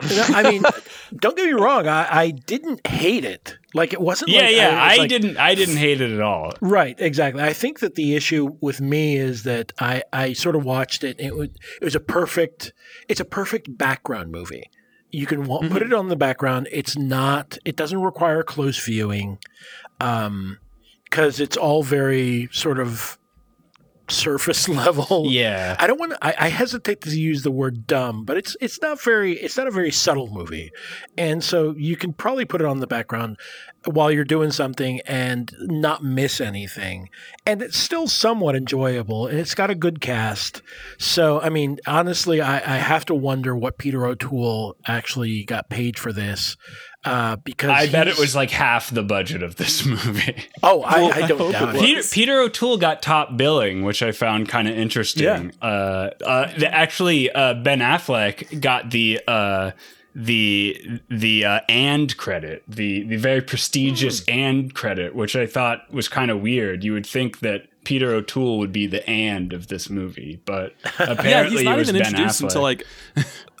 I 0.00 0.50
mean, 0.50 0.62
don't 1.14 1.36
get 1.36 1.46
me 1.46 1.52
wrong. 1.52 1.86
I, 1.86 2.08
I 2.10 2.30
didn't 2.30 2.84
hate 2.86 3.24
it. 3.24 3.56
Like 3.72 3.92
it 3.92 4.00
wasn't. 4.00 4.30
Yeah, 4.30 4.42
like, 4.42 4.56
yeah. 4.56 4.68
was 4.68 4.92
I 4.92 4.96
like- 4.96 5.08
didn't. 5.08 5.36
I 5.36 5.54
didn't 5.54 5.76
hate 5.76 6.00
it 6.00 6.10
at 6.10 6.20
all. 6.20 6.52
Right, 6.60 6.96
exactly. 6.98 7.42
I 7.42 7.52
think 7.52 7.80
that 7.80 7.94
the 7.94 8.14
issue 8.16 8.56
with 8.60 8.80
me 8.80 9.16
is 9.16 9.44
that 9.44 9.72
I, 9.78 10.02
I 10.12 10.32
sort 10.32 10.56
of 10.56 10.64
watched 10.64 11.04
it. 11.04 11.18
And 11.18 11.28
it 11.28 11.36
was 11.36 11.50
it 11.80 11.84
was 11.84 11.94
a 11.94 12.00
perfect. 12.00 12.72
It's 13.08 13.20
a 13.20 13.24
perfect 13.24 13.76
background 13.78 14.32
movie. 14.32 14.70
You 15.10 15.26
can 15.26 15.44
wa- 15.44 15.60
put 15.60 15.70
mm-hmm. 15.70 15.82
it 15.82 15.92
on 15.92 16.08
the 16.08 16.16
background. 16.16 16.68
It's 16.72 16.96
not. 16.96 17.58
It 17.64 17.76
doesn't 17.76 18.00
require 18.02 18.42
close 18.42 18.84
viewing, 18.84 19.38
um, 20.00 20.58
because 21.04 21.38
it's 21.38 21.56
all 21.56 21.82
very 21.82 22.48
sort 22.50 22.80
of 22.80 23.18
surface 24.12 24.68
level. 24.68 25.24
Yeah. 25.28 25.76
I 25.78 25.86
don't 25.86 25.98
want 25.98 26.12
to. 26.12 26.24
I, 26.24 26.46
I 26.46 26.48
hesitate 26.48 27.00
to 27.02 27.10
use 27.10 27.42
the 27.42 27.50
word 27.50 27.86
dumb, 27.86 28.24
but 28.24 28.36
it's 28.36 28.56
it's 28.60 28.80
not 28.80 29.00
very. 29.00 29.34
It's 29.34 29.56
not 29.56 29.66
a 29.66 29.70
very 29.70 29.90
subtle 29.90 30.28
movie, 30.28 30.70
and 31.16 31.42
so 31.42 31.74
you 31.76 31.96
can 31.96 32.12
probably 32.12 32.44
put 32.44 32.60
it 32.60 32.66
on 32.66 32.80
the 32.80 32.86
background 32.86 33.38
while 33.84 34.12
you're 34.12 34.24
doing 34.24 34.52
something 34.52 35.00
and 35.06 35.52
not 35.60 36.04
miss 36.04 36.40
anything. 36.40 37.08
And 37.44 37.62
it's 37.62 37.76
still 37.76 38.06
somewhat 38.06 38.54
enjoyable, 38.54 39.26
and 39.26 39.38
it's 39.38 39.54
got 39.54 39.70
a 39.70 39.74
good 39.74 40.00
cast. 40.00 40.62
So 40.98 41.40
I 41.40 41.48
mean, 41.48 41.78
honestly, 41.86 42.40
I, 42.40 42.56
I 42.56 42.78
have 42.78 43.04
to 43.06 43.14
wonder 43.14 43.56
what 43.56 43.78
Peter 43.78 44.06
O'Toole 44.06 44.76
actually 44.86 45.44
got 45.44 45.68
paid 45.68 45.98
for 45.98 46.12
this. 46.12 46.56
Uh, 47.04 47.36
because 47.36 47.70
I 47.70 47.90
bet 47.90 48.06
it 48.06 48.16
was 48.16 48.36
like 48.36 48.50
half 48.50 48.90
the 48.90 49.02
budget 49.02 49.42
of 49.42 49.56
this 49.56 49.84
movie. 49.86 50.36
Oh, 50.62 50.82
I, 50.82 51.08
I 51.08 51.26
don't 51.26 51.38
hope 51.38 51.52
doubt 51.52 51.74
it 51.74 51.76
it. 51.76 51.80
Peter, 51.80 52.02
Peter 52.10 52.40
O'Toole 52.40 52.76
got 52.76 53.02
top 53.02 53.36
billing, 53.36 53.82
which 53.82 54.02
I 54.02 54.12
found 54.12 54.48
kind 54.48 54.68
of 54.68 54.76
interesting. 54.76 55.52
Uh, 55.60 56.10
uh, 56.24 56.56
the, 56.56 56.72
actually, 56.72 57.30
uh, 57.30 57.54
Ben 57.54 57.80
Affleck 57.80 58.60
got 58.60 58.90
the 58.90 59.20
uh, 59.26 59.72
the 60.14 61.00
the 61.08 61.44
uh, 61.44 61.60
and 61.68 62.16
credit, 62.16 62.62
the 62.68 63.02
the 63.02 63.16
very 63.16 63.40
prestigious 63.40 64.24
and 64.28 64.72
credit, 64.72 65.14
which 65.14 65.34
I 65.34 65.46
thought 65.46 65.92
was 65.92 66.08
kind 66.08 66.30
of 66.30 66.40
weird. 66.40 66.84
You 66.84 66.92
would 66.92 67.06
think 67.06 67.40
that 67.40 67.66
Peter 67.84 68.12
O'Toole 68.12 68.58
would 68.58 68.72
be 68.72 68.86
the 68.86 69.08
and 69.08 69.52
of 69.52 69.68
this 69.68 69.90
movie, 69.90 70.40
but 70.44 70.74
apparently 71.00 71.30
yeah, 71.30 71.48
he's 71.48 71.62
not 71.62 71.74
it 71.74 71.78
was 71.78 71.88
even 71.88 72.00
Ben 72.00 72.12
introduced 72.12 72.40
Affleck. 72.40 72.44
until 72.44 72.62
like 72.62 72.86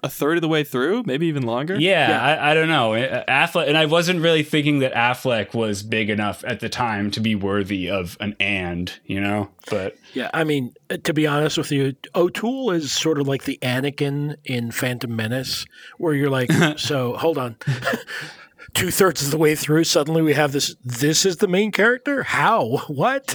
a 0.02 0.08
third 0.08 0.36
of 0.36 0.40
the 0.42 0.48
way 0.48 0.64
through, 0.64 1.04
maybe 1.06 1.26
even 1.26 1.44
longer. 1.44 1.74
Yeah, 1.78 2.08
Yeah. 2.10 2.22
I, 2.22 2.50
I 2.50 2.54
don't 2.54 2.68
know. 2.68 2.94
Uh, 2.94 3.24
Affleck, 3.28 3.68
and 3.68 3.76
I 3.78 3.86
wasn't 3.86 4.20
really 4.20 4.42
thinking 4.42 4.80
that 4.80 4.92
Affleck 4.94 5.54
was 5.54 5.82
big 5.82 6.10
enough 6.10 6.42
at 6.44 6.60
the 6.60 6.68
time 6.68 7.10
to 7.12 7.20
be 7.20 7.34
worthy 7.34 7.88
of 7.88 8.16
an 8.20 8.34
and, 8.40 8.92
you 9.06 9.20
know. 9.20 9.50
But 9.70 9.96
Yeah, 10.12 10.30
I 10.34 10.42
mean, 10.44 10.74
uh, 10.90 10.96
to 11.04 11.14
be 11.14 11.26
honest 11.26 11.56
with 11.56 11.70
you, 11.70 11.94
O'Toole 12.16 12.72
is 12.72 12.90
sort 12.90 13.20
of 13.20 13.28
like 13.28 13.44
the 13.44 13.58
Anakin 13.62 14.36
in 14.44 14.72
Phantom 14.72 15.14
Menace, 15.14 15.66
where 15.98 16.14
you're 16.14 16.30
like, 16.30 16.50
so 16.78 17.14
hold 17.14 17.38
on. 17.38 17.56
Two 18.74 18.90
thirds 18.90 19.22
of 19.22 19.30
the 19.30 19.36
way 19.38 19.54
through, 19.54 19.84
suddenly 19.84 20.22
we 20.22 20.32
have 20.32 20.52
this. 20.52 20.74
This 20.82 21.26
is 21.26 21.36
the 21.36 21.46
main 21.48 21.72
character. 21.72 22.22
How? 22.22 22.80
What? 22.88 23.34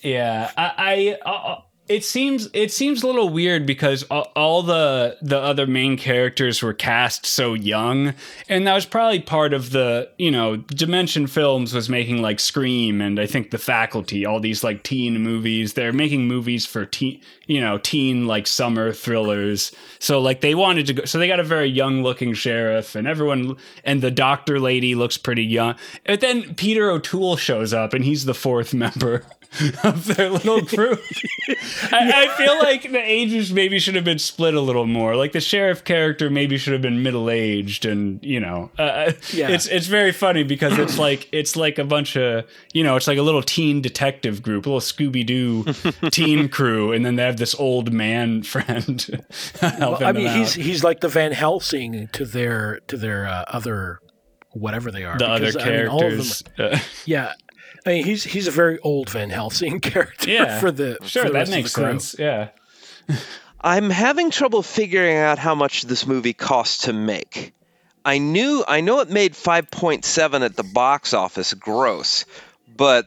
yeah, 0.00 0.50
I, 0.56 1.18
I 1.24 1.28
uh, 1.30 1.60
it 1.92 2.04
seems 2.04 2.48
it 2.54 2.72
seems 2.72 3.02
a 3.02 3.06
little 3.06 3.28
weird 3.28 3.66
because 3.66 4.02
all, 4.04 4.62
the 4.62 5.18
the 5.20 5.38
other 5.38 5.66
main 5.66 5.98
characters 5.98 6.62
were 6.62 6.72
cast 6.72 7.26
so 7.26 7.52
young, 7.52 8.14
and 8.48 8.66
that 8.66 8.74
was 8.74 8.86
probably 8.86 9.20
part 9.20 9.52
of 9.52 9.72
the 9.72 10.08
you 10.16 10.30
know 10.30 10.56
Dimension 10.56 11.26
Films 11.26 11.74
was 11.74 11.90
making 11.90 12.22
like 12.22 12.40
Scream 12.40 13.02
and 13.02 13.20
I 13.20 13.26
think 13.26 13.50
The 13.50 13.58
Faculty, 13.58 14.24
all 14.24 14.40
these 14.40 14.64
like 14.64 14.82
teen 14.82 15.20
movies. 15.20 15.74
They're 15.74 15.92
making 15.92 16.26
movies 16.26 16.64
for 16.64 16.86
teen 16.86 17.20
you 17.46 17.60
know 17.60 17.76
teen 17.76 18.26
like 18.26 18.46
summer 18.46 18.92
thrillers. 18.92 19.70
So 19.98 20.18
like 20.18 20.40
they 20.40 20.54
wanted 20.54 20.86
to 20.86 20.94
go, 20.94 21.04
so 21.04 21.18
they 21.18 21.28
got 21.28 21.40
a 21.40 21.44
very 21.44 21.68
young 21.68 22.02
looking 22.02 22.32
sheriff, 22.32 22.94
and 22.94 23.06
everyone 23.06 23.56
and 23.84 24.00
the 24.00 24.10
doctor 24.10 24.58
lady 24.58 24.94
looks 24.94 25.18
pretty 25.18 25.44
young. 25.44 25.74
And 26.06 26.18
then 26.22 26.54
Peter 26.54 26.90
O'Toole 26.90 27.36
shows 27.36 27.74
up, 27.74 27.92
and 27.92 28.02
he's 28.02 28.24
the 28.24 28.34
fourth 28.34 28.72
member 28.82 29.26
of 29.84 30.06
their 30.06 30.30
little 30.30 30.60
group. 30.76 31.00
I, 31.90 32.28
I 32.32 32.36
feel 32.38 32.58
like 32.58 32.82
the 32.90 32.98
ages 33.02 33.52
maybe 33.52 33.78
should 33.78 33.94
have 33.94 34.04
been 34.04 34.18
split 34.18 34.54
a 34.54 34.60
little 34.60 34.86
more. 34.86 35.14
Like 35.16 35.32
the 35.32 35.40
sheriff 35.40 35.84
character 35.84 36.30
maybe 36.30 36.56
should 36.58 36.72
have 36.72 36.82
been 36.82 37.02
middle 37.02 37.28
aged, 37.30 37.84
and 37.84 38.22
you 38.24 38.40
know, 38.40 38.70
uh, 38.78 39.12
Yeah. 39.32 39.48
it's 39.50 39.66
it's 39.66 39.86
very 39.86 40.12
funny 40.12 40.42
because 40.42 40.78
it's 40.78 40.98
like 40.98 41.28
it's 41.32 41.54
like 41.56 41.78
a 41.78 41.84
bunch 41.84 42.16
of 42.16 42.44
you 42.72 42.82
know, 42.82 42.96
it's 42.96 43.06
like 43.06 43.18
a 43.18 43.22
little 43.22 43.42
teen 43.42 43.82
detective 43.82 44.42
group, 44.42 44.66
a 44.66 44.70
little 44.70 44.80
Scooby 44.80 45.24
Doo 45.26 45.64
teen 46.10 46.48
crew, 46.48 46.92
and 46.92 47.04
then 47.04 47.16
they 47.16 47.22
have 47.24 47.36
this 47.36 47.54
old 47.54 47.92
man 47.92 48.42
friend 48.42 49.24
helping 49.60 50.06
I 50.06 50.12
mean, 50.12 50.24
them 50.24 50.38
he's 50.38 50.56
out. 50.58 50.64
he's 50.64 50.84
like 50.84 51.00
the 51.00 51.08
Van 51.08 51.32
Helsing 51.32 52.08
to 52.12 52.24
their 52.24 52.80
to 52.88 52.96
their 52.96 53.26
uh, 53.26 53.44
other 53.48 53.98
whatever 54.52 54.90
they 54.90 55.04
are. 55.04 55.16
the 55.18 55.28
other 55.28 55.46
because, 55.52 55.56
I 55.56 55.70
mean, 55.70 55.86
all 55.88 56.04
of 56.04 56.12
them- 56.16 56.26
characters. 56.56 56.82
uh, 56.82 57.02
yeah, 57.06 57.32
I 57.84 57.90
mean, 57.90 58.04
he's 58.04 58.24
he's 58.24 58.46
a 58.46 58.50
very 58.52 58.78
old 58.80 59.10
Van 59.10 59.30
Helsing 59.30 59.80
character. 59.80 60.30
Yeah. 60.30 60.60
for 60.60 60.70
the 60.70 60.98
sure, 61.04 61.22
for 61.24 61.28
the 61.28 61.32
that 61.32 61.38
rest 61.38 61.50
of 61.52 61.56
makes 61.58 61.72
the 61.74 61.80
crew. 61.80 61.90
sense. 61.98 62.16
Yeah. 62.18 62.48
I'm 63.60 63.90
having 63.90 64.30
trouble 64.30 64.62
figuring 64.62 65.16
out 65.16 65.38
how 65.38 65.54
much 65.54 65.82
this 65.82 66.06
movie 66.06 66.32
cost 66.32 66.84
to 66.84 66.92
make. 66.92 67.54
I 68.04 68.18
knew 68.18 68.64
I 68.66 68.80
know 68.80 69.00
it 69.00 69.10
made 69.10 69.34
5.7 69.34 70.44
at 70.44 70.56
the 70.56 70.64
box 70.64 71.14
office 71.14 71.54
gross, 71.54 72.24
but 72.76 73.06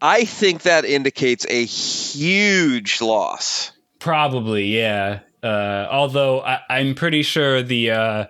I 0.00 0.24
think 0.24 0.62
that 0.62 0.84
indicates 0.84 1.46
a 1.48 1.64
huge 1.64 3.00
loss. 3.00 3.72
Probably, 3.98 4.66
yeah. 4.66 5.20
Uh, 5.42 5.86
although 5.90 6.40
I, 6.40 6.60
I'm 6.70 6.94
pretty 6.94 7.22
sure 7.22 7.62
the 7.62 7.90
uh, 7.90 8.24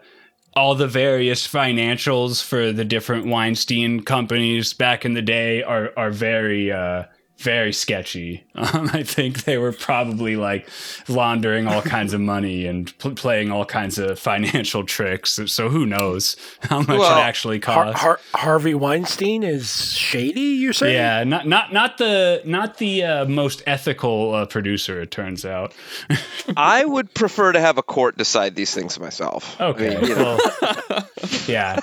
all 0.56 0.74
the 0.74 0.88
various 0.88 1.46
financials 1.46 2.42
for 2.42 2.72
the 2.72 2.84
different 2.84 3.26
Weinstein 3.26 4.02
companies 4.02 4.72
back 4.72 5.04
in 5.04 5.12
the 5.12 5.22
day 5.22 5.62
are 5.62 5.92
are 5.96 6.10
very 6.10 6.72
uh, 6.72 7.04
very 7.38 7.72
sketchy. 7.72 8.44
Um, 8.56 8.88
I 8.94 9.02
think 9.02 9.44
they 9.44 9.58
were 9.58 9.70
probably 9.72 10.34
like 10.36 10.66
laundering 11.08 11.66
all 11.68 11.82
kinds 11.82 12.14
of 12.14 12.22
money 12.22 12.66
and 12.66 12.96
pl- 12.98 13.10
playing 13.14 13.52
all 13.52 13.66
kinds 13.66 13.98
of 13.98 14.18
financial 14.18 14.82
tricks. 14.82 15.32
So, 15.32 15.44
so 15.44 15.68
who 15.68 15.84
knows 15.84 16.36
how 16.62 16.78
much 16.78 16.88
Well, 16.88 17.18
it 17.18 17.22
actually 17.22 17.58
cost? 17.60 17.98
Har- 17.98 18.18
Harvey 18.34 18.72
Weinstein 18.74 19.42
is 19.42 19.92
shady. 19.92 20.40
You're 20.40 20.72
saying? 20.72 20.94
yeah, 20.94 21.22
not 21.24 21.46
not 21.46 21.70
not 21.74 21.98
the 21.98 22.40
not 22.46 22.78
the 22.78 23.04
uh, 23.04 23.24
most 23.26 23.62
ethical 23.66 24.32
uh, 24.34 24.46
producer. 24.46 25.02
It 25.02 25.10
turns 25.10 25.44
out. 25.44 25.74
I 26.56 26.86
would 26.86 27.12
prefer 27.12 27.52
to 27.52 27.60
have 27.60 27.76
a 27.76 27.82
court 27.82 28.16
decide 28.16 28.54
these 28.54 28.72
things 28.74 28.98
myself. 28.98 29.60
I 29.60 29.64
Okay. 29.66 30.00
mean, 30.00 30.16
well, 30.16 30.38
yeah, 31.46 31.78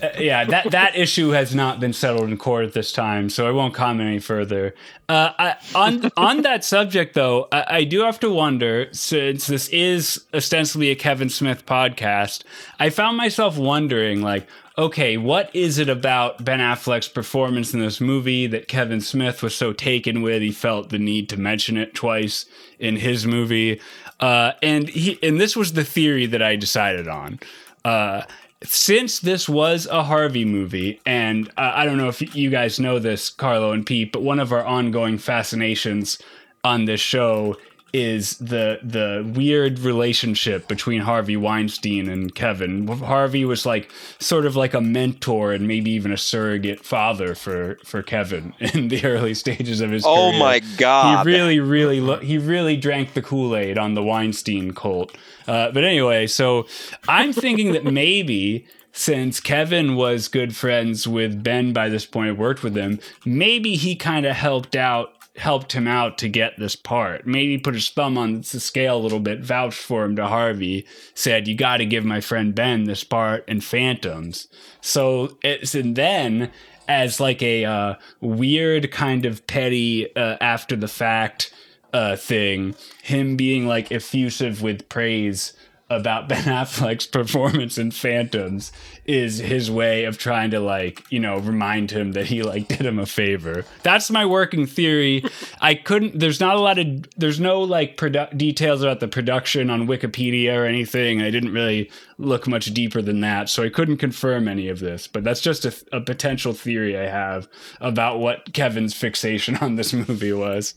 Uh, 0.00 0.08
yeah. 0.20 0.44
That 0.44 0.70
that 0.70 0.94
issue 0.96 1.30
has 1.30 1.52
not 1.52 1.80
been 1.80 1.92
settled 1.92 2.28
in 2.30 2.36
court 2.36 2.64
at 2.64 2.74
this 2.74 2.92
time, 2.92 3.28
so 3.28 3.48
I 3.48 3.50
won't 3.50 3.74
comment 3.74 4.08
any 4.08 4.20
further. 4.20 4.75
Uh, 5.08 5.32
I, 5.38 5.54
on 5.74 6.10
on 6.16 6.42
that 6.42 6.64
subject, 6.64 7.14
though, 7.14 7.48
I, 7.52 7.64
I 7.68 7.84
do 7.84 8.00
have 8.00 8.18
to 8.20 8.30
wonder 8.30 8.88
since 8.92 9.46
this 9.46 9.68
is 9.68 10.24
ostensibly 10.34 10.90
a 10.90 10.96
Kevin 10.96 11.28
Smith 11.28 11.64
podcast. 11.66 12.42
I 12.80 12.90
found 12.90 13.16
myself 13.16 13.56
wondering, 13.56 14.22
like, 14.22 14.46
okay, 14.76 15.16
what 15.16 15.54
is 15.54 15.78
it 15.78 15.88
about 15.88 16.44
Ben 16.44 16.58
Affleck's 16.58 17.08
performance 17.08 17.72
in 17.72 17.80
this 17.80 18.00
movie 18.00 18.46
that 18.48 18.68
Kevin 18.68 19.00
Smith 19.00 19.42
was 19.42 19.54
so 19.54 19.72
taken 19.72 20.22
with? 20.22 20.42
He 20.42 20.52
felt 20.52 20.90
the 20.90 20.98
need 20.98 21.28
to 21.30 21.36
mention 21.36 21.76
it 21.76 21.94
twice 21.94 22.46
in 22.78 22.96
his 22.96 23.26
movie, 23.26 23.80
uh, 24.20 24.52
and 24.62 24.88
he 24.88 25.18
and 25.22 25.40
this 25.40 25.56
was 25.56 25.74
the 25.74 25.84
theory 25.84 26.26
that 26.26 26.42
I 26.42 26.56
decided 26.56 27.06
on. 27.06 27.38
Uh, 27.84 28.22
since 28.64 29.20
this 29.20 29.48
was 29.48 29.86
a 29.86 30.02
Harvey 30.02 30.44
movie, 30.44 31.00
and 31.04 31.48
uh, 31.56 31.72
I 31.74 31.84
don't 31.84 31.98
know 31.98 32.08
if 32.08 32.34
you 32.34 32.50
guys 32.50 32.80
know 32.80 32.98
this, 32.98 33.30
Carlo 33.30 33.72
and 33.72 33.84
Pete, 33.84 34.12
but 34.12 34.22
one 34.22 34.40
of 34.40 34.52
our 34.52 34.64
ongoing 34.64 35.18
fascinations 35.18 36.18
on 36.64 36.86
this 36.86 37.00
show 37.00 37.56
is 37.96 38.36
the 38.38 38.78
the 38.82 39.30
weird 39.34 39.78
relationship 39.78 40.68
between 40.68 41.00
Harvey 41.00 41.36
Weinstein 41.36 42.08
and 42.08 42.34
Kevin. 42.34 42.86
Harvey 42.86 43.44
was 43.44 43.64
like 43.64 43.90
sort 44.18 44.44
of 44.44 44.54
like 44.54 44.74
a 44.74 44.80
mentor 44.80 45.52
and 45.52 45.66
maybe 45.66 45.90
even 45.92 46.12
a 46.12 46.16
surrogate 46.16 46.84
father 46.84 47.34
for 47.34 47.78
for 47.84 48.02
Kevin 48.02 48.52
in 48.60 48.88
the 48.88 49.04
early 49.04 49.32
stages 49.34 49.80
of 49.80 49.90
his 49.90 50.04
Oh 50.06 50.30
career. 50.30 50.38
my 50.40 50.60
god. 50.76 51.26
He 51.26 51.32
really, 51.32 51.60
really, 51.60 52.00
lo- 52.00 52.18
he 52.20 52.38
really 52.38 52.76
drank 52.76 53.14
the 53.14 53.22
Kool 53.22 53.56
Aid 53.56 53.78
on 53.78 53.94
the 53.94 54.02
Weinstein 54.02 54.72
cult. 54.74 55.16
Uh, 55.48 55.70
but 55.70 55.84
anyway, 55.84 56.26
so 56.26 56.66
I'm 57.08 57.32
thinking 57.32 57.72
that 57.72 57.84
maybe 57.84 58.66
since 58.92 59.40
Kevin 59.40 59.94
was 59.94 60.26
good 60.28 60.56
friends 60.56 61.06
with 61.06 61.42
Ben 61.42 61.72
by 61.72 61.88
this 61.88 62.06
point, 62.06 62.38
worked 62.38 62.62
with 62.62 62.74
him, 62.74 62.98
maybe 63.24 63.76
he 63.76 63.94
kind 63.94 64.24
of 64.26 64.34
helped 64.34 64.74
out, 64.74 65.12
helped 65.38 65.72
him 65.72 65.86
out 65.86 66.18
to 66.18 66.28
get 66.28 66.58
this 66.58 66.76
part. 66.76 67.26
Maybe 67.26 67.58
put 67.58 67.74
his 67.74 67.90
thumb 67.90 68.16
on 68.16 68.40
the 68.40 68.60
scale 68.60 68.96
a 68.96 69.02
little 69.02 69.20
bit, 69.20 69.40
vouched 69.40 69.78
for 69.78 70.04
him 70.04 70.16
to 70.16 70.26
Harvey, 70.26 70.86
said, 71.14 71.48
"You 71.48 71.54
got 71.54 71.78
to 71.78 71.86
give 71.86 72.04
my 72.04 72.20
friend 72.20 72.54
Ben 72.54 72.84
this 72.84 73.04
part 73.04 73.48
in 73.48 73.60
Phantoms." 73.60 74.48
So 74.80 75.38
it's 75.42 75.74
and 75.74 75.96
then 75.96 76.50
as 76.88 77.20
like 77.20 77.42
a 77.42 77.64
uh, 77.64 77.94
weird 78.20 78.90
kind 78.90 79.24
of 79.26 79.46
petty 79.46 80.14
uh, 80.16 80.36
after 80.40 80.76
the 80.76 80.88
fact 80.88 81.52
uh, 81.92 82.16
thing, 82.16 82.74
him 83.02 83.36
being 83.36 83.66
like 83.66 83.90
effusive 83.90 84.62
with 84.62 84.88
praise 84.88 85.52
about 85.88 86.28
Ben 86.28 86.44
Affleck's 86.44 87.06
performance 87.18 87.78
in 87.78 87.90
Phantoms 87.90 88.72
is 89.04 89.38
his 89.38 89.70
way 89.70 90.04
of 90.04 90.18
trying 90.18 90.50
to 90.50 90.60
like, 90.60 91.04
you 91.10 91.20
know, 91.20 91.38
remind 91.38 91.90
him 91.90 92.12
that 92.12 92.26
he 92.26 92.42
like 92.42 92.68
did 92.68 92.80
him 92.80 92.98
a 92.98 93.06
favor. 93.06 93.64
That's 93.82 94.10
my 94.10 94.26
working 94.26 94.66
theory. 94.66 95.24
I 95.60 95.74
couldn't 95.74 96.18
there's 96.18 96.40
not 96.40 96.56
a 96.56 96.60
lot 96.60 96.78
of 96.78 97.08
there's 97.16 97.38
no 97.38 97.60
like 97.60 97.96
produ- 97.96 98.36
details 98.36 98.82
about 98.82 99.00
the 99.00 99.08
production 99.08 99.70
on 99.70 99.86
Wikipedia 99.86 100.56
or 100.56 100.64
anything. 100.64 101.22
I 101.22 101.30
didn't 101.30 101.52
really 101.52 101.90
look 102.18 102.48
much 102.48 102.66
deeper 102.74 103.00
than 103.00 103.20
that, 103.20 103.48
so 103.48 103.62
I 103.62 103.68
couldn't 103.68 103.98
confirm 103.98 104.48
any 104.48 104.68
of 104.68 104.80
this, 104.80 105.06
but 105.06 105.22
that's 105.22 105.40
just 105.40 105.64
a, 105.64 105.74
a 105.92 106.00
potential 106.00 106.52
theory 106.52 106.98
I 106.98 107.08
have 107.08 107.48
about 107.80 108.18
what 108.18 108.52
Kevin's 108.52 108.94
fixation 108.94 109.56
on 109.56 109.76
this 109.76 109.92
movie 110.08 110.32
was. 110.32 110.74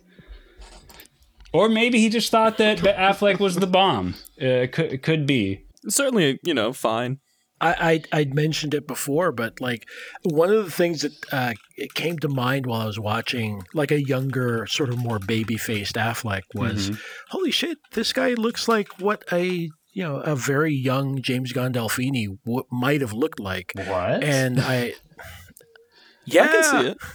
Or 1.52 1.68
maybe 1.70 2.00
he 2.00 2.10
just 2.10 2.30
thought 2.32 2.58
that 2.58 2.82
Ben 2.84 2.96
Affleck 2.96 3.40
was 3.40 3.56
the 3.56 3.68
bomb. 3.68 4.16
Uh, 4.42 4.46
it 4.46 4.72
could, 4.72 5.02
could 5.02 5.26
be. 5.26 5.66
Certainly, 5.88 6.40
you 6.44 6.54
know, 6.54 6.74
fine. 6.74 7.20
I, 7.62 8.02
I 8.14 8.20
I'd 8.20 8.34
mentioned 8.34 8.74
it 8.74 8.88
before, 8.88 9.32
but 9.32 9.60
like 9.60 9.86
one 10.24 10.50
of 10.50 10.64
the 10.64 10.72
things 10.72 11.02
that 11.02 11.14
uh, 11.34 11.54
it 11.76 11.94
came 11.94 12.18
to 12.20 12.30
mind 12.30 12.66
while 12.66 12.82
I 12.82 12.86
was 12.86 13.00
watching, 13.00 13.64
like 13.74 13.92
a 13.92 14.02
younger, 14.02 14.66
sort 14.68 14.90
of 14.90 14.98
more 14.98 15.20
baby 15.20 15.58
faced 15.58 15.96
Affleck, 15.96 16.44
was 16.54 16.92
holy 17.30 17.52
shit, 17.52 17.78
this 17.92 18.14
guy 18.14 18.34
looks 18.36 18.68
like 18.70 19.00
what 19.00 19.26
a 19.34 19.70
you 19.92 20.04
know 20.04 20.18
a 20.18 20.36
very 20.38 20.74
young 20.74 21.22
James 21.22 21.52
Gandolfini 21.52 22.38
w- 22.46 22.64
might 22.72 23.02
have 23.02 23.12
looked 23.12 23.40
like, 23.42 23.74
What? 23.76 24.24
and 24.24 24.62
I. 24.62 24.94
Yeah, 26.26 26.44
I 26.44 26.48
can 26.48 26.64
see 26.64 26.88
it. 26.92 26.98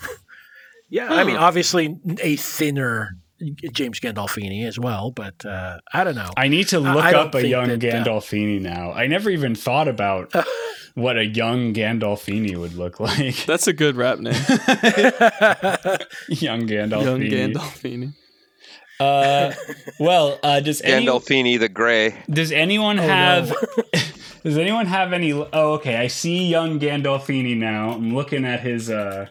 Yeah, 0.91 1.13
I 1.13 1.25
mean, 1.25 1.37
obviously 1.37 1.97
a 2.21 2.37
thinner 2.37 3.17
James 3.73 4.01
Gandolfini 4.01 4.65
as 4.67 4.79
well, 4.79 5.11
but 5.11 5.45
uh, 5.45 5.79
I 5.93 6.05
don't 6.05 6.15
know. 6.15 6.31
I 6.37 6.49
need 6.49 6.69
to 6.69 6.81
look 6.81 7.05
I 7.05 7.13
don't 7.13 7.29
up 7.29 7.35
a 7.35 7.47
young 7.47 7.69
that, 7.69 7.85
uh, 7.85 8.05
Gandolfini 8.05 8.61
now. 8.61 8.93
I 8.93 9.07
never 9.07 9.29
even 9.31 9.55
thought 9.55 9.89
about 9.89 10.33
what 10.95 11.17
a 11.19 11.27
young 11.27 11.75
Gandolfini 11.75 12.57
would 12.57 12.75
look 12.75 13.01
like. 13.01 13.45
That's 13.47 13.67
a 13.67 13.73
good 13.73 13.97
rap 13.97 14.19
name. 14.21 14.35
young 16.29 16.67
Gandolfini. 16.69 17.31
Young 17.31 17.53
Gandolfini. 17.53 18.13
Uh, 19.01 19.53
well, 19.99 20.39
uh, 20.45 20.61
does 20.61 20.81
any, 20.83 21.05
Gandolfini 21.07 21.59
the 21.59 21.69
Gray. 21.69 22.15
does 22.31 22.53
anyone 22.53 23.01
Oh, 23.01 23.03
have 23.03 23.53
does 24.45 24.57
anyone 24.57 24.87
have 24.87 25.13
any? 25.13 25.33
Oh, 25.33 25.73
okay. 25.75 25.97
I 25.97 26.07
see 26.07 26.47
young 26.47 26.79
Gandolfini 26.79 27.57
now. 27.57 27.91
I'm 27.91 28.15
looking 28.15 28.45
at 28.45 28.61
his. 28.61 28.91
Uh, 28.91 29.27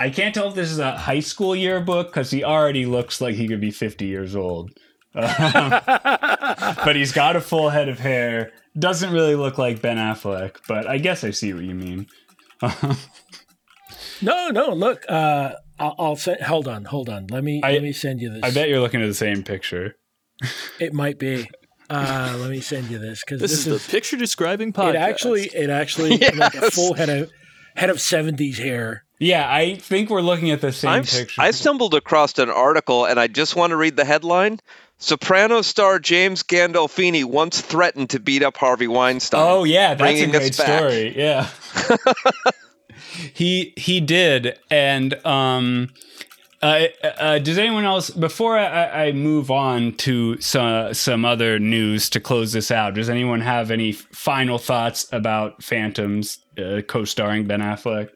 I 0.00 0.10
can't 0.10 0.34
tell 0.34 0.48
if 0.48 0.54
this 0.54 0.70
is 0.70 0.78
a 0.78 0.96
high 0.96 1.20
school 1.20 1.54
yearbook 1.54 2.08
because 2.08 2.30
he 2.30 2.42
already 2.42 2.86
looks 2.86 3.20
like 3.20 3.34
he 3.34 3.46
could 3.46 3.60
be 3.60 3.70
50 3.70 4.06
years 4.06 4.34
old. 4.34 4.70
Um, 5.14 5.24
but 6.84 6.96
he's 6.96 7.12
got 7.12 7.36
a 7.36 7.40
full 7.40 7.68
head 7.70 7.88
of 7.88 7.98
hair. 7.98 8.52
Doesn't 8.78 9.12
really 9.12 9.34
look 9.34 9.58
like 9.58 9.82
Ben 9.82 9.96
Affleck, 9.98 10.56
but 10.66 10.86
I 10.88 10.98
guess 10.98 11.22
I 11.22 11.30
see 11.30 11.52
what 11.52 11.64
you 11.64 11.74
mean. 11.74 12.06
No, 14.22 14.48
no. 14.50 14.70
Look, 14.74 15.04
uh, 15.08 15.52
I'll, 15.78 15.94
I'll 15.98 16.16
send. 16.16 16.42
Hold 16.42 16.68
on, 16.68 16.84
hold 16.84 17.08
on. 17.08 17.26
Let 17.28 17.42
me 17.42 17.60
I- 17.64 17.72
let 17.72 17.82
me 17.82 17.92
send 17.92 18.20
you 18.20 18.30
this. 18.30 18.42
I 18.42 18.50
bet 18.50 18.68
you're 18.68 18.80
looking 18.80 19.00
at 19.02 19.06
the 19.06 19.14
same 19.14 19.42
picture. 19.42 19.96
it 20.78 20.92
might 20.92 21.18
be. 21.18 21.48
Uh, 21.88 22.36
let 22.38 22.50
me 22.50 22.60
send 22.60 22.88
you 22.88 22.98
this 22.98 23.22
because 23.24 23.40
This, 23.40 23.50
this, 23.50 23.66
is, 23.66 23.86
the 23.86 23.90
picture 23.90 24.16
describing 24.16 24.72
podcast. 24.72 24.90
it. 24.90 24.96
Actually, 24.96 25.42
it 25.46 25.70
actually 25.70 26.18
like 26.18 26.54
a 26.54 26.70
full 26.70 26.94
head 26.94 27.08
of 27.08 27.30
head 27.74 27.90
of 27.90 28.00
seventies 28.00 28.58
hair. 28.58 29.04
Yeah, 29.20 29.46
I 29.52 29.74
think 29.74 30.08
we're 30.08 30.22
looking 30.22 30.50
at 30.50 30.62
the 30.62 30.72
same 30.72 30.90
I'm, 30.90 31.04
picture. 31.04 31.40
I 31.40 31.50
stumbled 31.50 31.94
across 31.94 32.38
an 32.38 32.48
article 32.48 33.04
and 33.04 33.20
I 33.20 33.26
just 33.26 33.54
want 33.54 33.70
to 33.70 33.76
read 33.76 33.94
the 33.96 34.04
headline. 34.04 34.60
Soprano 34.96 35.60
star 35.60 35.98
James 35.98 36.42
Gandolfini 36.42 37.24
once 37.24 37.60
threatened 37.60 38.10
to 38.10 38.20
beat 38.20 38.42
up 38.42 38.56
Harvey 38.56 38.88
Weinstein. 38.88 39.40
Oh 39.40 39.64
yeah, 39.64 39.94
that's 39.94 40.20
a 40.20 40.26
great 40.26 40.54
story. 40.54 41.16
Yeah. 41.16 41.48
he 43.34 43.74
he 43.76 44.00
did, 44.00 44.58
and 44.70 45.14
um, 45.26 45.88
uh, 46.62 46.84
uh, 47.02 47.38
does 47.38 47.56
anyone 47.56 47.84
else 47.84 48.10
before 48.10 48.58
I, 48.58 48.66
I 48.66 49.04
I 49.04 49.12
move 49.12 49.50
on 49.50 49.94
to 49.96 50.38
some 50.40 50.92
some 50.92 51.24
other 51.24 51.58
news 51.58 52.10
to 52.10 52.20
close 52.20 52.52
this 52.52 52.70
out? 52.70 52.94
Does 52.94 53.08
anyone 53.08 53.40
have 53.40 53.70
any 53.70 53.92
final 53.92 54.58
thoughts 54.58 55.06
about 55.12 55.62
Phantoms 55.62 56.38
uh, 56.58 56.82
co-starring 56.86 57.46
Ben 57.46 57.60
Affleck? 57.60 58.10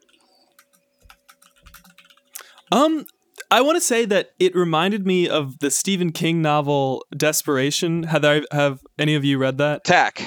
Um, 2.71 3.05
I 3.51 3.61
want 3.61 3.75
to 3.75 3.81
say 3.81 4.05
that 4.05 4.29
it 4.39 4.55
reminded 4.55 5.05
me 5.05 5.27
of 5.29 5.59
the 5.59 5.69
Stephen 5.71 6.11
King 6.11 6.41
novel 6.41 7.05
Desperation. 7.15 8.03
Have 8.03 8.25
I, 8.25 8.41
have 8.51 8.79
any 8.97 9.15
of 9.15 9.23
you 9.23 9.37
read 9.37 9.57
that? 9.59 9.83
Tack. 9.83 10.21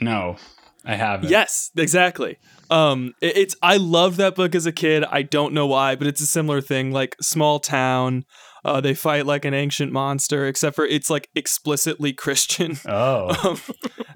No, 0.00 0.36
I 0.84 0.96
haven't. 0.96 1.30
Yes, 1.30 1.70
exactly. 1.76 2.38
Um, 2.70 3.12
it- 3.20 3.36
it's 3.36 3.56
I 3.62 3.76
loved 3.76 4.16
that 4.16 4.34
book 4.34 4.54
as 4.54 4.66
a 4.66 4.72
kid. 4.72 5.04
I 5.04 5.22
don't 5.22 5.54
know 5.54 5.66
why, 5.66 5.94
but 5.94 6.06
it's 6.06 6.20
a 6.20 6.26
similar 6.26 6.60
thing. 6.60 6.90
Like 6.90 7.14
small 7.20 7.60
town, 7.60 8.24
uh, 8.64 8.80
they 8.80 8.94
fight 8.94 9.24
like 9.26 9.44
an 9.44 9.54
ancient 9.54 9.92
monster, 9.92 10.46
except 10.48 10.74
for 10.74 10.84
it's 10.84 11.08
like 11.10 11.28
explicitly 11.34 12.12
Christian 12.24 12.76
Oh, 12.86 13.36
um, 13.50 13.60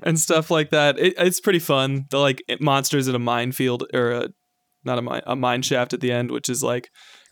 and 0.03 0.19
stuff 0.19 0.51
like 0.51 0.71
that. 0.71 0.99
It, 0.99 1.15
it's 1.19 1.41
pretty 1.41 1.59
fun. 1.61 2.07
The 2.11 2.19
like 2.19 2.43
it- 2.49 2.61
monsters 2.61 3.07
at 3.09 3.15
a 3.15 3.19
minefield 3.21 3.85
or 3.95 4.11
a 4.11 4.29
not 4.85 4.99
a 4.99 5.03
mine 5.03 5.23
a 5.27 5.37
mine 5.37 5.63
shaft 5.63 5.93
at 5.93 6.01
the 6.01 6.11
end, 6.11 6.31
which 6.33 6.49
is 6.49 6.63
like 6.63 6.89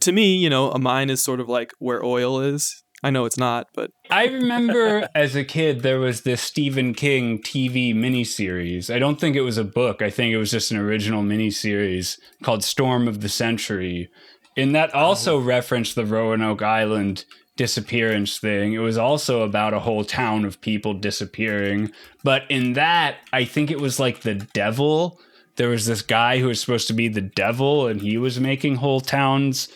to 0.07 0.13
me, 0.13 0.37
you 0.37 0.49
know, 0.49 0.71
a 0.71 0.79
mine 0.79 1.11
is 1.11 1.23
sort 1.23 1.41
of 1.41 1.49
like 1.49 1.73
where 1.79 2.03
oil 2.03 2.41
is. 2.41 2.83
I 3.03 3.11
know 3.11 3.25
it's 3.25 3.37
not, 3.37 3.67
but 3.75 3.91
I 4.09 4.27
remember 4.27 5.09
as 5.15 5.37
a 5.37 5.45
kid 5.45 5.83
there 5.83 5.99
was 5.99 6.23
this 6.23 6.41
Stephen 6.41 6.95
King 6.95 7.43
TV 7.43 7.95
miniseries. 7.95 8.93
I 8.93 8.99
don't 8.99 9.21
think 9.21 9.37
it 9.37 9.43
was 9.43 9.59
a 9.59 9.65
book. 9.65 10.01
I 10.01 10.09
think 10.09 10.33
it 10.33 10.39
was 10.39 10.51
just 10.51 10.71
an 10.71 10.79
original 10.79 11.23
miniseries 11.23 12.19
called 12.43 12.65
Storm 12.65 13.07
of 13.07 13.21
the 13.21 13.29
Century. 13.29 14.09
And 14.57 14.75
that 14.75 14.91
oh. 14.95 15.01
also 15.01 15.39
referenced 15.39 15.97
the 15.97 16.07
Roanoke 16.07 16.63
Island 16.63 17.25
disappearance 17.57 18.39
thing. 18.39 18.75
It 18.75 18.79
was 18.79 18.97
also 18.97 19.43
about 19.43 19.75
a 19.75 19.81
whole 19.81 20.05
town 20.05 20.45
of 20.45 20.61
people 20.61 20.95
disappearing. 20.95 21.91
But 22.23 22.43
in 22.49 22.75
that, 22.75 23.17
I 23.33 23.45
think 23.45 23.71
it 23.71 23.81
was 23.81 23.99
like 23.99 24.21
the 24.21 24.35
devil. 24.35 25.19
There 25.57 25.71
was 25.71 25.87
this 25.87 26.03
guy 26.03 26.39
who 26.39 26.47
was 26.47 26.61
supposed 26.61 26.87
to 26.89 26.95
be 26.95 27.09
the 27.09 27.23
devil, 27.23 27.87
and 27.87 28.01
he 28.01 28.17
was 28.19 28.39
making 28.39 28.77
whole 28.77 29.01
towns 29.01 29.69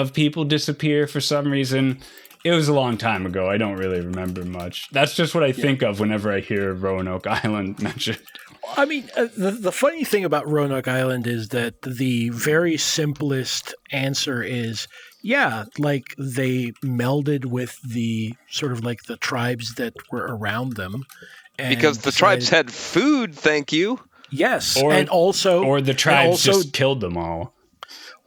of 0.00 0.12
people 0.12 0.44
disappear 0.44 1.06
for 1.06 1.20
some 1.20 1.50
reason. 1.50 1.98
It 2.44 2.52
was 2.52 2.68
a 2.68 2.72
long 2.72 2.96
time 2.96 3.26
ago. 3.26 3.50
I 3.50 3.58
don't 3.58 3.76
really 3.76 4.00
remember 4.00 4.44
much. 4.44 4.88
That's 4.92 5.14
just 5.14 5.34
what 5.34 5.42
I 5.44 5.52
think 5.52 5.82
of 5.82 5.98
whenever 6.00 6.32
I 6.32 6.40
hear 6.40 6.72
Roanoke 6.72 7.26
Island 7.44 7.82
mentioned. 7.82 8.20
I 8.76 8.84
mean, 8.84 9.08
uh, 9.16 9.26
the 9.36 9.50
the 9.50 9.72
funny 9.72 10.04
thing 10.04 10.24
about 10.24 10.46
Roanoke 10.48 10.88
Island 10.88 11.26
is 11.26 11.48
that 11.48 11.82
the 11.82 12.28
very 12.30 12.76
simplest 12.76 13.74
answer 13.92 14.42
is 14.42 14.86
yeah, 15.22 15.64
like 15.78 16.04
they 16.16 16.70
melded 16.84 17.44
with 17.46 17.76
the 17.82 18.34
sort 18.50 18.70
of 18.72 18.84
like 18.84 19.02
the 19.08 19.16
tribes 19.16 19.74
that 19.74 19.94
were 20.12 20.26
around 20.36 20.76
them. 20.76 21.04
and 21.58 21.74
Because 21.74 21.98
the 21.98 22.12
tribes 22.12 22.48
had 22.50 22.70
food, 22.70 23.34
thank 23.34 23.72
you. 23.72 23.98
yes, 24.30 24.80
Or- 24.80 24.92
and 24.92 25.08
also 25.08 25.64
Or 25.64 25.80
the 25.80 25.92
tribes 25.94 26.46
also- 26.46 26.52
just 26.62 26.72
killed 26.72 27.00
them 27.00 27.16
all. 27.16 27.52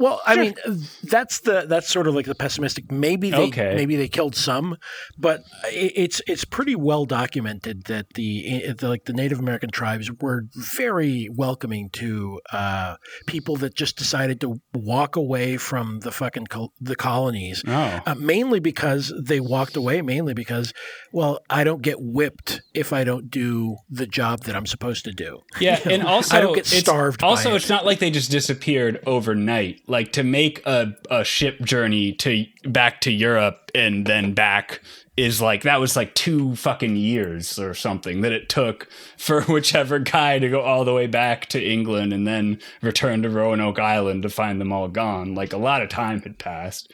Well, 0.01 0.19
I 0.25 0.35
mean, 0.35 0.55
that's 1.03 1.41
the 1.41 1.65
that's 1.67 1.87
sort 1.87 2.07
of 2.07 2.15
like 2.15 2.25
the 2.25 2.35
pessimistic. 2.35 2.91
Maybe 2.91 3.29
they 3.29 3.47
Okay. 3.47 3.73
maybe 3.75 3.95
they 3.95 4.07
killed 4.07 4.35
some, 4.35 4.77
but 5.17 5.41
it's 5.71 6.21
it's 6.27 6.43
pretty 6.43 6.75
well 6.75 7.05
documented 7.05 7.83
that 7.85 8.07
the, 8.15 8.73
the 8.77 8.89
like 8.89 9.05
the 9.05 9.13
Native 9.13 9.39
American 9.39 9.69
tribes 9.69 10.11
were 10.19 10.45
very 10.55 11.29
welcoming 11.31 11.89
to 11.91 12.39
uh, 12.51 12.95
people 13.27 13.55
that 13.57 13.75
just 13.75 13.95
decided 13.97 14.41
to 14.41 14.59
walk 14.73 15.15
away 15.15 15.57
from 15.57 15.99
the 15.99 16.11
fucking 16.11 16.47
col- 16.47 16.73
the 16.81 16.95
colonies. 16.95 17.63
Oh. 17.67 18.01
Uh, 18.05 18.15
mainly 18.15 18.59
because 18.59 19.13
they 19.23 19.39
walked 19.39 19.75
away, 19.75 20.01
mainly 20.01 20.33
because, 20.33 20.73
well, 21.13 21.39
I 21.49 21.63
don't 21.63 21.81
get 21.83 21.97
whipped 21.99 22.61
if 22.73 22.91
I 22.91 23.03
don't 23.03 23.29
do 23.29 23.77
the 23.89 24.07
job 24.07 24.41
that 24.45 24.55
I'm 24.55 24.65
supposed 24.65 25.05
to 25.05 25.11
do. 25.11 25.41
Yeah, 25.59 25.79
and 25.85 26.01
also 26.03 26.35
I 26.37 26.41
don't 26.41 26.55
get 26.55 26.65
it's- 26.65 26.79
starved 26.79 27.21
by 27.21 27.27
Also, 27.27 27.51
it. 27.53 27.57
it's 27.57 27.69
not 27.69 27.85
like 27.85 27.99
they 27.99 28.09
just 28.09 28.31
disappeared 28.31 28.99
overnight. 29.05 29.81
Like 29.91 30.13
to 30.13 30.23
make 30.23 30.65
a, 30.65 30.95
a 31.09 31.23
ship 31.25 31.61
journey 31.61 32.13
to 32.13 32.45
back 32.63 33.01
to 33.01 33.11
Europe 33.11 33.71
and 33.75 34.05
then 34.05 34.33
back 34.33 34.79
is 35.17 35.41
like 35.41 35.63
that 35.63 35.81
was 35.81 35.97
like 35.97 36.15
two 36.15 36.55
fucking 36.55 36.95
years 36.95 37.59
or 37.59 37.73
something 37.73 38.21
that 38.21 38.31
it 38.31 38.47
took 38.47 38.87
for 39.17 39.41
whichever 39.51 39.99
guy 39.99 40.39
to 40.39 40.49
go 40.49 40.61
all 40.61 40.85
the 40.85 40.93
way 40.93 41.07
back 41.07 41.47
to 41.47 41.61
England 41.61 42.13
and 42.13 42.25
then 42.25 42.59
return 42.81 43.21
to 43.21 43.29
Roanoke 43.29 43.79
Island 43.79 44.23
to 44.23 44.29
find 44.29 44.61
them 44.61 44.71
all 44.71 44.87
gone. 44.87 45.35
Like 45.35 45.51
a 45.51 45.57
lot 45.57 45.81
of 45.81 45.89
time 45.89 46.21
had 46.21 46.39
passed. 46.39 46.91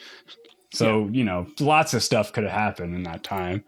So, 0.73 1.07
you 1.11 1.23
know, 1.23 1.47
lots 1.59 1.93
of 1.93 2.03
stuff 2.03 2.33
could 2.33 2.43
have 2.43 2.53
happened 2.53 2.95
in 2.95 3.03
that 3.03 3.23
time. 3.23 3.63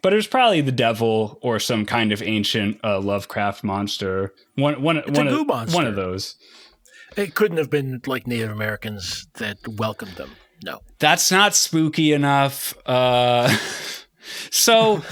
But 0.00 0.12
it 0.12 0.16
was 0.16 0.28
probably 0.28 0.60
the 0.60 0.72
devil 0.72 1.38
or 1.42 1.58
some 1.58 1.84
kind 1.84 2.12
of 2.12 2.22
ancient 2.22 2.78
uh, 2.84 3.00
Lovecraft 3.00 3.64
monster. 3.64 4.32
One, 4.54 4.80
one, 4.80 4.98
a 4.98 5.10
one, 5.10 5.26
of, 5.26 5.46
monster. 5.46 5.76
one 5.76 5.86
of 5.86 5.96
those. 5.96 6.36
It 7.16 7.34
couldn't 7.34 7.58
have 7.58 7.70
been 7.70 8.00
like 8.06 8.26
Native 8.26 8.50
Americans 8.50 9.26
that 9.34 9.58
welcomed 9.66 10.12
them. 10.12 10.30
No. 10.62 10.80
That's 10.98 11.30
not 11.30 11.54
spooky 11.54 12.12
enough. 12.12 12.74
Uh, 12.86 13.56
so 14.50 15.02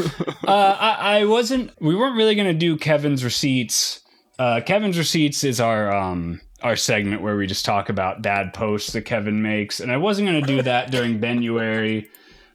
uh, 0.47 0.77
I, 0.81 1.19
I 1.19 1.25
wasn't. 1.25 1.71
We 1.81 1.95
weren't 1.95 2.17
really 2.17 2.35
gonna 2.35 2.55
do 2.55 2.77
Kevin's 2.77 3.25
receipts. 3.25 4.01
Uh, 4.39 4.61
Kevin's 4.65 4.99
receipts 4.99 5.45
is 5.45 5.61
our 5.61 5.93
um, 5.93 6.41
our 6.63 6.77
segment 6.77 7.23
where 7.23 7.37
we 7.37 7.47
just 7.47 7.65
talk 7.65 7.89
about 7.89 8.23
bad 8.23 8.53
posts 8.53 8.93
that 8.93 9.03
Kevin 9.03 9.43
makes, 9.43 9.81
and 9.81 9.93
I 9.93 9.97
wasn't 9.97 10.29
gonna 10.29 10.43
do 10.43 10.63
that 10.63 10.91
during 10.91 11.21
Benuary, 11.21 12.11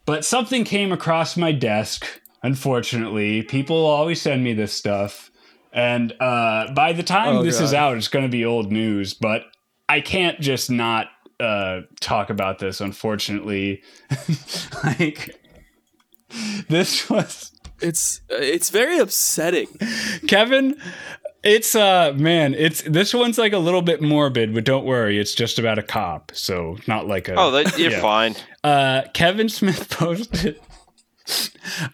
but 0.06 0.26
something 0.26 0.64
came 0.64 0.92
across 0.92 1.38
my 1.38 1.52
desk. 1.52 2.06
Unfortunately, 2.44 3.44
people 3.44 3.86
always 3.86 4.22
send 4.22 4.44
me 4.44 4.54
this 4.54 4.74
stuff. 4.74 5.31
And 5.74 6.14
uh, 6.20 6.72
by 6.74 6.94
the 6.94 7.04
time 7.04 7.38
Oh, 7.38 7.44
this 7.44 7.60
is 7.62 7.74
out, 7.74 7.96
it's 7.98 8.08
going 8.10 8.26
to 8.26 8.30
be 8.32 8.44
old 8.46 8.72
news. 8.72 9.14
But 9.14 9.44
I 9.88 10.02
can't 10.02 10.40
just 10.42 10.70
not 10.70 11.08
uh, 11.40 11.82
talk 12.00 12.30
about 12.30 12.60
this. 12.60 12.82
Unfortunately, 12.82 13.82
like 14.84 15.36
this 16.70 17.10
was 17.10 17.52
It's 17.82 18.22
it's 18.30 18.70
very 18.70 18.98
upsetting. 19.00 19.68
Kevin. 20.28 20.78
It's 21.44 21.74
uh 21.74 22.14
man, 22.16 22.54
it's 22.54 22.84
this 22.84 23.16
one's 23.16 23.40
like 23.40 23.52
a 23.52 23.58
little 23.58 23.82
bit 23.82 24.00
morbid, 24.00 24.54
but 24.54 24.64
don't 24.64 24.86
worry, 24.86 25.18
it's 25.18 25.34
just 25.34 25.58
about 25.58 25.80
a 25.80 25.84
cop, 25.84 26.32
so 26.36 26.78
not 26.86 27.08
like 27.08 27.28
a. 27.30 27.34
Oh, 27.34 27.50
that, 27.50 27.80
you're 27.80 27.90
Yeah. 27.94 28.00
fine. 28.02 28.36
Uh, 28.64 29.02
Kevin 29.16 29.50
Smith 29.50 29.90
posted. 29.98 30.60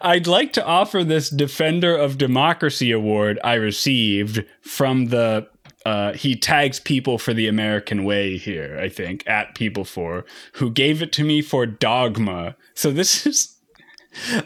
I'd 0.00 0.26
like 0.26 0.52
to 0.54 0.64
offer 0.64 1.04
this 1.04 1.30
Defender 1.30 1.96
of 1.96 2.18
Democracy 2.18 2.90
award 2.90 3.38
I 3.44 3.54
received 3.54 4.44
from 4.60 5.06
the. 5.06 5.48
Uh, 5.86 6.12
he 6.12 6.36
tags 6.36 6.80
people 6.80 7.18
for 7.18 7.32
the 7.32 7.46
American 7.46 8.04
way 8.04 8.36
here, 8.36 8.78
I 8.78 8.88
think, 8.88 9.26
at 9.26 9.54
people 9.54 9.84
for 9.84 10.26
who 10.54 10.70
gave 10.70 11.00
it 11.02 11.12
to 11.12 11.24
me 11.24 11.40
for 11.40 11.64
dogma. 11.64 12.56
So 12.74 12.90
this 12.90 13.26
is 13.26 13.58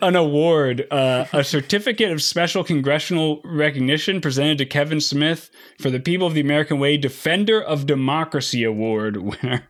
an 0.01 0.17
award, 0.17 0.87
uh, 0.91 1.27
a 1.33 1.43
certificate 1.43 2.13
of 2.13 2.23
special 2.23 2.65
congressional 2.65 3.41
recognition 3.45 4.21
presented 4.21 4.59
to 4.59 4.67
Kevin 4.67 5.01
Smith 5.01 5.51
for 5.81 5.91
the 5.91 6.01
People 6.01 6.27
of 6.27 6.35
the 6.35 6.41
American 6.41 6.79
Way 6.79 6.97
Defender 6.97 7.61
of 7.61 7.87
Democracy 7.87 8.65
Award 8.65 9.17
winner. 9.43 9.69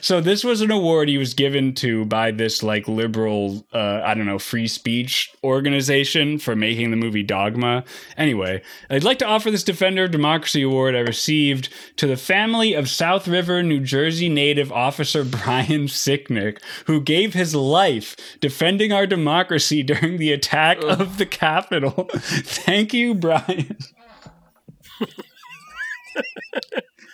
So 0.00 0.20
this 0.20 0.44
was 0.44 0.60
an 0.60 0.70
award 0.70 1.08
he 1.08 1.18
was 1.18 1.34
given 1.34 1.74
to 1.76 2.04
by 2.04 2.30
this 2.30 2.62
like 2.62 2.88
liberal, 2.88 3.66
uh, 3.72 4.00
I 4.04 4.14
don't 4.14 4.26
know, 4.26 4.38
free 4.38 4.68
speech 4.68 5.30
organization 5.44 6.38
for 6.38 6.56
making 6.56 6.90
the 6.90 6.96
movie 6.96 7.22
Dogma. 7.22 7.84
Anyway, 8.16 8.62
I'd 8.90 9.04
like 9.04 9.18
to 9.20 9.26
offer 9.26 9.50
this 9.50 9.62
Defender 9.62 10.04
of 10.04 10.10
Democracy 10.10 10.62
Award 10.62 10.94
I 10.94 11.00
received 11.00 11.68
to 11.96 12.06
the 12.06 12.16
family 12.16 12.74
of 12.74 12.88
South 12.88 13.28
River, 13.28 13.62
New 13.62 13.80
Jersey 13.80 14.28
native 14.28 14.72
officer 14.72 15.24
Brian 15.24 15.86
Sicknick, 15.86 16.58
who 16.86 17.00
gave 17.00 17.34
his 17.34 17.54
life 17.54 18.16
defending 18.40 18.92
our 18.92 19.06
democracy 19.06 19.82
during 19.88 20.18
the 20.18 20.32
attack 20.32 20.82
of 20.82 21.18
the 21.18 21.26
Capitol. 21.26 22.08
Thank 22.14 22.92
you, 22.92 23.14
Brian. 23.14 23.76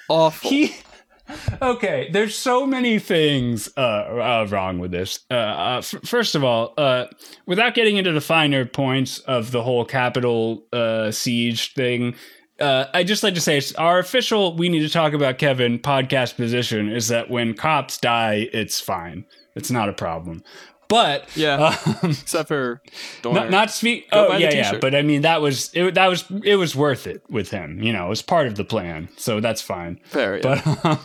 Awful. 0.08 0.50
He 0.50 0.74
okay 1.62 2.08
there's 2.12 2.34
so 2.34 2.66
many 2.66 2.98
things 2.98 3.70
uh, 3.76 3.80
uh 3.80 4.46
wrong 4.50 4.78
with 4.78 4.90
this 4.90 5.20
uh, 5.30 5.34
uh 5.34 5.76
f- 5.78 6.02
first 6.04 6.34
of 6.34 6.44
all 6.44 6.74
uh 6.76 7.06
without 7.46 7.74
getting 7.74 7.96
into 7.96 8.12
the 8.12 8.20
finer 8.20 8.66
points 8.66 9.20
of 9.20 9.50
the 9.50 9.62
whole 9.62 9.84
Capitol 9.84 10.66
uh 10.72 11.10
siege 11.10 11.72
thing 11.74 12.14
I 12.60 13.02
just 13.04 13.22
like 13.22 13.34
to 13.34 13.40
say 13.40 13.58
it's 13.58 13.74
our 13.74 13.98
official 13.98 14.56
we 14.56 14.68
need 14.68 14.80
to 14.80 14.88
talk 14.88 15.12
about 15.12 15.38
Kevin 15.38 15.78
podcast 15.78 16.36
position 16.36 16.88
is 16.88 17.08
that 17.08 17.28
when 17.28 17.54
cops 17.54 17.98
die, 17.98 18.48
it's 18.52 18.80
fine. 18.80 19.24
It's 19.54 19.70
not 19.70 19.88
a 19.88 19.92
problem. 19.92 20.42
But 20.94 21.36
Yeah. 21.36 21.76
um, 22.02 22.10
Except 22.10 22.46
for 22.46 22.80
Dorner. 23.22 23.40
not, 23.40 23.50
not 23.50 23.70
speak. 23.72 24.08
Go 24.12 24.28
Oh 24.28 24.36
yeah, 24.36 24.54
yeah. 24.54 24.78
But 24.78 24.94
I 24.94 25.02
mean, 25.02 25.22
that 25.22 25.40
was 25.40 25.70
it. 25.74 25.94
That 25.94 26.06
was 26.06 26.24
it 26.44 26.54
was 26.54 26.76
worth 26.76 27.08
it 27.08 27.22
with 27.28 27.50
him. 27.50 27.82
You 27.82 27.92
know, 27.92 28.06
it 28.06 28.10
was 28.10 28.22
part 28.22 28.46
of 28.46 28.54
the 28.54 28.64
plan, 28.64 29.08
so 29.16 29.40
that's 29.40 29.60
fine. 29.60 29.98
fair. 30.04 30.36
Yeah. 30.36 30.62
But 30.64 30.84
um, 30.84 30.98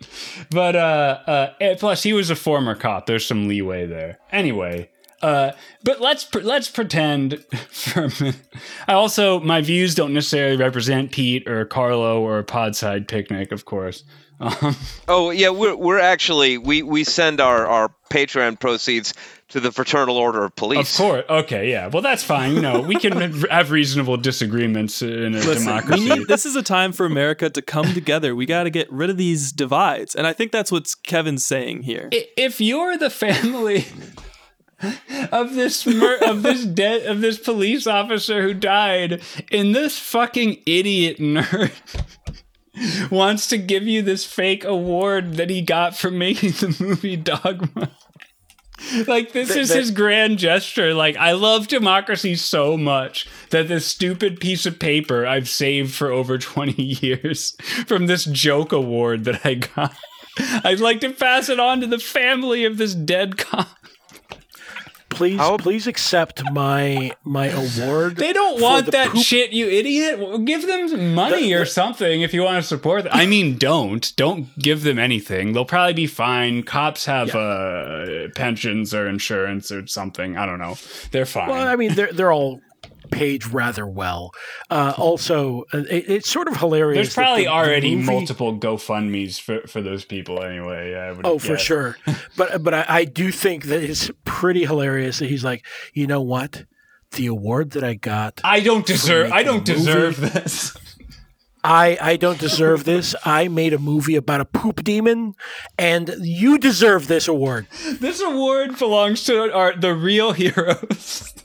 but 0.50 0.76
uh, 0.76 1.50
uh, 1.60 1.74
plus 1.78 2.02
he 2.02 2.14
was 2.14 2.30
a 2.30 2.36
former 2.36 2.74
cop. 2.74 3.04
There's 3.04 3.26
some 3.26 3.46
leeway 3.46 3.84
there. 3.86 4.18
Anyway, 4.32 4.88
uh, 5.20 5.52
but 5.82 6.00
let's 6.00 6.24
pre- 6.24 6.42
let's 6.42 6.70
pretend 6.70 7.44
for 7.70 8.04
a 8.04 8.10
minute. 8.20 8.40
I 8.88 8.94
also 8.94 9.40
my 9.40 9.60
views 9.60 9.94
don't 9.94 10.14
necessarily 10.14 10.56
represent 10.56 11.12
Pete 11.12 11.46
or 11.46 11.66
Carlo 11.66 12.22
or 12.22 12.42
Podside 12.42 13.08
Picnic, 13.08 13.52
of 13.52 13.66
course. 13.66 14.04
Um, 14.40 14.76
Oh 15.08 15.30
yeah, 15.30 15.50
we're 15.50 15.76
we're 15.76 16.00
actually 16.00 16.58
we 16.58 16.82
we 16.82 17.04
send 17.04 17.40
our 17.40 17.66
our 17.66 17.94
Patreon 18.10 18.58
proceeds 18.58 19.14
to 19.48 19.60
the 19.60 19.70
Fraternal 19.70 20.16
Order 20.16 20.44
of 20.44 20.56
Police. 20.56 20.92
of 20.92 20.96
course, 21.04 21.24
okay, 21.28 21.70
yeah. 21.70 21.86
Well, 21.88 22.02
that's 22.02 22.24
fine. 22.24 22.54
You 22.54 22.60
know, 22.62 22.80
we 22.80 22.96
can 22.96 23.12
have 23.50 23.70
reasonable 23.70 24.16
disagreements 24.16 25.02
in 25.02 25.34
a 25.34 25.38
Listen, 25.38 25.66
democracy. 25.66 26.08
need, 26.08 26.26
this 26.28 26.46
is 26.46 26.56
a 26.56 26.62
time 26.62 26.92
for 26.92 27.06
America 27.06 27.48
to 27.50 27.62
come 27.62 27.92
together. 27.92 28.34
We 28.34 28.46
got 28.46 28.64
to 28.64 28.70
get 28.70 28.90
rid 28.90 29.10
of 29.10 29.16
these 29.16 29.52
divides, 29.52 30.14
and 30.14 30.26
I 30.26 30.32
think 30.32 30.50
that's 30.52 30.72
what 30.72 30.88
Kevin's 31.04 31.44
saying 31.46 31.82
here. 31.82 32.08
If 32.12 32.60
you're 32.60 32.96
the 32.96 33.10
family 33.10 33.86
of 35.32 35.54
this 35.54 35.86
mur- 35.86 36.18
of 36.26 36.42
this 36.42 36.64
dead 36.64 37.06
of 37.06 37.20
this 37.20 37.38
police 37.38 37.86
officer 37.86 38.42
who 38.42 38.54
died 38.54 39.22
and 39.52 39.74
this 39.74 39.98
fucking 39.98 40.62
idiot 40.66 41.18
nerd 41.18 41.70
wants 43.10 43.46
to 43.48 43.58
give 43.58 43.84
you 43.84 44.02
this 44.02 44.24
fake 44.24 44.64
award 44.64 45.34
that 45.34 45.50
he 45.50 45.62
got 45.62 45.96
for 45.96 46.10
making 46.26 46.50
the 46.52 46.76
movie 46.80 47.16
Dogma. 47.16 47.90
Like 49.06 49.32
this 49.32 49.54
is 49.54 49.68
that- 49.68 49.78
his 49.78 49.90
grand 49.92 50.38
gesture. 50.38 50.92
Like 50.94 51.16
i 51.16 51.32
love 51.32 51.68
democracy 51.68 52.34
so 52.34 52.76
much 52.76 53.26
that 53.50 53.68
this 53.68 53.86
stupid 53.86 54.40
piece 54.40 54.66
of 54.66 54.78
paper 54.80 55.24
i've 55.24 55.48
saved 55.48 55.94
for 55.94 56.10
over 56.10 56.36
20 56.38 56.82
years 56.82 57.56
from 57.86 58.06
this 58.06 58.24
joke 58.24 58.72
award 58.72 59.24
that 59.24 59.46
i 59.46 59.54
got. 59.54 59.94
I'd 60.64 60.80
like 60.80 61.00
to 61.00 61.10
pass 61.10 61.48
it 61.48 61.60
on 61.60 61.80
to 61.80 61.86
the 61.86 62.00
family 62.00 62.64
of 62.64 62.76
this 62.76 62.94
dead 62.94 63.38
cop 63.38 63.68
Please, 65.14 65.38
How- 65.38 65.56
please 65.56 65.86
accept 65.86 66.42
my 66.52 67.12
my 67.24 67.46
award. 67.48 68.16
they 68.16 68.32
don't 68.32 68.60
want 68.60 68.86
the 68.86 68.90
that 68.92 69.10
poop- 69.10 69.24
shit 69.24 69.52
you 69.52 69.68
idiot. 69.68 70.44
Give 70.44 70.66
them 70.66 70.88
some 70.88 71.14
money 71.14 71.52
or 71.52 71.64
something 71.64 72.22
if 72.22 72.34
you 72.34 72.42
want 72.42 72.62
to 72.62 72.66
support 72.68 73.04
them. 73.04 73.12
I 73.14 73.26
mean 73.26 73.56
don't. 73.58 74.14
Don't 74.16 74.56
give 74.58 74.82
them 74.82 74.98
anything. 74.98 75.52
They'll 75.52 75.64
probably 75.64 75.94
be 75.94 76.06
fine. 76.06 76.62
Cops 76.64 77.04
have 77.06 77.34
uh 77.34 78.28
pensions 78.34 78.92
or 78.94 79.06
insurance 79.08 79.70
or 79.72 79.86
something. 79.86 80.36
I 80.36 80.46
don't 80.46 80.58
know. 80.58 80.76
They're 81.10 81.26
fine. 81.26 81.48
Well, 81.48 81.66
I 81.66 81.76
mean, 81.76 81.94
they're 81.94 82.12
they're 82.12 82.32
all 82.32 82.60
paid 83.14 83.46
rather 83.46 83.86
well. 83.86 84.32
Uh, 84.70 84.92
also, 84.98 85.64
uh, 85.72 85.78
it, 85.90 86.04
it's 86.08 86.28
sort 86.30 86.48
of 86.48 86.56
hilarious. 86.56 86.96
There's 86.96 87.14
probably 87.14 87.42
the- 87.44 87.48
the 87.48 87.54
already 87.54 87.94
movie- 87.94 88.06
multiple 88.12 88.58
GoFundmes 88.58 89.40
for, 89.40 89.66
for 89.66 89.80
those 89.80 90.04
people 90.04 90.42
anyway. 90.42 90.92
Oh, 91.24 91.38
for 91.38 91.56
sure. 91.56 91.96
But 92.36 92.62
but 92.64 92.74
I, 92.74 92.84
I 92.88 93.04
do 93.04 93.30
think 93.30 93.64
that 93.66 93.82
it's 93.82 94.10
pretty 94.24 94.64
hilarious 94.64 95.18
that 95.20 95.28
he's 95.28 95.44
like, 95.44 95.64
you 95.92 96.06
know 96.06 96.20
what, 96.20 96.64
the 97.12 97.26
award 97.26 97.70
that 97.72 97.84
I 97.84 97.94
got. 97.94 98.40
I 98.42 98.60
don't 98.60 98.84
deserve. 98.84 99.30
I 99.32 99.42
don't 99.44 99.66
movie. 99.66 99.72
deserve 99.80 100.16
this. 100.20 100.76
I, 101.66 101.96
I 102.00 102.16
don't 102.16 102.38
deserve 102.38 102.84
this. 102.84 103.14
I 103.24 103.48
made 103.48 103.72
a 103.72 103.78
movie 103.78 104.16
about 104.16 104.42
a 104.42 104.44
poop 104.44 104.84
demon, 104.84 105.34
and 105.78 106.14
you 106.20 106.58
deserve 106.58 107.06
this 107.06 107.26
award. 107.26 107.66
This 108.00 108.20
award 108.20 108.78
belongs 108.78 109.24
to 109.24 109.50
our 109.50 109.74
the 109.74 109.94
real 109.94 110.32
heroes. 110.32 111.32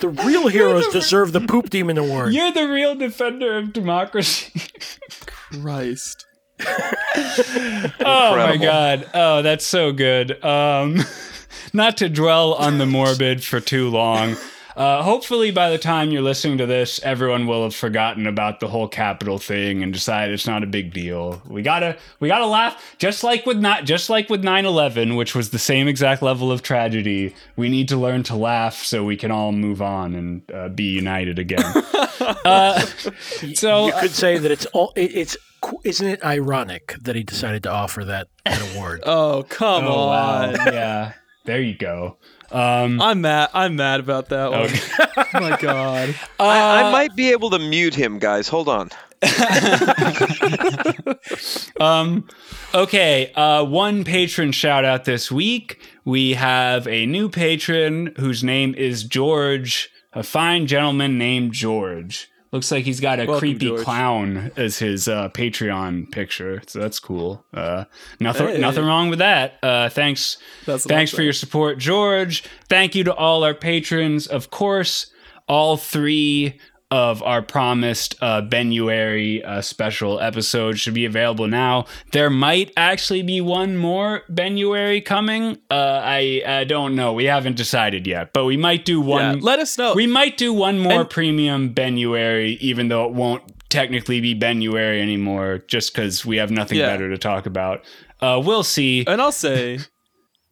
The 0.00 0.08
real 0.08 0.48
heroes 0.48 0.88
deserve 0.88 1.32
the 1.32 1.40
poop 1.40 1.70
demon 1.70 1.98
award. 1.98 2.32
You're 2.32 2.52
the 2.52 2.68
real 2.68 2.94
defender 2.94 3.56
of 3.58 3.72
democracy. 3.72 4.60
Christ. 5.26 6.26
Oh 8.02 8.36
my 8.36 8.56
god. 8.56 9.08
Oh, 9.14 9.42
that's 9.42 9.66
so 9.66 9.92
good. 9.92 10.42
Um 10.44 11.00
not 11.72 11.96
to 11.98 12.08
dwell 12.08 12.54
on 12.54 12.78
the 12.78 12.86
morbid 12.86 13.42
for 13.42 13.60
too 13.60 13.88
long. 13.88 14.36
Uh, 14.76 15.02
hopefully, 15.02 15.50
by 15.50 15.70
the 15.70 15.78
time 15.78 16.10
you're 16.10 16.22
listening 16.22 16.58
to 16.58 16.66
this, 16.66 17.00
everyone 17.02 17.46
will 17.46 17.64
have 17.64 17.74
forgotten 17.74 18.26
about 18.26 18.60
the 18.60 18.68
whole 18.68 18.88
Capitol 18.88 19.38
thing 19.38 19.82
and 19.82 19.92
decided 19.92 20.32
it's 20.32 20.46
not 20.46 20.62
a 20.62 20.66
big 20.66 20.92
deal. 20.92 21.42
We 21.46 21.62
gotta, 21.62 21.96
we 22.20 22.28
gotta 22.28 22.46
laugh, 22.46 22.96
just 22.98 23.24
like 23.24 23.46
with 23.46 23.58
not, 23.58 23.84
just 23.84 24.08
like 24.10 24.30
with 24.30 24.42
9/11, 24.42 25.16
which 25.16 25.34
was 25.34 25.50
the 25.50 25.58
same 25.58 25.88
exact 25.88 26.22
level 26.22 26.52
of 26.52 26.62
tragedy. 26.62 27.34
We 27.56 27.68
need 27.68 27.88
to 27.88 27.96
learn 27.96 28.22
to 28.24 28.36
laugh 28.36 28.82
so 28.82 29.04
we 29.04 29.16
can 29.16 29.30
all 29.30 29.52
move 29.52 29.82
on 29.82 30.14
and 30.14 30.50
uh, 30.52 30.68
be 30.68 30.84
united 30.84 31.38
again. 31.38 31.64
uh, 32.44 32.80
so, 33.54 33.86
you 33.86 33.92
could 34.00 34.10
say 34.12 34.38
that 34.38 34.50
it's 34.50 34.66
all. 34.66 34.92
It, 34.96 35.14
it's 35.16 35.36
qu- 35.60 35.80
isn't 35.84 36.06
it 36.06 36.24
ironic 36.24 36.94
that 37.02 37.16
he 37.16 37.22
decided 37.22 37.62
to 37.64 37.70
offer 37.70 38.04
that, 38.04 38.28
that 38.44 38.74
award? 38.74 39.02
Oh, 39.06 39.44
come 39.48 39.84
oh 39.86 40.06
wow, 40.06 40.48
on. 40.50 40.54
yeah, 40.72 41.12
there 41.44 41.60
you 41.60 41.76
go. 41.76 42.16
Um, 42.52 43.00
I'm 43.00 43.20
mad. 43.20 43.50
I'm 43.54 43.76
mad 43.76 44.00
about 44.00 44.28
that 44.30 44.50
one. 44.50 44.60
Okay. 44.62 44.80
oh 45.16 45.40
my 45.40 45.56
god. 45.60 46.14
I, 46.38 46.58
Uh, 46.82 46.84
I 46.88 46.92
might 46.92 47.14
be 47.14 47.30
able 47.30 47.50
to 47.50 47.58
mute 47.58 47.94
him, 47.94 48.18
guys. 48.18 48.48
Hold 48.48 48.68
on. 48.68 48.90
Um, 51.80 52.26
okay, 52.74 53.32
uh, 53.34 53.64
one 53.64 54.04
patron 54.04 54.52
shout 54.52 54.84
out 54.84 55.04
this 55.04 55.30
week. 55.30 55.80
We 56.04 56.34
have 56.34 56.86
a 56.86 57.06
new 57.06 57.28
patron 57.30 58.12
whose 58.18 58.44
name 58.44 58.74
is 58.74 59.02
George, 59.04 59.90
a 60.12 60.22
fine 60.22 60.66
gentleman 60.66 61.16
named 61.16 61.52
George. 61.52 62.28
Looks 62.52 62.72
like 62.72 62.84
he's 62.84 62.98
got 62.98 63.20
a 63.20 63.26
Welcome, 63.26 63.38
creepy 63.38 63.66
George. 63.66 63.82
clown 63.84 64.50
as 64.56 64.78
his 64.80 65.06
uh, 65.06 65.28
Patreon 65.28 66.10
picture, 66.10 66.60
so 66.66 66.80
that's 66.80 66.98
cool. 66.98 67.44
Uh, 67.54 67.84
nothing, 68.18 68.48
Hey. 68.48 68.58
nothing 68.58 68.84
wrong 68.84 69.08
with 69.08 69.20
that. 69.20 69.58
Uh, 69.62 69.88
thanks, 69.88 70.36
That's 70.66 70.84
thanks 70.84 71.12
for 71.12 71.22
your 71.22 71.32
support, 71.32 71.78
George. 71.78 72.42
Thank 72.68 72.96
you 72.96 73.04
to 73.04 73.14
all 73.14 73.44
our 73.44 73.54
patrons, 73.54 74.26
of 74.26 74.50
course. 74.50 75.12
All 75.46 75.76
three 75.76 76.58
of 76.90 77.22
our 77.22 77.40
promised 77.40 78.16
uh, 78.20 78.40
Benuary 78.40 79.42
uh, 79.44 79.60
special 79.62 80.18
episode 80.20 80.78
should 80.78 80.94
be 80.94 81.04
available 81.04 81.46
now. 81.46 81.86
There 82.12 82.30
might 82.30 82.72
actually 82.76 83.22
be 83.22 83.40
one 83.40 83.76
more 83.76 84.22
Benuary 84.28 85.00
coming. 85.00 85.58
Uh, 85.70 86.00
I 86.02 86.42
uh, 86.44 86.64
don't 86.64 86.96
know. 86.96 87.12
We 87.12 87.24
haven't 87.26 87.56
decided 87.56 88.06
yet, 88.06 88.32
but 88.32 88.44
we 88.44 88.56
might 88.56 88.84
do 88.84 89.00
Yeah, 89.00 89.06
one. 89.06 89.40
let 89.40 89.58
us 89.60 89.78
know. 89.78 89.94
we 89.94 90.06
might 90.08 90.36
do 90.36 90.52
one 90.52 90.78
more 90.80 91.00
And- 91.02 91.10
premium 91.10 91.68
Benuary, 91.70 92.58
even 92.60 92.88
though 92.88 93.04
it 93.04 93.12
won't 93.12 93.42
technically 93.68 94.20
be 94.20 94.34
Benuary 94.34 95.00
anymore, 95.00 95.62
just 95.68 95.94
because 95.94 96.26
we 96.26 96.38
have 96.38 96.50
nothing 96.50 96.78
Yeah. 96.78 96.86
better 96.86 97.08
to 97.08 97.18
talk 97.18 97.46
about. 97.46 97.84
Uh, 98.20 98.42
we'll 98.44 98.64
see. 98.64 99.04
and 99.06 99.20
I'll 99.22 99.30
say, 99.32 99.78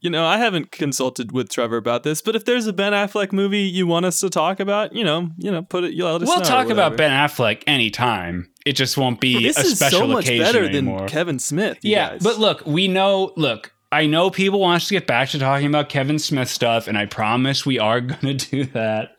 you 0.01 0.11
know, 0.11 0.24
I 0.24 0.38
haven't 0.38 0.70
consulted 0.70 1.32
with 1.32 1.49
Trevor 1.51 1.76
about 1.76 2.03
this, 2.03 2.22
but 2.22 2.36
if 2.36 2.44
there's 2.44 2.66
a 2.66 2.72
Ben 2.72 2.92
Affleck 2.92 3.32
movie 3.32 3.61
you 3.62 3.86
want 3.86 4.07
us 4.07 4.20
to 4.20 4.30
talk 4.30 4.61
about, 4.61 4.94
you 4.94 5.05
know, 5.05 5.30
you 5.36 5.51
know, 5.51 5.62
put 5.62 5.84
it. 5.84 5.92
You 5.92 6.05
know, 6.05 6.18
We'll 6.18 6.40
talk 6.42 6.68
about. 6.70 6.96
Ben 6.96 7.11
Affleck 7.11 7.62
anytime. 7.66 8.49
It 8.66 8.72
just 8.74 8.96
won't 8.96 9.20
be 9.20 9.42
This 9.42 9.57
a 9.57 9.61
is 9.62 9.76
special 9.76 10.01
so 10.01 10.07
much 10.07 10.26
occasion 10.26 10.44
better 10.44 10.64
anymore. 10.64 10.99
than 11.01 11.09
Kevin 11.09 11.38
Smith. 11.38 11.78
yeah, 11.82 12.11
guys. 12.11 12.22
but 12.22 12.38
look, 12.38 12.64
we 12.66 12.86
know. 12.88 13.32
Look, 13.36 13.72
I 13.90 14.07
know 14.07 14.28
people 14.30 14.61
want 14.61 14.82
us 14.82 14.88
to 14.88 14.94
get 14.94 15.07
back 15.07 15.30
to 15.30 15.38
talking 15.38 15.66
about 15.66 15.88
Kevin 15.88 16.18
Smith 16.18 16.49
stuff, 16.51 16.86
and 16.88 16.99
I 16.99 17.07
promise 17.07 17.64
we 17.64 17.78
are 17.78 18.01
going 18.03 18.36
to 18.38 18.51
do 18.51 18.64
that. 18.66 19.17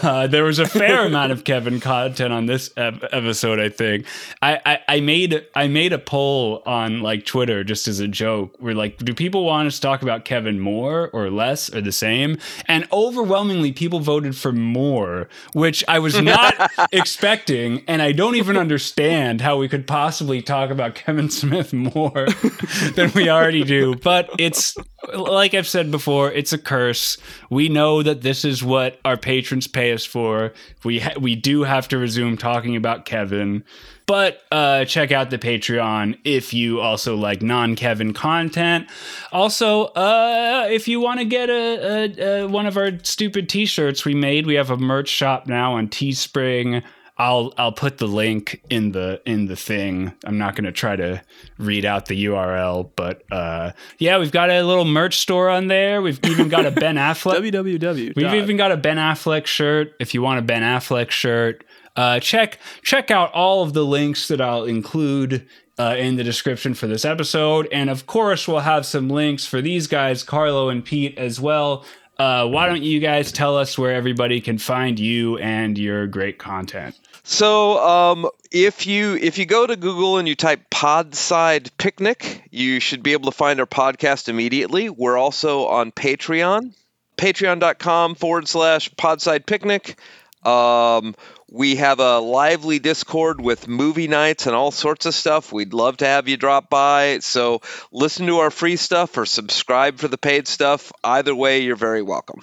Uh, 0.00 0.26
there 0.26 0.44
was 0.44 0.58
a 0.58 0.66
fair 0.66 1.04
amount 1.06 1.32
of 1.32 1.44
Kevin 1.44 1.80
content 1.80 2.32
on 2.32 2.46
this 2.46 2.70
ep- 2.76 3.04
episode. 3.12 3.60
I 3.60 3.68
think 3.68 4.06
I, 4.40 4.60
I 4.64 4.80
I 4.88 5.00
made 5.00 5.44
I 5.54 5.68
made 5.68 5.92
a 5.92 5.98
poll 5.98 6.62
on 6.64 7.00
like 7.02 7.26
Twitter 7.26 7.62
just 7.64 7.88
as 7.88 8.00
a 8.00 8.08
joke. 8.08 8.56
We're 8.58 8.74
like, 8.74 8.98
do 8.98 9.12
people 9.14 9.44
want 9.44 9.66
us 9.68 9.76
to 9.76 9.80
talk 9.82 10.02
about 10.02 10.24
Kevin 10.24 10.60
more 10.60 11.10
or 11.12 11.30
less 11.30 11.72
or 11.74 11.80
the 11.80 11.92
same? 11.92 12.38
And 12.66 12.88
overwhelmingly, 12.92 13.72
people 13.72 14.00
voted 14.00 14.36
for 14.36 14.52
more, 14.52 15.28
which 15.52 15.84
I 15.88 15.98
was 15.98 16.20
not 16.20 16.54
expecting, 16.92 17.84
and 17.86 18.00
I 18.00 18.12
don't 18.12 18.36
even 18.36 18.56
understand 18.56 19.40
how 19.40 19.58
we 19.58 19.68
could 19.68 19.86
possibly 19.86 20.40
talk 20.42 20.70
about 20.70 20.94
Kevin 20.94 21.28
Smith 21.28 21.72
more 21.72 22.26
than 22.94 23.12
we 23.14 23.28
already 23.28 23.64
do. 23.64 23.94
But 23.96 24.30
it's 24.38 24.76
like 25.14 25.54
I've 25.54 25.68
said 25.68 25.90
before, 25.90 26.30
it's 26.32 26.52
a 26.52 26.58
curse. 26.58 27.18
We 27.50 27.68
know 27.68 28.02
that 28.02 28.22
this 28.22 28.44
is 28.44 28.62
what 28.62 28.98
our 29.04 29.16
patrons 29.16 29.66
pay 29.66 29.92
us 29.92 30.04
for. 30.04 30.52
We 30.84 31.00
ha- 31.00 31.18
we 31.20 31.34
do 31.34 31.62
have 31.64 31.88
to 31.88 31.98
resume 31.98 32.36
talking 32.36 32.76
about 32.76 33.04
Kevin. 33.04 33.64
But 34.06 34.42
uh, 34.50 34.84
check 34.84 35.12
out 35.12 35.30
the 35.30 35.38
Patreon 35.38 36.18
if 36.24 36.52
you 36.52 36.80
also 36.80 37.16
like 37.16 37.40
non-Kevin 37.40 38.12
content. 38.12 38.90
Also, 39.30 39.84
uh, 39.84 40.66
if 40.70 40.88
you 40.88 41.00
want 41.00 41.20
to 41.20 41.24
get 41.24 41.48
a, 41.48 42.20
a, 42.20 42.42
a 42.42 42.48
one 42.48 42.66
of 42.66 42.76
our 42.76 42.90
stupid 43.04 43.48
T-shirts 43.48 44.04
we 44.04 44.14
made, 44.14 44.46
we 44.46 44.54
have 44.54 44.70
a 44.70 44.76
merch 44.76 45.08
shop 45.08 45.46
now 45.46 45.74
on 45.74 45.88
Teespring. 45.88 46.82
I'll 47.18 47.52
I'll 47.58 47.72
put 47.72 47.98
the 47.98 48.06
link 48.06 48.62
in 48.70 48.92
the 48.92 49.20
in 49.26 49.46
the 49.46 49.56
thing. 49.56 50.12
I'm 50.24 50.38
not 50.38 50.56
going 50.56 50.64
to 50.64 50.72
try 50.72 50.96
to 50.96 51.22
read 51.58 51.84
out 51.84 52.06
the 52.06 52.24
URL, 52.24 52.90
but 52.96 53.22
uh, 53.30 53.72
yeah, 53.98 54.18
we've 54.18 54.32
got 54.32 54.50
a 54.50 54.62
little 54.62 54.86
merch 54.86 55.18
store 55.18 55.48
on 55.50 55.66
there. 55.68 56.00
We've 56.00 56.18
even 56.24 56.48
got 56.48 56.64
a 56.64 56.70
Ben 56.70 56.96
Affleck. 56.96 57.38
www. 57.52 58.16
We've 58.16 58.34
even 58.34 58.56
got 58.56 58.72
a 58.72 58.76
Ben 58.76 58.96
Affleck 58.96 59.46
shirt. 59.46 59.92
If 60.00 60.14
you 60.14 60.22
want 60.22 60.38
a 60.38 60.42
Ben 60.42 60.62
Affleck 60.62 61.10
shirt, 61.10 61.64
uh, 61.96 62.18
check 62.20 62.58
check 62.82 63.10
out 63.10 63.30
all 63.32 63.62
of 63.62 63.74
the 63.74 63.84
links 63.84 64.28
that 64.28 64.40
I'll 64.40 64.64
include 64.64 65.46
uh, 65.78 65.94
in 65.98 66.16
the 66.16 66.24
description 66.24 66.72
for 66.74 66.86
this 66.86 67.04
episode, 67.04 67.68
and 67.72 67.90
of 67.90 68.06
course, 68.06 68.48
we'll 68.48 68.60
have 68.60 68.86
some 68.86 69.08
links 69.10 69.44
for 69.46 69.60
these 69.60 69.86
guys, 69.86 70.22
Carlo 70.22 70.70
and 70.70 70.84
Pete, 70.84 71.16
as 71.18 71.38
well. 71.40 71.84
Uh, 72.18 72.46
why 72.46 72.66
don't 72.68 72.82
you 72.82 73.00
guys 73.00 73.32
tell 73.32 73.56
us 73.56 73.76
where 73.78 73.92
everybody 73.92 74.40
can 74.40 74.58
find 74.58 74.98
you 74.98 75.38
and 75.38 75.76
your 75.78 76.06
great 76.06 76.38
content? 76.38 76.94
So, 77.24 77.78
um, 77.78 78.28
if 78.50 78.86
you 78.86 79.14
if 79.14 79.38
you 79.38 79.46
go 79.46 79.64
to 79.64 79.76
Google 79.76 80.18
and 80.18 80.26
you 80.26 80.34
type 80.34 80.68
Podside 80.70 81.70
Picnic, 81.78 82.42
you 82.50 82.80
should 82.80 83.02
be 83.02 83.12
able 83.12 83.30
to 83.30 83.36
find 83.36 83.60
our 83.60 83.66
podcast 83.66 84.28
immediately. 84.28 84.90
We're 84.90 85.16
also 85.16 85.66
on 85.66 85.92
Patreon, 85.92 86.74
patreon.com 87.16 88.16
forward 88.16 88.48
slash 88.48 88.90
Podside 88.90 89.46
Picnic. 89.46 89.98
Um, 90.44 91.14
we 91.48 91.76
have 91.76 92.00
a 92.00 92.18
lively 92.18 92.80
Discord 92.80 93.40
with 93.40 93.68
movie 93.68 94.08
nights 94.08 94.48
and 94.48 94.56
all 94.56 94.72
sorts 94.72 95.06
of 95.06 95.14
stuff. 95.14 95.52
We'd 95.52 95.74
love 95.74 95.98
to 95.98 96.06
have 96.06 96.28
you 96.28 96.36
drop 96.36 96.68
by. 96.68 97.20
So, 97.20 97.60
listen 97.92 98.26
to 98.26 98.38
our 98.38 98.50
free 98.50 98.76
stuff 98.76 99.16
or 99.16 99.26
subscribe 99.26 99.98
for 99.98 100.08
the 100.08 100.18
paid 100.18 100.48
stuff. 100.48 100.90
Either 101.04 101.36
way, 101.36 101.60
you're 101.60 101.76
very 101.76 102.02
welcome. 102.02 102.42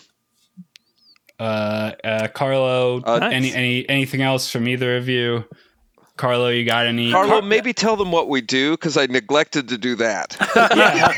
Uh, 1.40 1.92
uh, 2.04 2.28
Carlo, 2.30 3.02
Uh, 3.06 3.20
Nice. 3.20 3.34
any 3.34 3.54
any 3.54 3.90
anything 3.90 4.22
else 4.22 4.52
from 4.52 4.68
either 4.68 4.98
of 4.98 5.08
you? 5.08 5.46
Carlo, 6.20 6.50
you 6.50 6.66
got 6.66 6.86
any? 6.86 7.14
Carlo, 7.14 7.40
Car- 7.40 7.42
maybe 7.42 7.72
tell 7.72 7.96
them 7.96 8.12
what 8.12 8.28
we 8.28 8.42
do 8.42 8.72
because 8.72 8.98
I 8.98 9.06
neglected 9.06 9.70
to 9.70 9.78
do 9.78 9.96
that. 9.96 10.36
yeah, 10.76 11.18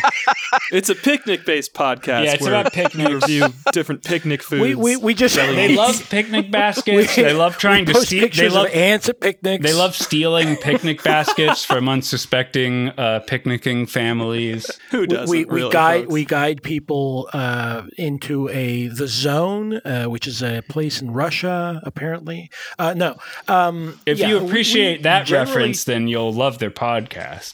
It's 0.71 0.89
a 0.89 0.95
picnic-based 0.95 1.73
podcast. 1.73 2.25
Yeah, 2.25 2.33
it's 2.33 2.43
where 2.43 2.53
about 2.53 2.71
picnics. 2.71 3.09
we 3.09 3.15
review 3.15 3.47
different 3.73 4.03
picnic 4.03 4.43
foods. 4.43 4.61
We, 4.61 4.75
we, 4.75 4.97
we 4.97 5.13
just 5.15 5.33
they 5.35 5.75
love 5.75 6.07
picnic 6.11 6.51
baskets. 6.59 7.17
We- 7.17 7.23
they 7.23 7.33
love 7.33 7.57
trying 7.57 7.85
we 7.85 7.93
to 7.93 7.97
post 7.97 8.07
steal. 8.09 8.29
They 8.29 8.47
love 8.49 8.67
of 8.67 8.73
ants 8.75 9.09
at 9.09 9.19
picnics. 9.19 9.63
They 9.63 9.73
love 9.73 9.95
stealing 9.95 10.55
picnic 10.61 11.01
baskets 11.01 11.65
from 11.65 11.89
unsuspecting 11.89 12.89
uh, 12.89 13.21
picnicking 13.25 13.87
families. 13.87 14.69
Who 14.91 14.99
we, 14.99 15.07
doesn't 15.07 15.29
we, 15.31 15.45
we 15.45 15.61
really, 15.61 15.71
guide 15.71 16.01
folks? 16.03 16.13
we 16.13 16.25
guide 16.25 16.61
people 16.61 17.27
uh, 17.33 17.87
into 17.97 18.49
a 18.49 18.85
the 18.87 19.07
zone, 19.07 19.77
uh, 19.83 20.05
which 20.05 20.27
is 20.27 20.43
a 20.43 20.61
place 20.69 21.01
in 21.01 21.09
Russia, 21.09 21.81
apparently. 21.83 22.51
Uh, 22.77 22.93
no, 22.93 23.17
um, 23.47 23.99
If 24.05 24.19
yeah, 24.19 24.27
you 24.27 24.43
we- 24.43 24.51
appreciate 24.93 25.03
that 25.03 25.25
generally- 25.25 25.55
reference, 25.55 25.83
then 25.83 26.07
you'll 26.07 26.33
love 26.33 26.59
their 26.59 26.71
podcast. 26.71 27.53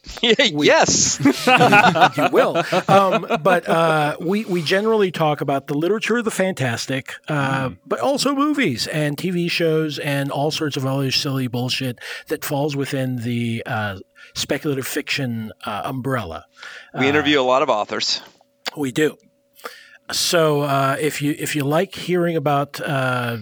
yes. 0.22 1.18
you 2.16 2.28
will. 2.32 2.62
Um, 2.88 3.26
but 3.42 3.68
uh, 3.68 4.16
we 4.20 4.44
we 4.44 4.62
generally 4.62 5.10
talk 5.10 5.40
about 5.40 5.66
the 5.66 5.74
literature 5.74 6.18
of 6.18 6.24
the 6.24 6.30
fantastic, 6.30 7.14
uh, 7.28 7.70
but 7.86 8.00
also 8.00 8.34
movies 8.34 8.86
and 8.86 9.16
TV 9.16 9.50
shows 9.50 9.98
and 9.98 10.30
all 10.30 10.50
sorts 10.50 10.76
of 10.76 10.86
other 10.86 11.10
silly 11.10 11.48
bullshit 11.48 11.98
that 12.28 12.44
falls 12.44 12.76
within 12.76 13.16
the 13.16 13.62
uh, 13.66 13.98
speculative 14.34 14.86
fiction 14.86 15.52
uh, 15.64 15.82
umbrella. 15.84 16.46
We 16.98 17.08
interview 17.08 17.40
a 17.40 17.42
lot 17.42 17.62
of 17.62 17.68
authors. 17.68 18.22
We 18.76 18.92
do. 18.92 19.16
So 20.10 20.62
uh, 20.62 20.96
if 21.00 21.22
you 21.22 21.34
if 21.38 21.54
you 21.56 21.64
like 21.64 21.94
hearing 21.94 22.36
about 22.36 22.80
uh, 22.80 23.38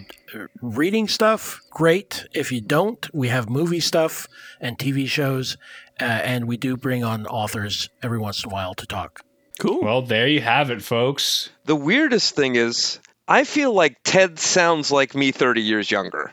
reading 0.60 1.08
stuff, 1.08 1.60
great. 1.70 2.26
If 2.32 2.52
you 2.52 2.60
don't, 2.60 3.12
we 3.14 3.28
have 3.28 3.48
movie 3.48 3.80
stuff 3.80 4.28
and 4.60 4.78
TV 4.78 5.06
shows, 5.06 5.56
uh, 6.00 6.04
and 6.04 6.46
we 6.46 6.56
do 6.56 6.76
bring 6.76 7.02
on 7.02 7.26
authors 7.26 7.88
every 8.02 8.18
once 8.18 8.44
in 8.44 8.50
a 8.50 8.52
while 8.52 8.74
to 8.74 8.86
talk. 8.86 9.20
Cool. 9.58 9.82
Well, 9.82 10.02
there 10.02 10.28
you 10.28 10.40
have 10.40 10.70
it, 10.70 10.82
folks. 10.82 11.50
The 11.64 11.76
weirdest 11.76 12.34
thing 12.34 12.56
is, 12.56 13.00
I 13.28 13.44
feel 13.44 13.72
like 13.72 13.96
Ted 14.04 14.38
sounds 14.38 14.90
like 14.90 15.14
me 15.14 15.32
30 15.32 15.60
years 15.60 15.90
younger. 15.90 16.32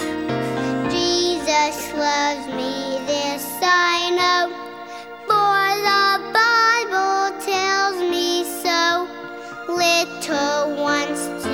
Jesus 0.91 1.93
loves 1.95 2.47
me. 2.55 2.99
This 3.07 3.45
I 3.63 4.11
know, 4.19 4.49
for 5.27 5.67
the 5.83 6.07
Bible 6.33 7.45
tells 7.45 7.99
me 8.11 8.45
so. 8.63 9.09
Little 9.73 10.77
ones. 10.83 11.46